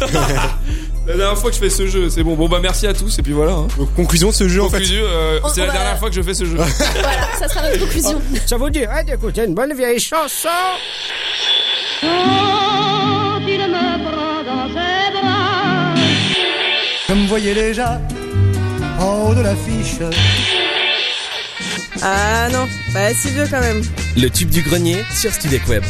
La 1.08 1.16
dernière 1.16 1.38
fois 1.38 1.50
que 1.50 1.56
je 1.56 1.62
fais 1.62 1.70
ce 1.70 1.88
jeu, 1.88 2.10
c'est 2.10 2.22
bon. 2.24 2.36
Bon 2.36 2.50
bah 2.50 2.60
merci 2.62 2.86
à 2.86 2.94
tous 2.94 3.18
et 3.18 3.22
puis 3.22 3.32
voilà. 3.32 3.54
hein. 3.54 3.68
Donc, 3.78 3.94
conclusion 3.96 4.30
de 4.30 4.34
ce 4.34 4.48
jeu 4.50 4.62
en 4.62 4.66
fait. 4.70 4.80
Conclusion, 4.80 5.04
euh, 5.06 5.40
On- 5.44 5.48
c'est 5.50 5.62
on 5.62 5.66
la 5.66 5.72
va- 5.72 5.78
dernière 5.78 6.00
fois 6.00 6.10
que 6.10 6.16
je 6.16 6.22
fais 6.22 6.34
ce 6.34 6.44
jeu. 6.46 6.58
Voilà, 6.58 7.28
ça 7.40 7.48
sera 7.48 7.62
notre 7.64 7.80
conclusion. 7.80 8.22
Ça 8.46 8.58
vous 8.58 8.70
dirait 8.70 9.04
d'écouter 9.06 9.46
une 9.46 9.54
bonne 9.56 9.74
vieille 9.74 10.00
chanson 10.00 10.50
Je 17.10 17.14
me 17.14 17.28
voyais 17.28 17.54
déjà 17.54 18.02
en 19.00 19.30
haut 19.30 19.36
de 19.36 19.42
l'affiche. 19.42 19.96
Ah 22.02 22.48
non, 22.52 22.68
bah 22.94 23.14
si 23.14 23.30
vieux 23.30 23.48
quand 23.50 23.60
même. 23.62 23.82
Le 24.16 24.30
tube 24.30 24.50
du 24.50 24.62
grenier 24.62 25.04
sur 25.16 25.32
Studek 25.32 25.68
Web. 25.68 25.84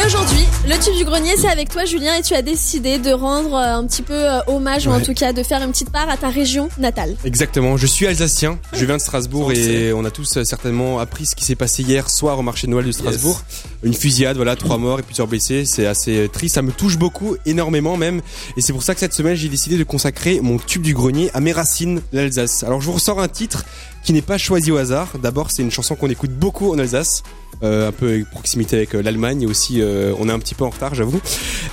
Et 0.00 0.06
aujourd'hui, 0.06 0.46
le 0.66 0.82
tube 0.82 0.94
du 0.96 1.04
grenier, 1.04 1.36
c'est 1.36 1.48
avec 1.48 1.68
toi, 1.68 1.84
Julien, 1.84 2.14
et 2.14 2.22
tu 2.22 2.32
as 2.34 2.42
décidé 2.42 2.98
de 2.98 3.10
rendre 3.10 3.54
euh, 3.54 3.76
un 3.76 3.86
petit 3.86 4.02
peu 4.02 4.14
euh, 4.14 4.40
hommage, 4.46 4.86
ou 4.86 4.90
en 4.90 5.00
tout 5.00 5.12
cas 5.14 5.32
de 5.32 5.42
faire 5.42 5.62
une 5.62 5.72
petite 5.72 5.90
part 5.90 6.08
à 6.08 6.16
ta 6.16 6.28
région 6.28 6.68
natale. 6.78 7.16
Exactement, 7.24 7.76
je 7.76 7.86
suis 7.86 8.06
alsacien, 8.06 8.58
je 8.72 8.84
viens 8.84 8.96
de 8.96 9.02
Strasbourg 9.02 9.48
On 9.48 9.50
et 9.50 9.92
on 9.92 10.04
a 10.04 10.10
tous 10.10 10.38
euh, 10.38 10.44
certainement 10.44 11.00
appris 11.00 11.26
ce 11.26 11.34
qui 11.34 11.44
s'est 11.44 11.54
passé 11.54 11.82
hier 11.82 12.08
soir 12.08 12.38
au 12.38 12.42
marché 12.42 12.66
de 12.66 12.72
Noël 12.72 12.86
de 12.86 12.92
Strasbourg. 12.92 13.42
Une 13.82 13.92
fusillade, 13.92 14.36
voilà, 14.36 14.56
trois 14.56 14.78
morts 14.78 15.00
et 15.00 15.02
plusieurs 15.02 15.26
blessés, 15.26 15.64
c'est 15.66 15.86
assez 15.86 16.30
triste, 16.32 16.54
ça 16.54 16.62
me 16.62 16.72
touche 16.72 16.96
beaucoup, 16.96 17.36
énormément 17.44 17.96
même, 17.96 18.22
et 18.56 18.62
c'est 18.62 18.72
pour 18.72 18.82
ça 18.82 18.94
que 18.94 19.00
cette 19.00 19.14
semaine 19.14 19.34
j'ai 19.34 19.48
décidé 19.48 19.76
de 19.76 19.84
consacrer 19.84 20.40
mon 20.40 20.58
tube 20.58 20.82
du 20.82 20.94
grenier 20.94 21.30
à 21.34 21.40
mes 21.40 21.52
racines 21.52 22.00
de 22.12 22.16
l'Alsace. 22.16 22.62
Alors 22.62 22.80
je 22.80 22.86
vous 22.86 22.92
ressors 22.92 23.20
un 23.20 23.28
titre 23.28 23.64
qui 24.02 24.14
n'est 24.14 24.22
pas 24.22 24.38
choisi 24.38 24.70
au 24.70 24.78
hasard, 24.78 25.08
d'abord 25.22 25.50
c'est 25.50 25.62
une 25.62 25.70
chanson 25.70 25.94
qu'on 25.94 26.08
écoute 26.08 26.30
beaucoup 26.30 26.72
en 26.72 26.78
Alsace, 26.78 27.22
un 27.62 27.92
peu 27.92 28.08
avec 28.08 28.30
proximité 28.30 28.76
avec 28.76 28.94
euh, 28.94 29.02
l'Allemagne 29.02 29.42
et 29.42 29.46
aussi 29.46 29.80
euh, 29.80 30.14
on 30.18 30.28
est 30.28 30.32
un 30.32 30.38
petit 30.38 30.54
peu 30.54 30.64
en 30.64 30.70
retard 30.70 30.94
j'avoue. 30.94 31.20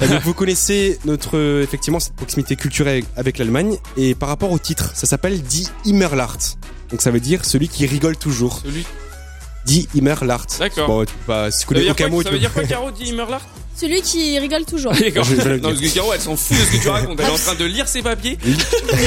Euh, 0.01 0.07
donc 0.07 0.21
vous 0.21 0.33
connaissez 0.33 0.99
notre 1.05 1.37
euh, 1.37 1.63
effectivement 1.63 1.99
cette 1.99 2.15
proximité 2.15 2.55
culturelle 2.55 3.03
avec 3.15 3.37
l'Allemagne 3.37 3.77
et 3.95 4.15
par 4.15 4.29
rapport 4.29 4.51
au 4.51 4.59
titre, 4.59 4.91
ça 4.95 5.07
s'appelle 5.07 5.41
Die 5.41 5.67
Immerlacht. 5.85 6.57
Donc 6.91 7.01
ça 7.01 7.11
veut 7.11 7.19
dire 7.19 7.45
celui 7.45 7.67
qui 7.67 7.85
rigole 7.85 8.17
toujours. 8.17 8.59
Celui. 8.63 8.85
Die 9.65 9.87
Immerlacht. 9.95 10.59
D'accord. 10.59 10.87
Bon, 10.87 11.05
tu 11.05 11.13
peux 11.13 11.25
pas 11.25 11.51
si 11.51 11.61
tu 11.61 11.67
connais 11.67 11.89
aucun 11.89 12.07
mot. 12.07 12.23
ça 12.23 12.29
veut 12.29 12.39
dire 12.39 12.53
quoi, 12.53 12.63
Caro 12.63 12.91
dit 12.91 13.11
Merlard 13.13 13.45
Celui 13.79 14.01
qui 14.01 14.39
rigole 14.39 14.65
toujours. 14.65 14.91
D'accord. 14.99 15.27
Non, 15.29 15.59
parce 15.61 15.79
que 15.79 15.93
Caro, 15.93 16.13
elle 16.13 16.19
s'en 16.19 16.35
fout 16.35 16.57
de 16.57 16.63
ce 16.63 16.77
que 16.77 16.81
tu 16.81 16.89
racontes. 16.89 17.19
Elle 17.19 17.25
est 17.27 17.31
en 17.31 17.35
train 17.35 17.55
de 17.55 17.65
lire 17.65 17.87
ses 17.87 18.01
papiers. 18.01 18.37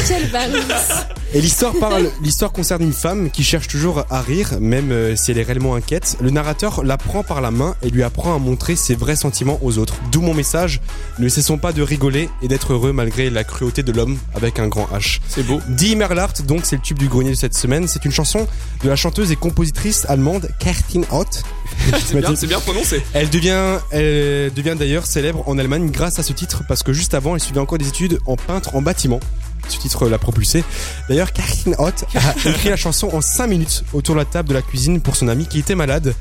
Quelle 0.06 0.30
balance. 0.30 1.06
Et 1.32 1.40
l'histoire 1.40 1.74
parle, 1.78 2.10
l'histoire 2.22 2.52
concerne 2.52 2.82
une 2.82 2.92
femme 2.92 3.30
qui 3.30 3.44
cherche 3.44 3.68
toujours 3.68 4.04
à 4.10 4.20
rire, 4.20 4.58
même 4.60 4.90
euh, 4.90 5.14
si 5.14 5.30
elle 5.30 5.38
est 5.38 5.44
réellement 5.44 5.76
inquiète. 5.76 6.16
Le 6.20 6.30
narrateur 6.30 6.82
la 6.84 6.96
prend 6.98 7.22
par 7.22 7.40
la 7.40 7.52
main 7.52 7.76
et 7.82 7.90
lui 7.90 8.02
apprend 8.02 8.34
à 8.34 8.38
montrer 8.38 8.74
ses 8.74 8.94
vrais 8.94 9.14
sentiments 9.16 9.58
aux 9.62 9.78
autres. 9.78 9.94
D'où 10.10 10.22
mon 10.22 10.34
message, 10.34 10.80
ne 11.18 11.28
cessons 11.28 11.58
pas 11.58 11.72
de 11.72 11.82
rigoler 11.82 12.28
et 12.42 12.48
d'être 12.48 12.72
heureux 12.72 12.92
malgré 12.92 13.30
la 13.30 13.44
cruauté 13.44 13.82
de 13.84 13.92
l'homme 13.92 14.18
avec 14.34 14.58
un 14.58 14.66
grand 14.66 14.88
H. 14.92 15.20
C'est 15.28 15.44
beau. 15.44 15.60
Die 15.68 15.94
Merlart, 15.94 16.34
donc 16.46 16.62
c'est 16.64 16.76
le 16.76 16.82
tube 16.82 16.98
du 16.98 17.08
grenier 17.08 17.30
de 17.30 17.36
cette 17.36 17.54
semaine. 17.54 17.86
C'est 17.86 18.04
une 18.04 18.12
chanson 18.12 18.46
de 18.82 18.88
la 18.88 18.96
chanteuse 18.96 19.30
et 19.30 19.36
compositrice 19.36 20.06
allemande 20.08 20.48
Kerstin 20.58 21.02
Ott. 21.12 21.42
C'est 22.04 22.18
bien, 22.18 22.32
bien 22.32 22.60
prononcé. 22.60 23.00
Elle 23.14 23.30
devient, 23.30 23.78
elle 23.92 24.52
devient 24.52 24.59
d'ailleurs 24.62 25.06
célèbre 25.06 25.42
en 25.46 25.58
Allemagne 25.58 25.90
grâce 25.90 26.18
à 26.18 26.22
ce 26.22 26.32
titre 26.32 26.62
parce 26.68 26.82
que 26.82 26.92
juste 26.92 27.14
avant, 27.14 27.34
elle 27.34 27.40
suivait 27.40 27.60
encore 27.60 27.78
des 27.78 27.88
études 27.88 28.18
en 28.26 28.36
peintre 28.36 28.74
en 28.76 28.82
bâtiment. 28.82 29.20
Ce 29.68 29.78
titre 29.78 30.08
l'a 30.08 30.18
propulsé. 30.18 30.64
D'ailleurs, 31.08 31.32
Kerstin 31.32 31.72
Ott 31.78 32.04
a 32.14 32.48
écrit 32.48 32.68
la 32.68 32.76
chanson 32.76 33.08
en 33.12 33.20
5 33.20 33.46
minutes 33.46 33.84
autour 33.92 34.14
de 34.14 34.20
la 34.20 34.24
table 34.24 34.48
de 34.48 34.54
la 34.54 34.62
cuisine 34.62 35.00
pour 35.00 35.16
son 35.16 35.28
ami 35.28 35.46
qui 35.46 35.58
était 35.58 35.74
malade. 35.74 36.14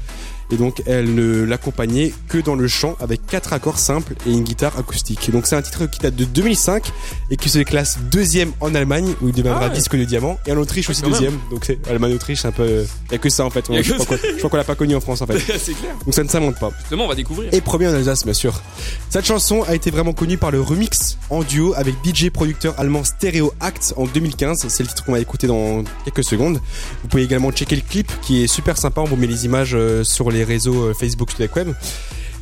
Et 0.51 0.57
donc, 0.57 0.81
elle 0.85 1.13
ne 1.13 1.43
l'accompagnait 1.43 2.13
que 2.27 2.37
dans 2.39 2.55
le 2.55 2.67
chant 2.67 2.95
avec 2.99 3.25
quatre 3.27 3.53
accords 3.53 3.77
simples 3.79 4.13
et 4.25 4.31
une 4.31 4.43
guitare 4.43 4.77
acoustique. 4.77 5.29
Et 5.29 5.31
donc, 5.31 5.45
c'est 5.45 5.55
un 5.55 5.61
titre 5.61 5.85
qui 5.85 5.99
date 5.99 6.15
de 6.15 6.25
2005 6.25 6.91
et 7.29 7.37
qui 7.37 7.49
se 7.49 7.59
classe 7.59 7.99
deuxième 8.11 8.51
en 8.59 8.73
Allemagne 8.73 9.13
où 9.21 9.27
il 9.27 9.33
deviendra 9.33 9.65
Ah 9.65 9.67
ouais. 9.69 9.73
disque 9.75 9.95
de 9.95 10.03
diamant 10.05 10.37
et 10.47 10.51
en 10.51 10.57
Autriche 10.57 10.89
aussi 10.89 11.01
quand 11.01 11.09
même. 11.09 11.19
deuxième. 11.19 11.39
Donc, 11.51 11.65
c'est 11.65 11.79
Allemagne-Autriche, 11.87 12.41
c'est 12.41 12.47
un 12.47 12.51
peu, 12.51 12.85
il 13.09 13.11
y 13.11 13.15
a 13.15 13.17
que 13.17 13.29
ça 13.29 13.45
en 13.45 13.49
fait. 13.49 13.69
A 13.69 13.81
Je 13.81 13.93
crois 13.93 14.17
je 14.21 14.37
crois 14.37 14.49
qu'on 14.49 14.57
l'a 14.57 14.63
pas 14.63 14.75
connu 14.75 14.95
en 14.95 15.01
France 15.01 15.21
en 15.21 15.27
fait. 15.27 15.37
c'est 15.59 15.73
clair. 15.73 15.93
Donc, 16.05 16.13
ça 16.13 16.23
ne 16.23 16.29
s'invente 16.29 16.59
pas. 16.59 16.71
Justement, 16.79 17.05
on 17.05 17.09
va 17.09 17.15
découvrir. 17.15 17.53
Et 17.53 17.61
premier 17.61 17.87
en 17.87 17.93
Alsace, 17.93 18.23
bien 18.23 18.33
sûr. 18.33 18.61
Cette 19.09 19.25
chanson 19.25 19.63
a 19.63 19.75
été 19.75 19.91
vraiment 19.91 20.13
connue 20.13 20.37
par 20.37 20.51
le 20.51 20.61
remix 20.61 21.17
en 21.29 21.43
duo 21.43 21.73
avec 21.75 21.95
DJ 22.03 22.29
producteur 22.29 22.73
allemand 22.79 23.03
Stereo 23.03 23.53
Act 23.59 23.93
en 23.97 24.05
2015. 24.05 24.65
C'est 24.67 24.83
le 24.83 24.87
titre 24.89 25.03
qu'on 25.05 25.11
va 25.11 25.19
écouter 25.19 25.47
dans 25.47 25.83
quelques 26.05 26.23
secondes. 26.23 26.59
Vous 27.03 27.07
pouvez 27.07 27.23
également 27.23 27.51
checker 27.51 27.75
le 27.75 27.81
clip 27.81 28.11
qui 28.21 28.43
est 28.43 28.47
super 28.47 28.77
sympa. 28.77 29.01
On 29.01 29.05
vous 29.05 29.15
met 29.15 29.27
les 29.27 29.45
images 29.45 29.75
euh, 29.75 30.03
sur 30.03 30.31
les 30.31 30.38
réseaux 30.43 30.89
euh, 30.89 30.93
Facebook, 30.93 31.31
Web. 31.55 31.69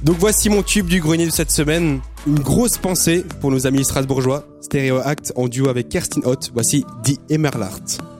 Donc 0.03 0.17
voici 0.19 0.49
mon 0.49 0.61
tube 0.61 0.87
du 0.87 1.01
grenier 1.01 1.25
de 1.25 1.31
cette 1.31 1.51
semaine. 1.51 2.01
Une 2.27 2.39
grosse 2.39 2.77
pensée 2.77 3.25
pour 3.41 3.51
nos 3.51 3.65
amis 3.65 3.83
strasbourgeois. 3.83 4.43
Stereo 4.61 4.97
Act 4.97 5.33
en 5.35 5.47
duo 5.47 5.69
avec 5.69 5.89
Kerstin 5.89 6.21
Ott. 6.25 6.51
Voici 6.53 6.85
Die 7.03 7.19
Emmerlart. 7.29 8.16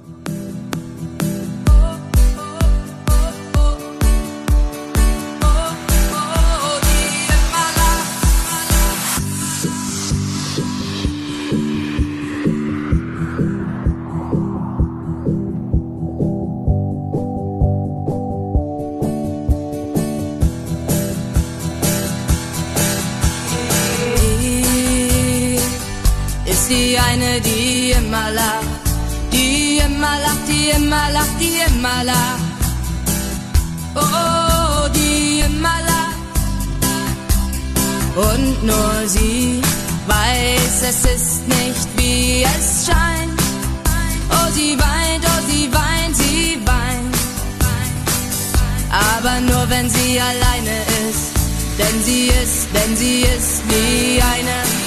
Lacht, 31.12 31.40
die 31.40 31.60
lacht. 32.04 32.42
Oh, 33.96 34.88
die 34.94 35.44
lacht. 35.62 36.18
Und 38.16 38.64
nur 38.64 39.08
sie 39.08 39.62
weiß, 40.08 40.82
es 40.90 41.06
ist 41.16 41.48
nicht 41.48 41.88
wie 41.98 42.44
es 42.44 42.86
scheint. 42.86 43.40
Oh, 44.30 44.52
sie 44.54 44.78
weint, 44.78 45.24
oh, 45.26 45.42
sie 45.50 45.70
weint, 45.72 46.16
sie 46.16 46.60
weint. 46.66 47.16
Aber 48.90 49.40
nur 49.42 49.70
wenn 49.70 49.90
sie 49.90 50.20
alleine 50.20 50.78
ist. 51.10 51.38
Denn 51.78 52.04
sie 52.04 52.28
ist, 52.44 52.68
denn 52.74 52.98
sie 52.98 53.22
ist 53.22 53.62
wie 53.70 54.20
eine, 54.20 54.87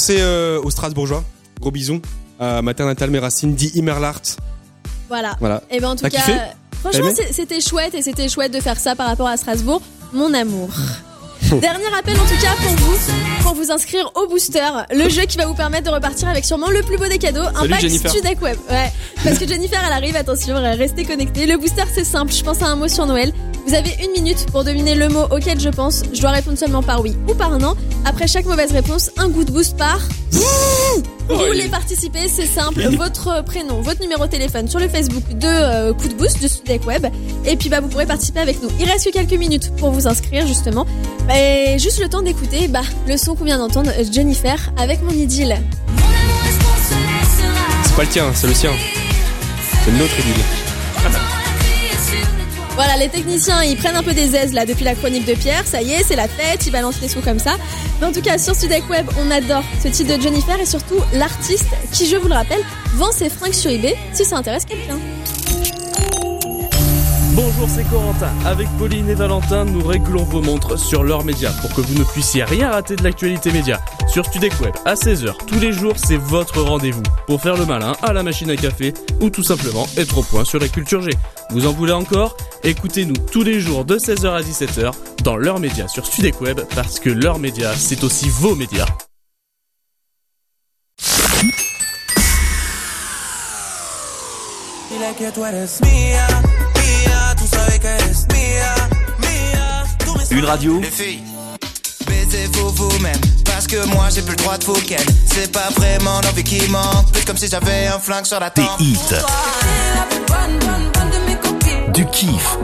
pensée 0.00 0.20
euh, 0.20 0.58
aux 0.62 0.70
Strasbourgeois. 0.70 1.22
Gros 1.60 1.70
bisous. 1.70 2.00
À 2.38 2.62
Matin 2.62 2.86
Natal, 2.86 3.10
mes 3.10 3.18
racines, 3.18 3.54
dit 3.54 3.70
Immerlart. 3.74 4.22
Voilà. 5.10 5.36
Voilà. 5.40 5.62
Et 5.70 5.78
ben 5.78 5.90
en 5.90 5.96
tout 5.96 6.04
cas, 6.04 6.08
kiffé? 6.08 6.32
euh, 6.32 6.38
franchement 6.80 7.10
c'était 7.32 7.60
chouette 7.60 7.94
et 7.94 8.00
c'était 8.00 8.28
chouette 8.30 8.50
de 8.50 8.60
faire 8.60 8.78
ça 8.78 8.94
par 8.96 9.08
rapport 9.08 9.26
à 9.26 9.36
Strasbourg. 9.36 9.82
Mon 10.14 10.32
amour. 10.32 10.70
Dernier 11.42 11.92
appel 11.98 12.16
en 12.16 12.24
tout 12.24 12.40
cas 12.40 12.54
pour 12.62 12.72
vous, 12.76 12.96
pour 13.42 13.54
vous 13.54 13.70
inscrire 13.72 14.10
au 14.14 14.26
Booster, 14.28 14.68
le 14.90 15.08
jeu 15.08 15.22
qui 15.22 15.36
va 15.36 15.46
vous 15.46 15.54
permettre 15.54 15.90
de 15.90 15.94
repartir 15.94 16.28
avec 16.28 16.44
sûrement 16.44 16.70
le 16.70 16.82
plus 16.82 16.96
beau 16.96 17.08
des 17.08 17.18
cadeaux, 17.18 17.42
un 17.42 17.60
Salut, 17.60 17.70
pack 17.70 17.80
Jennifer. 17.80 18.12
Web. 18.42 18.58
Ouais, 18.70 18.92
parce 19.24 19.38
que 19.38 19.46
Jennifer 19.48 19.80
elle 19.84 19.92
arrive, 19.92 20.16
attention, 20.16 20.54
restez 20.54 21.04
connectés. 21.04 21.46
Le 21.46 21.56
Booster 21.58 21.84
c'est 21.94 22.04
simple, 22.04 22.32
je 22.32 22.42
pense 22.44 22.62
à 22.62 22.66
un 22.68 22.76
mot 22.76 22.88
sur 22.88 23.04
Noël. 23.06 23.32
Vous 23.70 23.76
avez 23.76 23.94
une 24.04 24.10
minute 24.10 24.46
pour 24.50 24.64
deviner 24.64 24.96
le 24.96 25.08
mot 25.08 25.26
auquel 25.30 25.60
je 25.60 25.68
pense. 25.68 26.02
Je 26.12 26.20
dois 26.20 26.30
répondre 26.30 26.58
seulement 26.58 26.82
par 26.82 27.02
oui 27.02 27.14
ou 27.28 27.34
par 27.34 27.56
non. 27.56 27.76
Après 28.04 28.26
chaque 28.26 28.44
mauvaise 28.44 28.72
réponse, 28.72 29.12
un 29.16 29.30
coup 29.30 29.44
de 29.44 29.52
boost 29.52 29.76
par. 29.76 30.00
Vous 30.32 30.42
Oh, 31.28 31.36
voulez 31.46 31.68
participer, 31.68 32.26
c'est 32.26 32.48
simple. 32.48 32.82
Votre 32.96 33.44
prénom, 33.44 33.80
votre 33.80 34.00
numéro 34.00 34.26
de 34.26 34.30
téléphone 34.32 34.66
sur 34.68 34.80
le 34.80 34.88
Facebook 34.88 35.22
de 35.38 35.46
euh, 35.46 35.92
Coup 35.94 36.08
de 36.08 36.14
Boost 36.14 36.42
de 36.42 36.48
Studec 36.48 36.84
Web. 36.84 37.06
Et 37.46 37.54
puis 37.54 37.68
bah 37.68 37.78
vous 37.80 37.86
pourrez 37.86 38.06
participer 38.06 38.40
avec 38.40 38.60
nous. 38.60 38.70
Il 38.80 38.86
reste 38.90 39.04
que 39.04 39.12
quelques 39.12 39.38
minutes 39.38 39.70
pour 39.76 39.92
vous 39.92 40.08
inscrire 40.08 40.48
justement. 40.48 40.84
Et 41.32 41.78
juste 41.78 42.00
le 42.02 42.08
temps 42.08 42.22
d'écouter 42.22 42.66
bah, 42.66 42.82
le 43.06 43.16
son 43.16 43.36
qu'on 43.36 43.44
vient 43.44 43.58
d'entendre, 43.58 43.92
Jennifer 44.12 44.58
avec 44.78 45.00
mon 45.04 45.12
idylle. 45.12 45.56
C'est 47.84 47.94
pas 47.94 48.02
le 48.02 48.08
tien, 48.08 48.32
c'est 48.34 48.48
le 48.48 48.54
sien. 48.54 48.72
C'est 49.84 49.92
notre 49.92 50.18
idylle. 50.18 50.59
Voilà, 52.74 52.96
les 52.96 53.08
techniciens, 53.08 53.62
ils 53.62 53.76
prennent 53.76 53.96
un 53.96 54.02
peu 54.02 54.14
des 54.14 54.34
aises 54.34 54.54
là 54.54 54.64
depuis 54.64 54.84
la 54.84 54.94
chronique 54.94 55.26
de 55.26 55.34
Pierre. 55.34 55.66
Ça 55.66 55.82
y 55.82 55.92
est, 55.92 56.02
c'est 56.02 56.16
la 56.16 56.28
fête, 56.28 56.66
ils 56.66 56.72
balancent 56.72 57.00
les 57.02 57.08
sons 57.08 57.20
comme 57.20 57.38
ça. 57.38 57.56
Mais 58.00 58.06
en 58.06 58.12
tout 58.12 58.22
cas, 58.22 58.38
sur 58.38 58.54
Studec 58.54 58.88
Web, 58.88 59.06
on 59.18 59.30
adore 59.30 59.64
ce 59.82 59.88
titre 59.88 60.16
de 60.16 60.22
Jennifer 60.22 60.58
et 60.58 60.66
surtout 60.66 61.00
l'artiste 61.12 61.68
qui, 61.92 62.06
je 62.06 62.16
vous 62.16 62.28
le 62.28 62.34
rappelle, 62.34 62.62
vend 62.94 63.12
ses 63.12 63.28
fringues 63.28 63.52
sur 63.52 63.70
eBay 63.70 63.96
si 64.12 64.24
ça 64.24 64.36
intéresse 64.36 64.64
quelqu'un. 64.64 64.98
Bonjour, 67.34 67.68
c'est 67.68 67.84
Corentin. 67.84 68.32
Avec 68.44 68.68
Pauline 68.76 69.08
et 69.08 69.14
Valentin, 69.14 69.64
nous 69.64 69.86
réglons 69.86 70.24
vos 70.24 70.42
montres 70.42 70.76
sur 70.78 71.04
leur 71.04 71.24
média 71.24 71.50
pour 71.60 71.72
que 71.72 71.80
vous 71.80 71.94
ne 71.94 72.02
puissiez 72.02 72.42
rien 72.42 72.70
rater 72.70 72.96
de 72.96 73.04
l'actualité 73.04 73.52
média. 73.52 73.80
Sur 74.08 74.26
Studec 74.26 74.52
Web, 74.60 74.74
à 74.84 74.94
16h, 74.94 75.36
tous 75.46 75.60
les 75.60 75.72
jours, 75.72 75.94
c'est 75.96 76.16
votre 76.16 76.60
rendez-vous 76.60 77.02
pour 77.26 77.40
faire 77.40 77.56
le 77.56 77.66
malin 77.66 77.92
à 78.02 78.12
la 78.12 78.24
machine 78.24 78.50
à 78.50 78.56
café 78.56 78.92
ou 79.20 79.30
tout 79.30 79.44
simplement 79.44 79.86
être 79.96 80.18
au 80.18 80.22
point 80.22 80.44
sur 80.44 80.58
la 80.58 80.66
culture 80.66 81.02
G. 81.02 81.10
Vous 81.50 81.66
en 81.66 81.72
voulez 81.72 81.92
encore? 81.92 82.36
Écoutez-nous 82.64 83.16
tous 83.30 83.44
les 83.44 83.60
jours 83.60 83.84
de 83.84 83.96
16h 83.96 84.28
à 84.28 84.42
17h 84.42 84.92
dans 85.22 85.36
leur 85.36 85.60
média 85.60 85.86
sur 85.86 86.06
Studec 86.06 86.40
Web 86.40 86.60
parce 86.74 86.98
que 86.98 87.10
leur 87.10 87.38
média, 87.38 87.72
c'est 87.76 88.02
aussi 88.02 88.28
vos 88.28 88.56
médias. 88.56 88.86
Une 100.30 100.44
radio, 100.44 100.80
Les 100.80 100.90
filles, 100.90 101.22
baisez-vous 102.06 102.68
vous-même. 102.70 103.20
Parce 103.44 103.66
que 103.66 103.84
moi 103.86 104.08
j'ai 104.10 104.22
plus 104.22 104.36
le 104.36 104.36
droit 104.36 104.56
de 104.58 104.64
vous 104.64 104.80
ken. 104.80 104.98
C'est 105.26 105.50
pas 105.50 105.68
vraiment 105.76 106.20
l'envie 106.22 106.44
qui 106.44 106.68
manque. 106.68 107.10
Plus 107.12 107.24
comme 107.24 107.36
si 107.36 107.48
j'avais 107.48 107.88
un 107.88 107.98
flingue 107.98 108.24
sur 108.24 108.38
la 108.38 108.50
des 108.50 108.62
tempe. 108.62 108.80
hits, 108.80 109.14
du 111.92 112.06
kiff. 112.06 112.58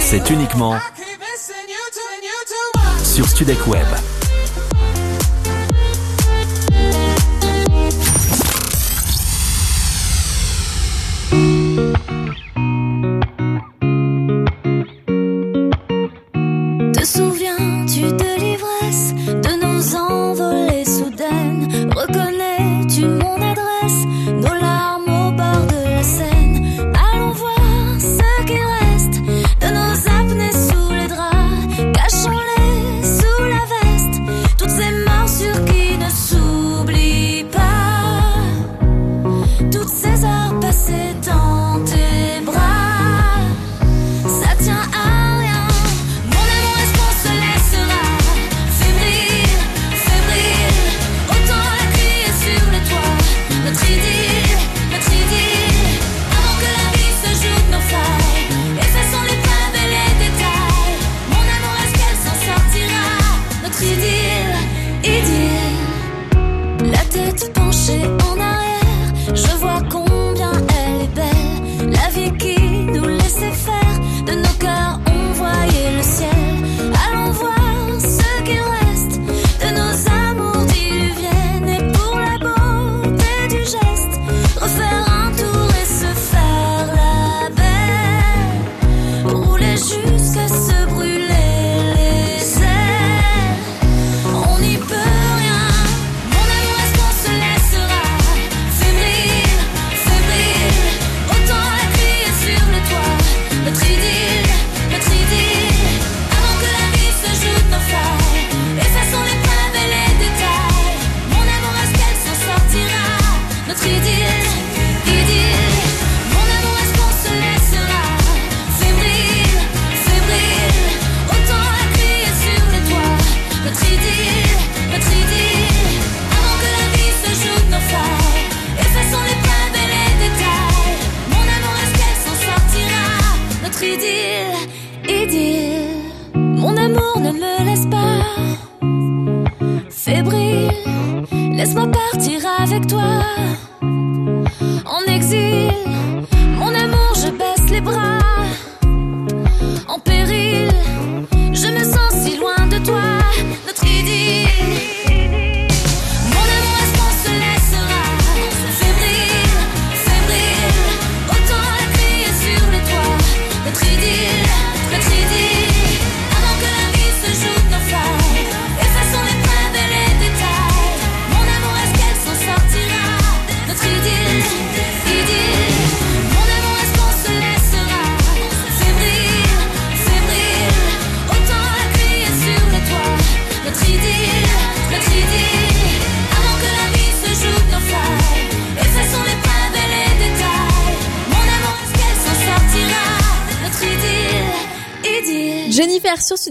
C'est 0.00 0.28
uniquement 0.30 0.76
sur 3.04 3.28
Studec 3.28 3.64
Web. 3.68 3.86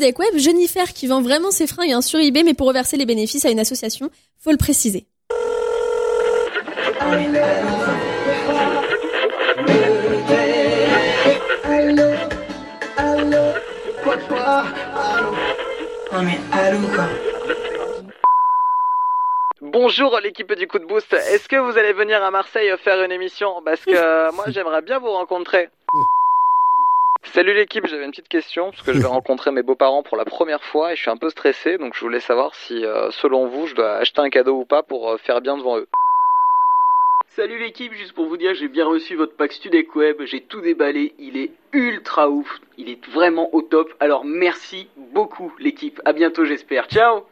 Sudek 0.03 0.19
Web, 0.19 0.35
Jennifer 0.35 0.91
qui 0.91 1.07
vend 1.07 1.21
vraiment 1.21 1.49
ses 1.49 1.65
fringues 1.65 1.93
hein, 1.93 2.01
sur 2.01 2.19
eBay 2.19 2.43
mais 2.43 2.53
pour 2.53 2.67
reverser 2.67 2.97
les 2.97 3.05
bénéfices 3.05 3.45
à 3.45 3.51
une 3.51 3.59
association, 3.61 4.09
faut 4.37 4.51
le 4.51 4.57
préciser. 4.57 5.05
Bonjour 19.61 20.19
l'équipe 20.21 20.53
du 20.53 20.67
coup 20.67 20.79
de 20.79 20.85
boost, 20.85 21.13
est-ce 21.13 21.47
que 21.47 21.55
vous 21.55 21.77
allez 21.77 21.93
venir 21.93 22.21
à 22.21 22.29
Marseille 22.29 22.69
faire 22.83 23.01
une 23.01 23.13
émission? 23.13 23.61
Parce 23.63 23.85
que 23.85 24.31
moi 24.35 24.43
j'aimerais 24.49 24.81
bien 24.81 24.99
vous 24.99 25.11
rencontrer. 25.11 25.69
Salut 27.31 27.53
l'équipe, 27.53 27.87
j'avais 27.87 28.05
une 28.05 28.11
petite 28.11 28.27
question 28.27 28.71
parce 28.71 28.83
que 28.83 28.93
je 28.93 28.99
vais 28.99 29.05
rencontrer 29.07 29.51
mes 29.51 29.63
beaux-parents 29.63 30.03
pour 30.03 30.17
la 30.17 30.25
première 30.25 30.63
fois 30.63 30.91
et 30.91 30.95
je 30.95 31.01
suis 31.01 31.09
un 31.09 31.17
peu 31.17 31.29
stressé 31.29 31.77
donc 31.77 31.95
je 31.95 32.01
voulais 32.01 32.19
savoir 32.19 32.53
si 32.53 32.85
euh, 32.85 33.09
selon 33.11 33.47
vous 33.47 33.65
je 33.65 33.75
dois 33.75 33.95
acheter 33.95 34.21
un 34.21 34.29
cadeau 34.29 34.59
ou 34.59 34.65
pas 34.65 34.83
pour 34.83 35.09
euh, 35.09 35.17
faire 35.17 35.41
bien 35.41 35.57
devant 35.57 35.77
eux. 35.77 35.87
Salut 37.35 37.57
l'équipe, 37.57 37.93
juste 37.93 38.13
pour 38.13 38.27
vous 38.27 38.37
dire, 38.37 38.53
j'ai 38.53 38.67
bien 38.67 38.85
reçu 38.85 39.15
votre 39.15 39.35
pack 39.35 39.53
Studek 39.53 39.95
Web, 39.95 40.17
j'ai 40.25 40.41
tout 40.41 40.61
déballé, 40.61 41.15
il 41.17 41.35
est 41.35 41.49
ultra 41.71 42.29
ouf, 42.29 42.59
il 42.77 42.89
est 42.89 43.07
vraiment 43.07 43.49
au 43.55 43.63
top, 43.63 43.91
alors 43.99 44.23
merci 44.23 44.87
beaucoup 44.95 45.51
l'équipe, 45.57 45.99
à 46.05 46.13
bientôt 46.13 46.45
j'espère, 46.45 46.85
ciao 46.89 47.23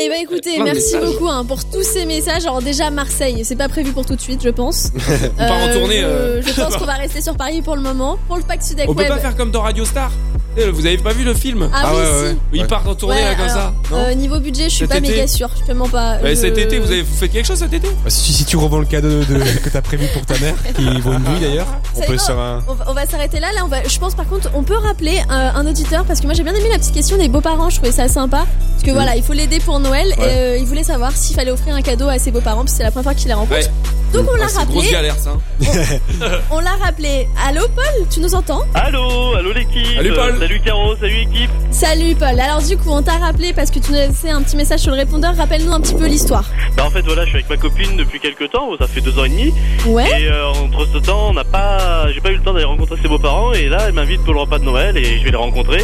Eh 0.00 0.08
ben 0.08 0.20
écoutez, 0.22 0.54
Plein 0.56 0.64
merci 0.64 0.94
messages. 0.96 1.12
beaucoup 1.12 1.28
hein, 1.28 1.44
pour 1.44 1.64
tous 1.64 1.82
ces 1.82 2.06
messages. 2.06 2.44
Alors 2.44 2.62
déjà 2.62 2.90
Marseille, 2.90 3.42
c'est 3.44 3.56
pas 3.56 3.68
prévu 3.68 3.92
pour 3.92 4.06
tout 4.06 4.16
de 4.16 4.20
suite, 4.20 4.40
je 4.42 4.48
pense. 4.48 4.90
On 5.38 5.46
part 5.46 5.58
en 5.62 5.72
tournée, 5.72 6.00
Je, 6.00 6.04
euh. 6.06 6.42
je 6.42 6.52
pense 6.60 6.76
qu'on 6.76 6.86
va 6.86 6.94
rester 6.94 7.20
sur 7.20 7.36
Paris 7.36 7.60
pour 7.62 7.76
le 7.76 7.82
moment. 7.82 8.18
Pour 8.26 8.36
le 8.36 8.42
pack 8.42 8.62
Sudek 8.62 8.88
On 8.88 8.94
peut 8.94 9.04
pas 9.06 9.18
faire 9.18 9.36
comme 9.36 9.50
dans 9.50 9.60
Radio 9.62 9.84
Star. 9.84 10.10
Eh, 10.56 10.68
Vous 10.70 10.84
avez 10.84 10.98
pas 10.98 11.12
vu 11.14 11.24
le 11.24 11.32
film 11.32 11.70
Ah 11.72 11.82
Ah 11.84 11.90
oui, 11.94 12.00
ouais, 12.00 12.06
si. 12.06 12.12
ouais. 12.24 12.36
Ils 12.52 12.66
partent 12.66 12.86
en 12.86 12.94
tournée 12.94 13.16
Ouais, 13.16 13.22
là 13.24 13.34
comme 13.34 13.44
alors, 13.44 13.56
ça 13.56 13.72
non 13.90 13.96
euh, 13.96 14.14
niveau 14.14 14.38
budget, 14.38 14.64
je 14.64 14.68
suis 14.74 14.78
Cet 14.80 14.90
pas 14.90 14.98
été 14.98 15.08
méga 15.08 15.26
sûre. 15.26 15.48
Je 15.58 15.66
te 15.66 15.72
mens 15.72 15.88
pas. 15.88 16.18
Je- 16.22 16.34
Cet 16.34 16.58
été, 16.58 16.78
vous 16.78 16.90
avez 16.90 17.00
vous 17.02 17.14
faites 17.16 17.32
quelque 17.32 17.46
chose 17.46 17.58
cet 17.58 17.72
été 17.72 17.88
Bah, 17.88 18.10
si, 18.10 18.32
si 18.34 18.44
tu 18.44 18.58
revends 18.58 18.78
le 18.78 18.84
cadeau 18.84 19.08
de, 19.08 19.58
que 19.62 19.68
t'as 19.70 19.80
prévu 19.80 20.06
pour 20.12 20.26
ta 20.26 20.38
mère, 20.40 20.54
qui 20.76 21.00
vaut 21.00 21.12
une 21.12 21.20
nuit 21.20 21.40
d'ailleurs, 21.40 21.66
on 21.96 22.00
peut 22.02 22.18
sur 22.18 22.38
un. 22.38 22.62
On 22.86 22.92
va, 22.92 23.06
s'arrêter 23.06 23.40
là. 23.40 23.48
Là, 23.54 23.62
on 23.64 23.68
va. 23.68 23.82
Je 23.86 23.98
pense 23.98 24.14
par 24.14 24.28
contre, 24.28 24.50
on 24.54 24.62
peut 24.62 24.76
rappeler 24.76 25.18
euh, 25.30 25.50
un 25.54 25.66
auditeur 25.66 26.04
parce 26.04 26.20
que 26.20 26.26
moi 26.26 26.34
j'ai 26.34 26.42
bien 26.42 26.54
aimé 26.54 26.68
la 26.70 26.78
petite 26.78 26.94
question 26.94 27.16
des 27.16 27.28
beaux-parents. 27.28 27.70
Je 27.70 27.76
trouvais 27.76 27.92
ça 27.92 28.08
sympa 28.08 28.44
parce 28.72 28.82
que 28.84 28.90
Mm. 28.90 28.94
voilà, 28.94 29.16
il 29.16 29.22
faut 29.22 29.32
l'aider 29.32 29.58
pour 29.60 29.80
Noël 29.82 30.06
Ouais. 30.18 30.24
et 30.24 30.28
euh, 30.36 30.56
il 30.58 30.64
voulait 30.66 30.82
savoir 30.84 31.12
s'il 31.12 31.34
fallait 31.36 31.50
offrir 31.50 31.74
un 31.74 31.82
cadeau 31.82 32.08
à 32.08 32.18
ses 32.18 32.30
beaux-parents 32.30 32.60
parce 32.60 32.72
que 32.72 32.76
c'est 32.78 32.82
la 32.84 32.90
première 32.90 33.04
fois 33.04 33.14
qu'il 33.14 33.28
les 33.28 33.34
rencontre. 33.34 33.52
Ouais. 33.60 33.66
Donc 34.12 34.26
on 34.30 34.36
l'a 34.36 34.44
Ah, 34.44 34.48
C'est 34.48 34.54
une 34.54 34.58
rappelé. 34.60 34.74
grosse 34.78 34.90
galère 34.92 35.16
ça. 35.18 35.30
hein. 35.30 36.38
On 36.50 36.60
l'a 36.60 36.74
rappelé. 36.82 37.28
Allô 37.46 37.62
Paul, 37.74 38.06
tu 38.10 38.20
nous 38.20 38.34
entends? 38.34 38.62
Allô, 38.74 39.34
allô 39.34 39.52
l'équipe. 39.52 39.86
Salut, 39.96 40.12
Paul. 40.12 40.30
Euh, 40.34 40.38
Salut 40.40 40.60
Caro, 40.60 40.96
salut 40.96 41.20
équipe. 41.22 41.50
Salut 41.70 42.14
Paul. 42.14 42.38
Alors 42.40 42.62
du 42.62 42.76
coup, 42.76 42.90
on 42.90 43.02
t'a 43.02 43.16
rappelé 43.16 43.52
parce 43.54 43.70
que 43.70 43.78
tu 43.78 43.90
nous 43.92 43.98
as 43.98 44.06
laissé 44.08 44.28
un 44.28 44.42
petit 44.42 44.56
message 44.56 44.80
sur 44.80 44.90
le 44.90 44.98
répondeur. 44.98 45.34
Rappelle-nous 45.36 45.72
un 45.72 45.80
petit 45.80 45.94
peu 45.94 46.06
l'histoire. 46.06 46.44
Bah 46.76 46.84
en 46.86 46.90
fait 46.90 47.02
voilà, 47.02 47.22
je 47.24 47.28
suis 47.30 47.36
avec 47.38 47.48
ma 47.48 47.56
copine 47.56 47.96
depuis 47.96 48.20
quelques 48.20 48.50
temps, 48.50 48.68
ça 48.78 48.86
fait 48.86 49.00
deux 49.00 49.18
ans 49.18 49.24
et 49.24 49.30
demi. 49.30 49.54
Ouais. 49.86 50.04
Et 50.20 50.28
euh, 50.28 50.46
entre 50.48 50.86
ce 50.92 50.98
temps, 50.98 51.30
on 51.30 51.32
n'a 51.32 51.44
pas, 51.44 52.06
j'ai 52.12 52.20
pas 52.20 52.30
eu 52.30 52.36
le 52.36 52.42
temps 52.42 52.52
d'aller 52.52 52.66
rencontrer 52.66 52.96
ses 53.00 53.08
beaux-parents 53.08 53.52
et 53.54 53.68
là, 53.68 53.78
elle 53.86 53.94
m'invite 53.94 54.22
pour 54.24 54.34
le 54.34 54.40
repas 54.40 54.58
de 54.58 54.64
Noël 54.64 54.96
et 54.98 55.18
je 55.18 55.24
vais 55.24 55.30
les 55.30 55.36
rencontrer. 55.36 55.82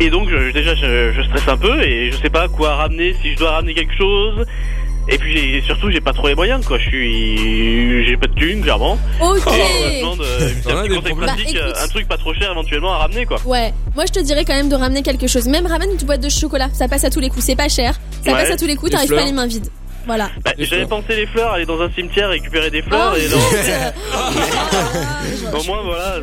Et 0.00 0.08
donc 0.10 0.28
je- 0.30 0.50
déjà, 0.52 0.74
je, 0.74 1.12
je 1.12 1.22
stresse 1.28 1.46
un 1.46 1.56
peu 1.58 1.82
et 1.82 2.10
je 2.10 2.16
sais 2.16 2.30
pas 2.30 2.48
quoi 2.48 2.74
ramener, 2.76 3.14
si 3.22 3.29
je 3.32 3.38
dois 3.38 3.52
ramener 3.52 3.74
quelque 3.74 3.94
chose. 3.96 4.44
Et 5.08 5.18
puis 5.18 5.36
j'ai- 5.36 5.62
surtout, 5.62 5.90
j'ai 5.90 6.00
pas 6.00 6.12
trop 6.12 6.28
les 6.28 6.34
moyens 6.34 6.64
quoi. 6.64 6.78
Je 6.78 6.84
suis, 6.88 8.06
j'ai 8.06 8.16
pas 8.16 8.26
de 8.28 8.34
thunes 8.34 8.62
clairement. 8.62 8.98
Ok. 9.20 9.40
Alors, 9.46 9.56
me 9.56 10.00
demande 10.00 10.20
euh, 10.20 10.48
as 10.48 10.82
petit 10.82 10.88
des 10.88 11.00
pratique, 11.14 11.54
Bah, 11.54 11.60
écoute. 11.66 11.76
un 11.82 11.88
truc 11.88 12.08
pas 12.08 12.16
trop 12.18 12.34
cher 12.34 12.50
éventuellement 12.52 12.92
à 12.92 12.98
ramener 12.98 13.24
quoi. 13.26 13.38
Ouais, 13.46 13.72
moi 13.96 14.04
je 14.06 14.12
te 14.12 14.20
dirais 14.20 14.44
quand 14.44 14.54
même 14.54 14.68
de 14.68 14.76
ramener 14.76 15.02
quelque 15.02 15.26
chose. 15.26 15.48
Même 15.48 15.66
ramène 15.66 15.90
une 15.98 16.06
boîte 16.06 16.20
de 16.22 16.28
chocolat, 16.28 16.68
ça 16.74 16.86
passe 16.86 17.04
à 17.04 17.10
tous 17.10 17.18
les 17.20 17.30
coups, 17.30 17.44
c'est 17.44 17.56
pas 17.56 17.68
cher, 17.68 17.98
ça 18.24 18.32
Ouais. 18.32 18.38
passe 18.42 18.50
à 18.52 18.56
tous 18.56 18.66
les 18.66 18.76
coups, 18.76 18.90
Des 18.90 18.96
t'arrives 18.98 19.14
pas 19.16 19.24
les 19.24 19.32
mains 19.32 19.46
vides. 19.46 19.68
Voilà. 20.06 20.30
Bah, 20.44 20.52
j'avais 20.58 20.86
pensé 20.86 21.16
les 21.16 21.26
fleurs, 21.26 21.52
aller 21.52 21.66
dans 21.66 21.80
un 21.80 21.90
cimetière 21.90 22.28
récupérer 22.30 22.70
des 22.70 22.82
fleurs 22.82 23.14
Oh, 23.14 23.18
et 23.18 23.28
non. 23.28 23.40
zut. 23.40 23.58
Au 25.60 25.64
moins 25.64 25.82
voilà, 25.82 26.20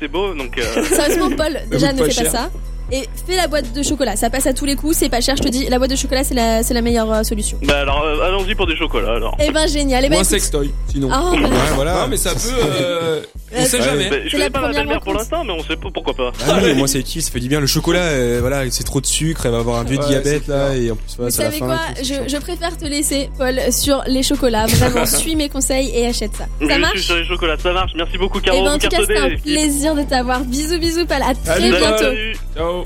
c'est 0.00 0.08
beau 0.08 0.34
donc. 0.34 0.56
euh, 0.58 0.82
Sérieusement, 0.84 1.30
Paul, 1.36 1.58
déjà 1.70 1.92
ne 1.92 2.04
fais 2.04 2.24
pas 2.24 2.30
ça. 2.30 2.50
Et 2.92 3.08
fais 3.26 3.36
la 3.36 3.46
boîte 3.46 3.72
de 3.72 3.82
chocolat, 3.82 4.16
ça 4.16 4.28
passe 4.28 4.46
à 4.46 4.52
tous 4.52 4.66
les 4.66 4.76
coups, 4.76 4.94
c'est 4.96 5.08
pas 5.08 5.20
cher, 5.22 5.34
je 5.36 5.42
te 5.42 5.48
dis, 5.48 5.66
la 5.70 5.78
boîte 5.78 5.90
de 5.90 5.96
chocolat 5.96 6.24
c'est 6.24 6.34
la, 6.34 6.62
c'est 6.62 6.74
la 6.74 6.82
meilleure 6.82 7.10
euh, 7.10 7.22
solution. 7.22 7.58
Bah 7.62 7.78
alors 7.80 8.02
euh, 8.04 8.20
allons-y 8.28 8.54
pour 8.54 8.66
des 8.66 8.76
chocolats 8.76 9.14
alors. 9.14 9.34
Eh 9.42 9.50
ben 9.50 9.66
génial, 9.66 10.04
eh 10.04 10.08
Ou 10.08 10.10
ben 10.10 10.16
un 10.16 10.20
écoute, 10.20 10.30
sextoy, 10.30 10.70
sinon. 10.88 11.08
Oh, 11.10 11.32
bah. 11.32 11.48
Ouais, 11.48 11.56
voilà. 11.74 11.94
Non, 12.02 12.08
mais 12.08 12.18
ça 12.18 12.34
peut. 12.34 12.38
euh, 12.52 13.22
On 13.56 13.64
sait 13.64 13.80
jamais. 13.82 14.10
Bah, 14.10 14.16
je 14.26 14.36
la 14.36 14.50
connais 14.50 14.50
pas 14.50 14.60
ma 14.60 14.66
première 14.68 14.80
belle-mère 14.82 15.00
pour 15.00 15.12
rencontre. 15.14 15.18
l'instant 15.32 15.44
mais 15.44 15.52
on 15.52 15.62
sait 15.62 15.76
pas 15.76 15.88
pourquoi 15.92 16.14
pas. 16.14 16.32
Ah 16.46 16.58
oui, 16.62 16.74
moi 16.74 16.86
c'est 16.86 16.98
utile, 17.00 17.22
ça 17.22 17.30
fait 17.30 17.40
du 17.40 17.48
bien. 17.48 17.60
Le 17.60 17.66
chocolat, 17.66 18.00
euh, 18.02 18.38
voilà, 18.40 18.70
c'est 18.70 18.84
trop 18.84 19.00
de 19.00 19.06
sucre, 19.06 19.46
elle 19.46 19.52
va 19.52 19.58
avoir 19.58 19.78
un 19.80 19.84
vieux 19.84 19.98
Ouais, 19.98 20.06
diabète 20.08 20.42
c'est 20.46 20.52
là, 20.52 20.74
et 20.76 20.90
en 20.90 20.96
plus, 20.96 21.14
voilà, 21.16 21.30
Vous 21.30 21.36
c'est 21.36 21.42
la 21.44 21.48
savez 21.50 21.58
fin. 21.60 21.66
quoi 21.66 21.74
et 21.76 21.78
tout, 21.94 21.94
c'est 21.96 22.04
je, 22.04 22.14
chiant. 22.14 22.24
je 22.28 22.36
préfère 22.38 22.76
te 22.76 22.84
laisser, 22.84 23.30
Paul, 23.38 23.58
sur 23.70 24.02
les 24.06 24.22
chocolats. 24.22 24.66
Vraiment, 24.66 25.06
suis 25.06 25.34
mes 25.36 25.48
conseils 25.48 25.90
et 25.94 26.06
achète 26.06 26.34
ça. 26.36 26.44
Ça 26.60 26.74
je 26.74 26.78
marche 26.80 27.00
sur 27.00 27.16
les 27.16 27.24
chocolats, 27.24 27.56
ça 27.56 27.72
marche. 27.72 27.92
Merci 27.96 28.18
beaucoup 28.18 28.38
Et 28.38 28.42
Caro, 28.42 28.64
ben 28.64 28.72
en 28.74 28.78
tout 28.78 28.88
cas, 28.88 28.98
c'était 29.00 29.16
un 29.18 29.30
plaisir 29.38 29.94
de 29.94 30.02
t'avoir. 30.02 30.40
Bisous, 30.40 30.78
bisous, 30.78 31.06
Paul. 31.06 31.22
À 31.22 31.34
très 31.34 31.70
bientôt. 31.70 31.96
Salut. 31.98 32.36
Ciao. 32.54 32.81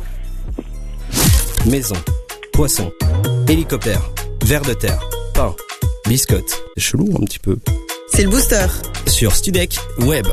Maison, 1.66 1.96
poisson, 2.52 2.92
hélicoptère, 3.48 4.00
ver 4.44 4.62
de 4.62 4.72
terre, 4.72 5.00
pain, 5.34 5.54
biscotte. 6.08 6.62
C'est 6.76 6.82
chelou 6.82 7.08
un 7.20 7.24
petit 7.24 7.40
peu. 7.40 7.56
C'est 8.12 8.22
le 8.22 8.30
booster. 8.30 8.66
Sur 9.06 9.34
Studek 9.34 9.76
Web. 9.98 10.26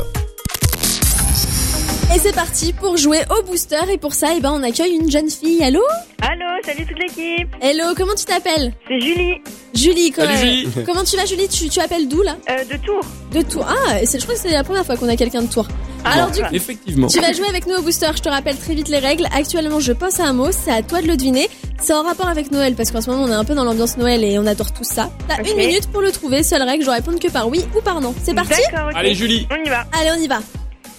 Et 2.15 2.19
c'est 2.19 2.33
parti 2.35 2.73
pour 2.73 2.95
jouer 2.97 3.21
au 3.35 3.43
booster. 3.43 3.79
Et 3.91 3.97
pour 3.97 4.13
ça, 4.13 4.27
eh 4.37 4.39
ben, 4.39 4.51
on 4.51 4.61
accueille 4.61 4.93
une 4.95 5.09
jeune 5.09 5.29
fille. 5.29 5.63
Allô 5.63 5.81
Allô, 6.21 6.45
salut 6.63 6.85
toute 6.85 6.99
l'équipe. 6.99 7.49
Hello, 7.59 7.85
comment 7.97 8.13
tu 8.15 8.25
t'appelles 8.25 8.71
C'est 8.87 8.99
Julie 8.99 9.41
Julie, 9.73 10.11
comment, 10.11 10.27
Salut, 10.35 10.47
Julie. 10.47 10.85
comment 10.85 11.03
tu 11.03 11.17
vas 11.17 11.25
Julie 11.25 11.47
tu, 11.47 11.69
tu 11.69 11.79
appelles 11.79 12.07
d'où 12.07 12.21
là 12.21 12.37
euh, 12.51 12.63
de 12.65 12.77
Tours. 12.77 13.01
De 13.31 13.41
Tours. 13.41 13.65
Ah, 13.67 13.99
et 14.01 14.05
je 14.05 14.21
crois 14.21 14.35
que 14.35 14.39
c'est 14.39 14.51
la 14.51 14.63
première 14.63 14.85
fois 14.85 14.95
qu'on 14.95 15.09
a 15.09 15.15
quelqu'un 15.15 15.41
de 15.41 15.47
Tours. 15.47 15.67
Alors 16.05 16.29
du 16.29 16.41
coup, 16.41 16.47
Effectivement. 16.53 17.07
tu 17.07 17.19
vas 17.19 17.33
jouer 17.33 17.47
avec 17.47 17.65
nous 17.65 17.75
au 17.75 17.81
booster. 17.81 18.11
Je 18.15 18.21
te 18.21 18.29
rappelle 18.29 18.57
très 18.57 18.75
vite 18.75 18.89
les 18.89 18.99
règles. 18.99 19.27
Actuellement, 19.35 19.79
je 19.79 19.93
pense 19.93 20.19
à 20.19 20.25
un 20.25 20.33
mot. 20.33 20.49
C'est 20.51 20.71
à 20.71 20.83
toi 20.83 21.01
de 21.01 21.07
le 21.07 21.17
deviner. 21.17 21.49
C'est 21.81 21.93
en 21.93 22.03
rapport 22.03 22.27
avec 22.29 22.51
Noël 22.51 22.75
parce 22.75 22.91
qu'en 22.91 23.01
ce 23.01 23.09
moment, 23.09 23.23
on 23.23 23.29
est 23.29 23.33
un 23.33 23.43
peu 23.45 23.55
dans 23.55 23.63
l'ambiance 23.63 23.97
Noël 23.97 24.23
et 24.23 24.37
on 24.37 24.45
adore 24.45 24.71
tout 24.71 24.83
ça. 24.83 25.09
T'as 25.27 25.41
une 25.43 25.57
minute 25.57 25.87
pour 25.91 26.01
le 26.01 26.11
trouver. 26.11 26.43
Seule 26.43 26.61
règle, 26.61 26.81
je 26.81 26.87
dois 26.87 26.95
répondre 26.95 27.19
que 27.19 27.29
par 27.29 27.47
oui 27.49 27.65
ou 27.75 27.81
par 27.81 28.01
non. 28.01 28.13
C'est 28.23 28.35
parti. 28.35 28.61
Allez, 28.93 29.15
Julie. 29.15 29.47
On 29.49 29.55
y 29.65 29.69
va. 29.69 29.85
Allez, 29.99 30.11
on 30.15 30.21
y 30.21 30.27
va. 30.27 30.39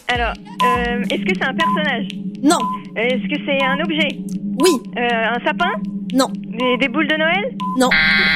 Alors, 0.08 0.32
euh, 0.64 1.02
est-ce 1.10 1.22
que 1.22 1.32
c'est 1.38 1.46
un 1.48 1.54
personnage? 1.54 2.06
Non. 2.42 2.58
Est-ce 2.96 3.26
que 3.28 3.40
c'est 3.46 3.64
un 3.64 3.80
objet? 3.80 4.08
Oui. 4.60 4.70
Euh, 4.98 5.34
Un 5.34 5.44
sapin? 5.44 5.72
Non. 6.12 6.28
Des, 6.34 6.76
des 6.78 6.88
boules 6.88 7.08
de 7.08 7.16
Noël? 7.16 7.56
Non. 7.78 7.88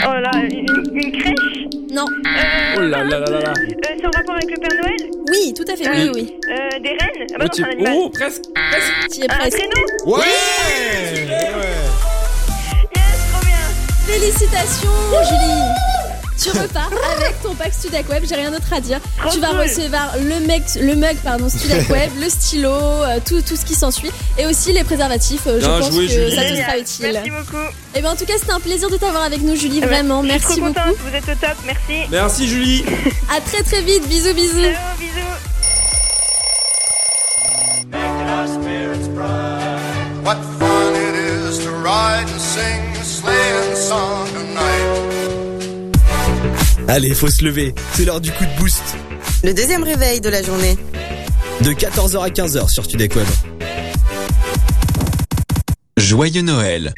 Oh 0.06 0.14
là, 0.14 0.30
une, 0.50 0.66
une 0.94 1.12
crèche? 1.12 1.66
Non. 1.92 2.04
Euh, 2.06 2.76
Oh 2.76 2.80
là 2.80 3.04
là 3.04 3.18
là 3.20 3.26
là 3.30 3.40
là. 3.40 3.52
euh, 3.56 3.66
C'est 3.82 4.06
en 4.06 4.10
rapport 4.14 4.34
avec 4.34 4.50
le 4.50 4.56
Père 4.60 4.76
Noël? 4.82 5.10
Oui, 5.30 5.54
tout 5.54 5.64
à 5.70 5.76
fait. 5.76 5.88
Oui, 5.88 6.10
oui. 6.14 6.34
euh, 6.50 6.78
Des 6.80 6.88
rennes 6.90 7.26
Ah 7.34 7.38
bah 7.38 7.44
non, 7.44 7.50
Oh, 7.50 7.54
c'est 7.54 7.62
un 7.64 7.70
animal. 7.70 7.92
Oh, 7.96 8.10
presque. 8.10 8.42
presque. 8.54 8.92
Tu 9.12 9.20
y 9.20 9.22
es 9.24 9.30
Un 9.30 9.36
presque. 9.36 9.58
traîneau? 9.58 9.86
Ouais! 10.16 10.24
Yes, 12.96 13.30
trop 13.30 13.44
bien 13.46 13.64
Félicitations, 14.06 14.90
Julie. 15.28 16.07
Tu 16.40 16.50
repars 16.50 16.90
avec 17.16 17.42
ton 17.42 17.54
pack 17.54 17.72
Studac 17.74 18.08
Web, 18.08 18.24
j'ai 18.28 18.34
rien 18.36 18.50
d'autre 18.50 18.72
à 18.72 18.80
dire. 18.80 19.00
Trop 19.20 19.30
tu 19.30 19.40
vas 19.40 19.48
cool. 19.48 19.60
recevoir 19.60 20.14
le 20.18 20.46
mug, 20.46 20.62
le 20.80 20.94
mug 20.94 21.16
pardon, 21.24 21.48
Studac 21.48 21.88
Web, 21.90 22.10
le 22.20 22.28
stylo, 22.28 22.70
euh, 22.70 23.18
tout, 23.26 23.40
tout 23.42 23.56
ce 23.56 23.64
qui 23.64 23.74
s'ensuit. 23.74 24.10
Et 24.38 24.46
aussi 24.46 24.72
les 24.72 24.84
préservatifs, 24.84 25.46
euh, 25.46 25.60
je 25.60 25.66
pense 25.66 25.90
joué, 25.92 26.06
que 26.06 26.12
Julie. 26.12 26.34
ça 26.36 26.42
te 26.42 26.56
sera 26.56 26.78
utile. 26.78 27.10
Merci 27.12 27.30
beaucoup. 27.30 27.64
Et 27.94 28.00
bien 28.00 28.10
en 28.12 28.16
tout 28.16 28.24
cas, 28.24 28.34
c'était 28.38 28.52
un 28.52 28.60
plaisir 28.60 28.88
de 28.90 28.96
t'avoir 28.96 29.24
avec 29.24 29.42
nous, 29.42 29.56
Julie, 29.56 29.78
Eh 29.78 29.80
ben, 29.80 29.88
vraiment. 29.88 30.22
je 30.22 30.28
suis 30.28 30.32
Merci 30.38 30.46
trop 30.58 30.66
beaucoup. 30.68 30.80
contente, 30.80 30.96
vous 31.04 31.14
êtes 31.16 31.24
au 31.28 31.46
top, 31.46 31.56
merci. 31.66 32.08
Merci 32.10 32.48
Julie. 32.48 32.84
À 33.36 33.40
très 33.40 33.62
très 33.62 33.82
vite, 33.82 34.06
bisous 34.08 34.34
bisous. 34.34 34.54
Bisous. 34.98 35.57
Allez, 46.90 47.12
faut 47.12 47.28
se 47.28 47.44
lever. 47.44 47.74
C'est 47.92 48.06
l'heure 48.06 48.18
du 48.18 48.32
coup 48.32 48.44
de 48.46 48.60
boost. 48.60 48.82
Le 49.44 49.52
deuxième 49.52 49.82
réveil 49.82 50.22
de 50.22 50.30
la 50.30 50.42
journée. 50.42 50.74
De 51.60 51.72
14h 51.72 52.24
à 52.24 52.30
15h 52.30 52.70
sur 52.70 52.84
Web. 52.86 53.26
Joyeux 55.98 56.40
Noël. 56.40 56.94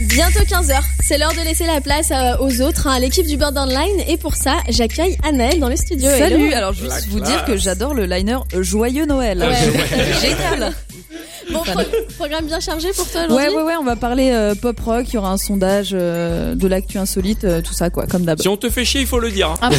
Bientôt 0.00 0.40
15h, 0.40 0.78
c'est 1.02 1.18
l'heure 1.18 1.34
de 1.34 1.44
laisser 1.44 1.66
la 1.66 1.82
place 1.82 2.12
euh, 2.12 2.38
aux 2.40 2.62
autres, 2.62 2.86
hein, 2.86 2.94
à 2.94 2.98
l'équipe 2.98 3.26
du 3.26 3.36
Bird 3.36 3.56
Online. 3.58 4.00
Et 4.08 4.16
pour 4.16 4.36
ça, 4.36 4.56
j'accueille 4.70 5.18
Anaël 5.22 5.60
dans 5.60 5.68
le 5.68 5.76
studio. 5.76 6.08
Salut, 6.08 6.46
Hello. 6.46 6.56
alors 6.56 6.72
juste 6.72 7.06
vous 7.08 7.20
dire 7.20 7.44
que 7.44 7.58
j'adore 7.58 7.92
le 7.92 8.06
liner 8.06 8.38
Joyeux 8.58 9.04
Noël. 9.04 9.38
Ouais. 9.40 10.14
Génial. 10.20 10.72
Pro- 11.72 11.82
programme 12.16 12.46
bien 12.46 12.60
chargé 12.60 12.92
pour 12.92 13.08
toi 13.10 13.22
Ouais, 13.22 13.26
aujourd'hui 13.48 13.56
ouais, 13.56 13.62
ouais, 13.64 13.76
on 13.80 13.84
va 13.84 13.96
parler 13.96 14.30
euh, 14.32 14.54
pop 14.54 14.78
rock, 14.80 15.04
il 15.08 15.14
y 15.14 15.18
aura 15.18 15.30
un 15.32 15.36
sondage 15.36 15.90
euh, 15.92 16.54
de 16.54 16.66
l'actu 16.68 16.98
insolite, 16.98 17.44
euh, 17.44 17.60
tout 17.62 17.72
ça 17.74 17.90
quoi, 17.90 18.06
comme 18.06 18.24
d'hab. 18.24 18.40
Si 18.40 18.48
on 18.48 18.56
te 18.56 18.70
fait 18.70 18.84
chier, 18.84 19.00
il 19.02 19.06
faut 19.06 19.18
le 19.20 19.30
dire. 19.30 19.50
hein. 19.50 19.58
Un 19.62 19.70
peu. 19.70 19.76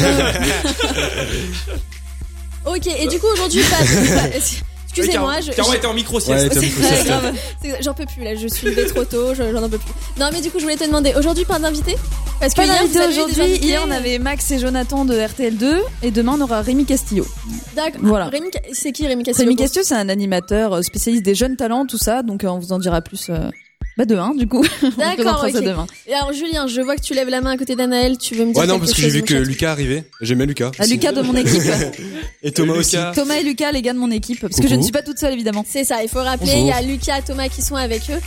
Ok, 2.66 2.86
et 2.86 3.06
du 3.06 3.18
coup 3.18 3.26
aujourd'hui, 3.32 3.62
pas 3.62 3.82
de- 3.82 4.14
pas- 4.30 4.38
Excusez-moi, 4.98 5.40
je. 5.40 5.52
Caro 5.52 5.72
était 5.74 5.86
en 5.86 5.94
grave. 7.04 7.34
C'est- 7.62 7.82
J'en 7.82 7.94
peux 7.94 8.06
plus 8.06 8.22
là, 8.24 8.34
je 8.34 8.46
suis 8.48 8.66
levée 8.68 8.86
trop 8.86 9.04
tôt, 9.04 9.34
je- 9.34 9.52
j'en 9.52 9.62
en 9.62 9.68
peux 9.68 9.78
plus. 9.78 9.92
Non 10.18 10.28
mais 10.32 10.40
du 10.40 10.50
coup 10.50 10.58
je 10.58 10.64
voulais 10.64 10.76
te 10.76 10.84
demander, 10.84 11.12
aujourd'hui 11.16 11.44
pas 11.44 11.58
d'invité? 11.58 11.96
Parce 12.40 12.54
que 12.54 12.60
Pas 12.60 12.66
d'invité 12.68 13.00
aujourd'hui, 13.08 13.56
hier 13.56 13.82
on 13.86 13.90
avait 13.90 14.18
Max 14.18 14.50
et 14.52 14.58
Jonathan 14.58 15.04
de 15.04 15.14
RTL2 15.14 15.76
et 16.02 16.10
demain 16.10 16.36
on 16.38 16.40
aura 16.42 16.60
Rémi 16.62 16.84
Castillo. 16.84 17.26
D'accord. 17.74 18.00
Voilà. 18.02 18.30
C'est 18.72 18.92
qui 18.92 19.06
Rémi 19.06 19.24
Castillo 19.24 19.48
Rémi 19.48 19.56
Castillo 19.56 19.84
c'est 19.84 19.94
un 19.94 20.08
animateur 20.08 20.74
euh, 20.74 20.82
spécialiste 20.82 21.24
des 21.24 21.34
jeunes 21.34 21.56
talents, 21.56 21.86
tout 21.86 21.98
ça, 21.98 22.22
donc 22.22 22.44
euh, 22.44 22.48
on 22.48 22.58
vous 22.58 22.72
en 22.72 22.78
dira 22.78 23.00
plus 23.00 23.26
euh, 23.30 23.48
bah 23.98 24.04
demain 24.04 24.32
du 24.34 24.46
coup. 24.46 24.62
D'accord, 24.82 25.14
présentera 25.14 25.50
ça 25.50 25.58
ok. 25.58 25.64
demain. 25.64 25.86
Et 26.06 26.14
alors 26.14 26.32
Julien, 26.32 26.68
je 26.68 26.80
vois 26.80 26.94
que 26.94 27.02
tu 27.02 27.14
lèves 27.14 27.28
la 27.28 27.40
main 27.40 27.50
à 27.50 27.56
côté 27.56 27.74
d'Anaël, 27.74 28.16
tu 28.16 28.36
veux 28.36 28.44
me 28.46 28.52
dire 28.52 28.60
Ouais, 28.62 28.68
non, 28.68 28.78
parce 28.78 28.94
que 28.94 29.02
j'ai 29.02 29.10
vu 29.10 29.22
que 29.22 29.34
chat 29.34 29.40
Lucas 29.40 29.72
arrivait. 29.72 30.04
J'aime 30.20 30.38
bien 30.38 30.46
Lucas. 30.46 30.70
Ah, 30.78 30.86
Lucas 30.86 31.10
de 31.10 31.20
mon 31.20 31.34
équipe. 31.34 31.60
Et 32.44 32.52
Thomas 32.52 32.74
Lucas. 32.74 32.78
aussi. 32.80 32.96
Thomas 33.20 33.34
et 33.34 33.42
Lucas, 33.42 33.72
les 33.72 33.82
gars 33.82 33.92
de 33.92 33.98
mon 33.98 34.12
équipe, 34.12 34.40
parce 34.40 34.60
que 34.60 34.68
je 34.68 34.76
ne 34.76 34.82
suis 34.82 34.92
pas 34.92 35.02
toute 35.02 35.18
seule 35.18 35.32
évidemment. 35.32 35.64
C'est 35.68 35.82
ça, 35.82 36.02
il 36.02 36.08
faut 36.08 36.22
rappeler, 36.22 36.52
il 36.58 36.66
y 36.66 36.70
a 36.70 36.80
Lucas, 36.80 37.22
Thomas 37.26 37.48
qui 37.48 37.60
sont 37.60 37.74
avec 37.74 38.02
eux. 38.10 38.20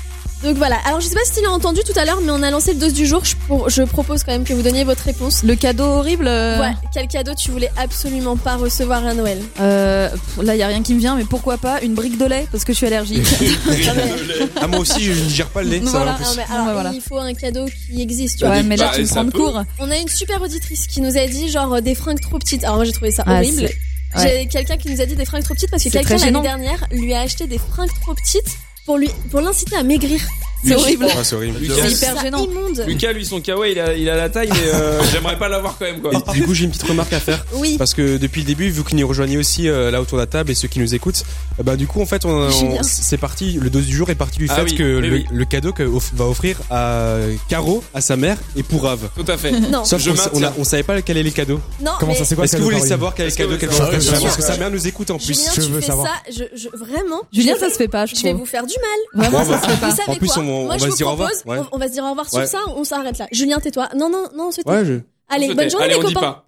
Donc 0.43 0.57
voilà. 0.57 0.77
Alors 0.85 0.99
je 1.01 1.07
sais 1.07 1.13
pas 1.13 1.23
si 1.23 1.33
tu 1.35 1.41
l'as 1.43 1.51
entendu 1.51 1.81
tout 1.85 1.97
à 1.99 2.03
l'heure, 2.05 2.19
mais 2.21 2.31
on 2.31 2.41
a 2.41 2.49
lancé 2.49 2.73
le 2.73 2.79
dose 2.79 2.93
du 2.93 3.05
jour. 3.05 3.23
Je, 3.23 3.35
pour- 3.47 3.69
je 3.69 3.83
propose 3.83 4.23
quand 4.23 4.31
même 4.31 4.43
que 4.43 4.53
vous 4.53 4.63
donniez 4.63 4.83
votre 4.83 5.03
réponse. 5.03 5.43
Le 5.43 5.55
cadeau 5.55 5.83
horrible. 5.83 6.27
euh, 6.27 6.59
Ouais. 6.59 6.71
Quel 6.93 7.07
cadeau 7.07 7.33
tu 7.35 7.51
voulais 7.51 7.69
absolument 7.77 8.35
pas 8.37 8.55
recevoir 8.55 9.05
à 9.05 9.13
Noël? 9.13 9.39
Euh, 9.59 10.09
là, 10.41 10.55
il 10.55 10.59
y 10.59 10.63
a 10.63 10.67
rien 10.67 10.81
qui 10.81 10.93
me 10.95 10.99
vient, 10.99 11.15
mais 11.15 11.25
pourquoi 11.25 11.57
pas 11.57 11.79
une 11.81 11.93
brique 11.93 12.17
de 12.17 12.25
lait? 12.25 12.47
Parce 12.51 12.63
que 12.63 12.73
je 12.73 12.77
suis 12.77 12.87
allergique. 12.87 13.23
Ah, 14.61 14.67
moi 14.67 14.79
aussi, 14.79 15.01
je 15.03 15.11
ne 15.11 15.15
digère 15.27 15.47
pas 15.49 15.63
le 15.63 15.69
lait. 15.69 15.81
Ça 15.83 15.91
Voilà. 15.91 16.13
plus. 16.13 16.23
Non, 16.25 16.31
mais 16.37 16.43
alors, 16.53 16.67
Ouais, 16.67 16.73
voilà. 16.73 16.91
il 16.93 17.01
faut 17.01 17.17
un 17.17 17.33
cadeau 17.33 17.65
qui 17.65 18.01
existe. 18.01 18.39
Tu 18.39 18.45
vois. 18.45 18.55
ouais, 18.55 18.63
mais 18.63 18.77
là 18.77 18.87
Bah, 18.89 18.91
tu 18.95 19.01
me 19.01 19.07
prends 19.07 19.23
de 19.23 19.31
court. 19.31 19.63
On 19.79 19.89
a 19.91 19.97
une 19.97 20.07
super 20.07 20.41
auditrice 20.41 20.87
qui 20.87 21.01
nous 21.01 21.17
a 21.17 21.25
dit 21.27 21.49
genre 21.49 21.73
euh, 21.75 21.81
des 21.81 21.95
fringues 21.95 22.19
trop 22.19 22.37
petites. 22.39 22.63
Alors 22.63 22.75
moi 22.77 22.85
j'ai 22.85 22.91
trouvé 22.91 23.11
ça 23.11 23.23
Ah, 23.25 23.35
horrible. 23.37 23.61
ouais. 23.63 23.77
J'ai 24.17 24.47
quelqu'un 24.47 24.77
qui 24.77 24.89
nous 24.91 25.01
a 25.01 25.05
dit 25.05 25.15
des 25.15 25.25
fringues 25.25 25.43
trop 25.43 25.53
petites 25.53 25.69
parce 25.71 25.83
que 25.83 25.89
C'est 25.89 25.97
quelqu'un 25.99 26.17
l'année 26.25 26.41
dernière 26.41 26.85
lui 26.91 27.13
a 27.13 27.21
acheté 27.21 27.47
des 27.47 27.57
fringues 27.57 27.89
trop 28.01 28.13
petites 28.13 28.57
pour 28.86 28.97
lui 28.97 29.09
pour 29.29 29.41
l'inciter 29.41 29.75
à 29.75 29.84
maigrir. 29.84 30.19
C'est 30.64 30.76
horrible. 30.76 31.07
Ah, 31.09 31.24
c'est 31.24 31.36
horrible. 31.36 31.57
Lucas, 31.59 31.74
C'est 31.88 31.91
hyper 32.07 32.22
gênant. 32.22 32.43
immonde. 32.45 32.84
Lucas, 32.88 33.12
lui, 33.14 33.26
son 33.26 33.41
kawaii, 33.41 33.72
il 33.74 33.80
a, 33.80 33.93
il 33.95 34.09
a 34.09 34.16
la 34.16 34.30
taille, 34.30 34.49
mais 34.51 34.70
euh, 34.74 35.01
j'aimerais 35.12 35.38
pas 35.39 35.49
l'avoir 35.49 35.76
quand 35.78 35.86
même, 35.86 36.01
quoi. 36.01 36.12
Et 36.14 36.32
du 36.34 36.43
coup, 36.43 36.53
j'ai 36.53 36.66
une 36.66 36.72
petite 36.72 36.88
remarque 36.88 37.14
à 37.14 37.20
faire. 37.20 37.43
Oui. 37.53 37.76
Parce 37.78 37.93
que 37.93 38.18
depuis 38.18 38.41
le 38.41 38.47
début, 38.47 38.70
vu 38.70 38.84
que 38.84 38.95
nous 38.95 39.07
rejoignez 39.07 39.38
aussi 39.38 39.68
euh, 39.68 39.89
là 39.91 40.01
autour 40.01 40.18
de 40.18 40.24
la 40.24 40.28
table 40.28 40.51
et 40.51 40.55
ceux 40.55 40.68
qui 40.68 40.80
nous 40.80 40.93
écoutent, 40.93 41.24
euh, 41.59 41.64
bah 41.64 41.76
du 41.76 41.88
coup 41.88 42.01
en 42.01 42.05
fait, 42.05 42.26
on, 42.26 42.30
on- 42.49 42.84
c'est 42.84 43.18
parti. 43.18 43.57
Le 43.62 43.70
dos 43.70 43.82
du 43.82 43.95
jour 43.95 44.09
est 44.09 44.16
parti 44.16 44.38
du 44.39 44.47
Ah 44.49 44.55
fait 44.57 44.62
oui, 44.64 44.76
que 44.76 44.84
oui, 44.99 45.07
le, 45.09 45.16
oui. 45.16 45.26
le 45.32 45.45
cadeau 45.45 45.74
que 45.74 45.84
off- 45.84 46.12
va 46.14 46.26
offrir 46.26 46.57
à 46.70 47.18
Caro, 47.49 47.84
à 47.93 48.01
sa 48.01 48.16
mère 48.16 48.38
et 48.55 48.64
pour 48.64 48.84
Rave. 48.84 49.09
Tout 49.16 49.26
à 49.32 49.38
fait. 49.38 49.51
Non. 49.51 49.84
Sauf 49.86 50.03
qu'on 50.03 50.39
on, 50.43 50.51
on 50.59 50.64
savait 50.64 50.84
pas 50.84 51.01
quel 51.01 51.18
est 51.18 51.24
les 51.24 51.32
cadeaux. 51.32 51.59
Non. 51.84 51.91
Comment 51.99 52.12
mais 52.12 52.18
ça, 52.20 52.26
c'est 52.26 52.36
quoi 52.36 52.45
Est-ce 52.45 52.53
que 52.53 52.57
le 52.57 52.64
vous 52.64 52.70
cadeau, 52.70 52.80
voulez 52.80 52.89
savoir 52.89 53.16
quel 53.16 53.28
est 53.28 53.30
le 53.30 53.36
cadeau 53.36 53.57
qu'elle 53.57 53.70
va 53.70 53.76
ça, 53.76 53.84
offrir? 53.86 53.99
bien 53.99 54.07
à 54.09 54.12
sa 54.12 54.12
mère 54.12 54.20
sûr. 54.20 54.28
Parce 54.30 54.38
que 54.38 54.53
sa 54.53 54.57
mère 54.59 54.72
nous 54.72 54.88
écoute 54.88 55.09
en 55.12 55.18
plus. 55.18 55.28
Julien, 55.28 55.51
Je 55.55 55.62
veux 55.62 55.82
savoir. 55.82 56.07
ça, 56.07 56.32
je, 56.32 56.43
je- 56.55 56.70
vraiment. 56.78 57.22
Julien, 57.34 57.55
ça 57.59 57.70
se 57.70 57.76
fait 57.76 57.88
pas, 57.88 58.05
je 58.05 58.16
Je 58.16 58.22
vais 58.24 58.34
vous 58.34 58.45
faire 58.45 58.66
du 58.66 58.76
mal. 59.16 59.30
Vraiment, 59.30 59.45
ça 59.45 59.62
se 59.62 59.68
fait 59.68 59.80
pas. 59.80 59.95
En 60.12 60.16
plus, 60.16 60.30
on- 60.38 60.51
on 60.52 60.66
Moi, 60.66 60.74
va 60.74 60.78
je 60.78 60.84
se 60.86 60.89
vous 60.89 60.95
dire 60.97 61.08
au 61.08 61.12
revoir. 61.12 61.30
propose, 61.30 61.52
Ouais. 61.60 61.66
on, 61.72 61.76
on 61.76 61.80
va 61.80 61.88
se 61.88 61.93
dire 61.93 62.04
au 62.04 62.10
revoir 62.10 62.30
sur 62.30 62.39
Ouais. 62.39 62.45
ça, 62.47 62.60
on 62.76 62.84
s'arrête 62.84 63.18
là. 63.18 63.28
Julien, 63.32 63.60
tais-toi. 63.60 63.89
Non, 63.95 64.10
non, 64.10 64.26
non, 64.36 64.52
c'est 64.52 64.68
Ouais, 64.68 64.86
je... 64.86 64.99
Allez, 65.30 65.54
bonne 65.54 65.70
journée 65.70 65.86
Allez, 65.86 65.95
les 65.95 65.99
on 65.99 66.08
dit 66.08 66.14
copains. 66.14 66.32
pas. 66.34 66.45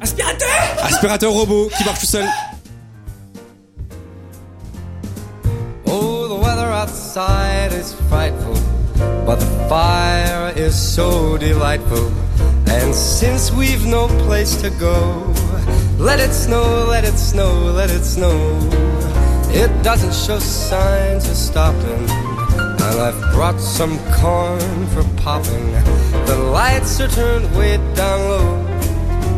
Aspirateur 0.00 0.48
Aspirateur 0.82 1.32
robot 1.32 1.70
qui 1.76 1.84
marche 1.84 2.00
tout 2.00 2.06
seul. 2.06 2.26
Oh, 5.86 6.28
the 6.28 6.34
weather 6.42 6.66
outside 6.70 7.72
is 7.72 7.92
frightful, 8.08 8.54
but 9.26 9.38
the 9.40 9.46
fire 9.68 10.52
is 10.56 10.72
so 10.74 11.36
delightful. 11.36 12.10
And 12.68 12.94
since 12.94 13.52
we've 13.52 13.84
no 13.86 14.06
place 14.26 14.56
to 14.62 14.70
go, 14.70 15.24
let 15.98 16.20
it 16.20 16.32
snow, 16.32 16.86
let 16.88 17.04
it 17.04 17.18
snow, 17.18 17.72
let 17.74 17.90
it 17.90 18.04
snow. 18.04 18.36
It 19.52 19.70
doesn't 19.82 20.14
show 20.14 20.38
signs 20.38 21.28
of 21.28 21.36
stopping. 21.36 22.06
And 22.58 23.00
I've 23.00 23.20
brought 23.32 23.60
some 23.60 23.98
corn 24.14 24.86
for 24.88 25.04
popping. 25.22 25.72
The 26.26 26.36
lights 26.52 27.00
are 27.00 27.08
turned 27.08 27.54
way 27.56 27.76
down 27.94 28.20
low. 28.28 28.70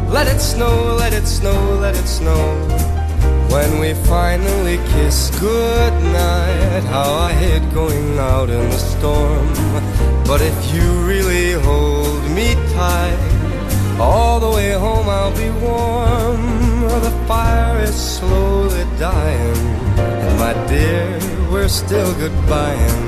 Let 0.08 0.26
it 0.26 0.40
snow, 0.40 0.94
let 0.98 1.12
it 1.12 1.26
snow, 1.26 1.58
let 1.80 1.94
it 1.94 2.06
snow. 2.06 2.42
When 3.50 3.80
we 3.80 3.94
finally 4.08 4.78
kiss 4.92 5.30
goodnight, 5.38 6.84
how 6.84 7.12
I 7.12 7.32
hate 7.32 7.66
going 7.74 8.18
out 8.18 8.48
in 8.48 8.68
the 8.70 8.78
storm. 8.78 9.46
But 10.26 10.40
if 10.40 10.74
you 10.74 10.86
really 11.06 11.52
hold 11.52 12.22
me 12.30 12.54
tight, 12.72 13.98
all 14.00 14.40
the 14.40 14.50
way 14.50 14.72
home 14.72 15.08
I'll 15.08 15.36
be 15.36 15.50
warm. 15.60 16.42
The 17.02 17.14
fire 17.26 17.80
is 17.82 17.94
slowly 17.94 18.84
dying, 18.98 19.56
and 19.98 20.38
my 20.38 20.52
dear, 20.66 21.18
we're 21.52 21.68
still 21.68 22.12
goodbying. 22.14 23.04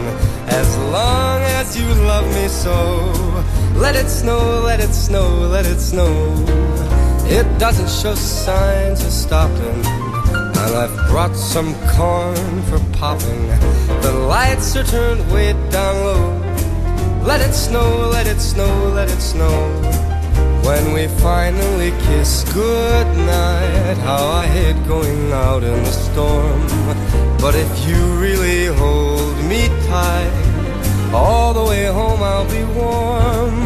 As 0.49 0.76
long 0.92 1.40
as 1.59 1.78
you 1.78 1.86
love 2.05 2.26
me 2.34 2.47
so, 2.49 2.76
let 3.74 3.97
it 3.97 4.09
snow, 4.09 4.61
let 4.61 4.80
it 4.80 4.92
snow, 4.92 5.26
let 5.49 5.64
it 5.64 5.80
snow. 5.80 6.12
It 7.26 7.47
doesn't 7.59 7.88
show 7.88 8.14
signs 8.14 9.03
of 9.03 9.11
stopping. 9.11 9.80
And 10.62 10.76
I've 10.82 10.95
brought 11.09 11.34
some 11.34 11.74
corn 11.97 12.62
for 12.68 12.78
popping. 12.99 13.47
The 14.03 14.12
lights 14.28 14.76
are 14.76 14.84
turned 14.84 15.22
way 15.32 15.55
down 15.70 15.95
low. 16.05 17.24
Let 17.24 17.40
it 17.40 17.55
snow, 17.55 18.11
let 18.12 18.26
it 18.26 18.40
snow, 18.40 18.72
let 18.95 19.09
it 19.09 19.20
snow. 19.20 20.13
When 20.64 20.94
we 20.94 21.08
finally 21.20 21.90
kiss 22.06 22.44
goodnight, 22.54 23.98
how 23.98 24.24
I 24.42 24.46
hate 24.46 24.80
going 24.88 25.30
out 25.30 25.62
in 25.62 25.82
the 25.84 25.92
storm. 25.92 26.66
But 27.38 27.54
if 27.54 27.70
you 27.86 28.00
really 28.18 28.66
hold 28.74 29.36
me 29.44 29.68
tight, 29.86 30.32
all 31.12 31.52
the 31.52 31.64
way 31.64 31.84
home 31.84 32.22
I'll 32.22 32.48
be 32.50 32.64
warm. 32.80 33.56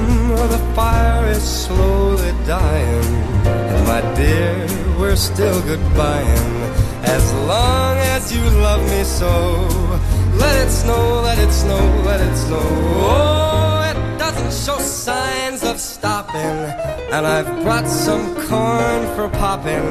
The 0.55 0.59
fire 0.74 1.26
is 1.30 1.42
slowly 1.42 2.32
dying, 2.46 3.05
and 3.46 3.86
my 3.86 4.01
dear, 4.16 4.66
we're 4.99 5.16
still 5.16 5.61
goodbying. 5.62 6.55
As 7.05 7.32
long 7.46 7.96
as 8.14 8.32
you 8.34 8.42
love 8.66 8.82
me 8.90 9.05
so, 9.05 9.30
let 10.36 10.55
it 10.66 10.70
snow, 10.70 11.20
let 11.22 11.38
it 11.38 11.53
snow, 11.53 11.82
let 12.05 12.20
it 12.20 12.36
snow. 12.36 12.68
Oh, 13.14 13.82
it 13.90 14.18
doesn't 14.18 14.53
show 14.53 14.78
signs 14.80 15.62
of 15.62 15.78
stopping, 15.78 16.57
and 17.11 17.26
I've 17.26 17.62
brought 17.62 17.86
some 17.86 18.34
corn 18.34 19.00
for 19.16 19.28
popping. 19.28 19.86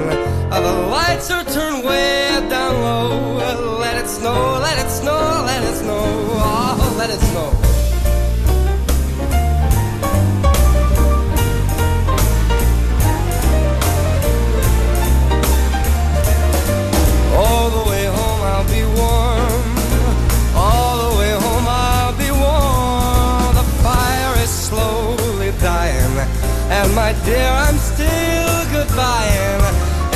Uh, 0.52 0.62
the 0.62 0.88
lights 0.88 1.32
are 1.32 1.44
turned 1.44 1.84
way 1.84 2.46
down 2.50 2.82
low. 2.82 3.78
Let 3.80 3.98
it 3.98 4.08
snow, 4.08 4.60
let 4.62 4.78
it 4.86 4.90
snow, 4.90 5.44
let 5.46 5.64
it 5.64 5.76
snow. 5.76 6.04
Oh, 6.04 6.96
let 6.98 7.10
it 7.10 7.20
snow. 7.20 7.77
And 26.82 26.94
my 26.94 27.12
dear, 27.26 27.50
I'm 27.66 27.78
still 27.78 28.58
goodbying. 28.74 29.64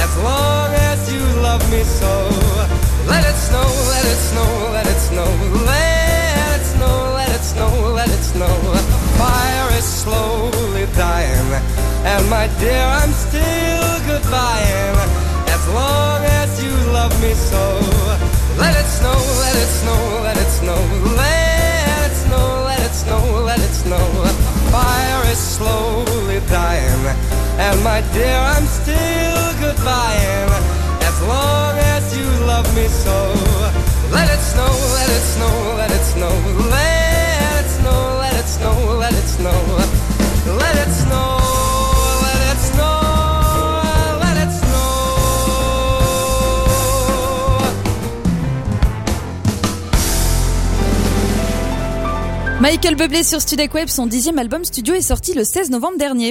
As 0.05 0.13
long 0.27 0.69
as 0.89 0.99
you 1.11 1.23
love 1.41 1.63
me 1.71 1.81
so. 1.83 2.13
Let 3.11 3.23
it 3.25 3.39
snow, 3.47 3.67
let 3.93 4.05
it 4.13 4.21
snow, 4.29 4.51
let 4.75 4.85
it 4.93 5.01
snow, 5.09 5.29
let 5.65 6.59
it 6.59 6.65
snow, 6.73 6.97
let 7.17 7.29
it 7.37 7.43
snow, 7.51 7.71
let 7.99 8.09
it 8.09 8.23
snow. 8.33 8.55
Fire 9.17 9.69
is 9.79 9.87
slowly 10.03 10.85
dying, 10.95 11.49
and 12.11 12.23
my 12.29 12.45
dear, 12.61 12.85
I'm 12.99 13.13
still 13.25 13.91
goodbying. 14.09 14.97
As 15.55 15.63
long 15.79 16.21
as 16.41 16.63
you 16.63 16.73
love 16.97 17.13
me 17.23 17.33
so. 17.33 17.63
Let 18.61 18.75
it 18.77 18.89
snow, 18.99 19.17
let 19.43 19.55
it 19.65 19.71
snow, 19.81 20.01
let 20.27 20.37
it 20.37 20.51
snow, 20.59 20.81
let 21.17 22.05
it 22.05 22.15
snow, 22.23 22.63
let 22.69 22.81
it 22.87 22.93
snow, 22.93 23.23
let 23.49 23.59
it 23.59 23.73
snow. 23.83 24.05
Fire 24.71 25.23
is 25.31 25.39
slowly 25.39 26.10
And 27.63 27.77
my 27.83 28.01
dear, 28.11 28.39
I'm 28.53 28.65
still 28.65 29.43
goodbying 29.61 30.51
as 31.09 31.17
long 31.31 31.77
as 31.93 32.03
you 32.17 32.25
love 32.51 32.67
me 32.75 32.87
so. 32.87 33.17
Let 34.11 34.27
it 34.35 34.41
snow, 34.51 34.71
let 34.97 35.09
it 35.17 35.25
snow, 35.33 35.53
let 35.77 35.91
it 35.91 36.05
snow, 36.13 36.33
let 36.73 37.53
it 37.61 37.69
snow, 37.77 38.17
let 38.19 38.33
it 38.33 38.47
snow, 38.47 38.97
let 38.99 39.13
it 39.13 39.27
snow, 39.27 39.59
let 40.59 40.83
it 40.83 40.91
snow, 40.97 41.41
Michael 52.61 52.95
Bublé 52.95 53.23
sur 53.23 53.41
Studek 53.41 53.73
Web, 53.73 53.87
son 53.87 54.05
dixième 54.05 54.37
album 54.37 54.63
studio 54.63 54.93
est 54.93 55.01
sorti 55.01 55.33
le 55.33 55.43
16 55.43 55.71
novembre 55.71 55.97
dernier. 55.97 56.29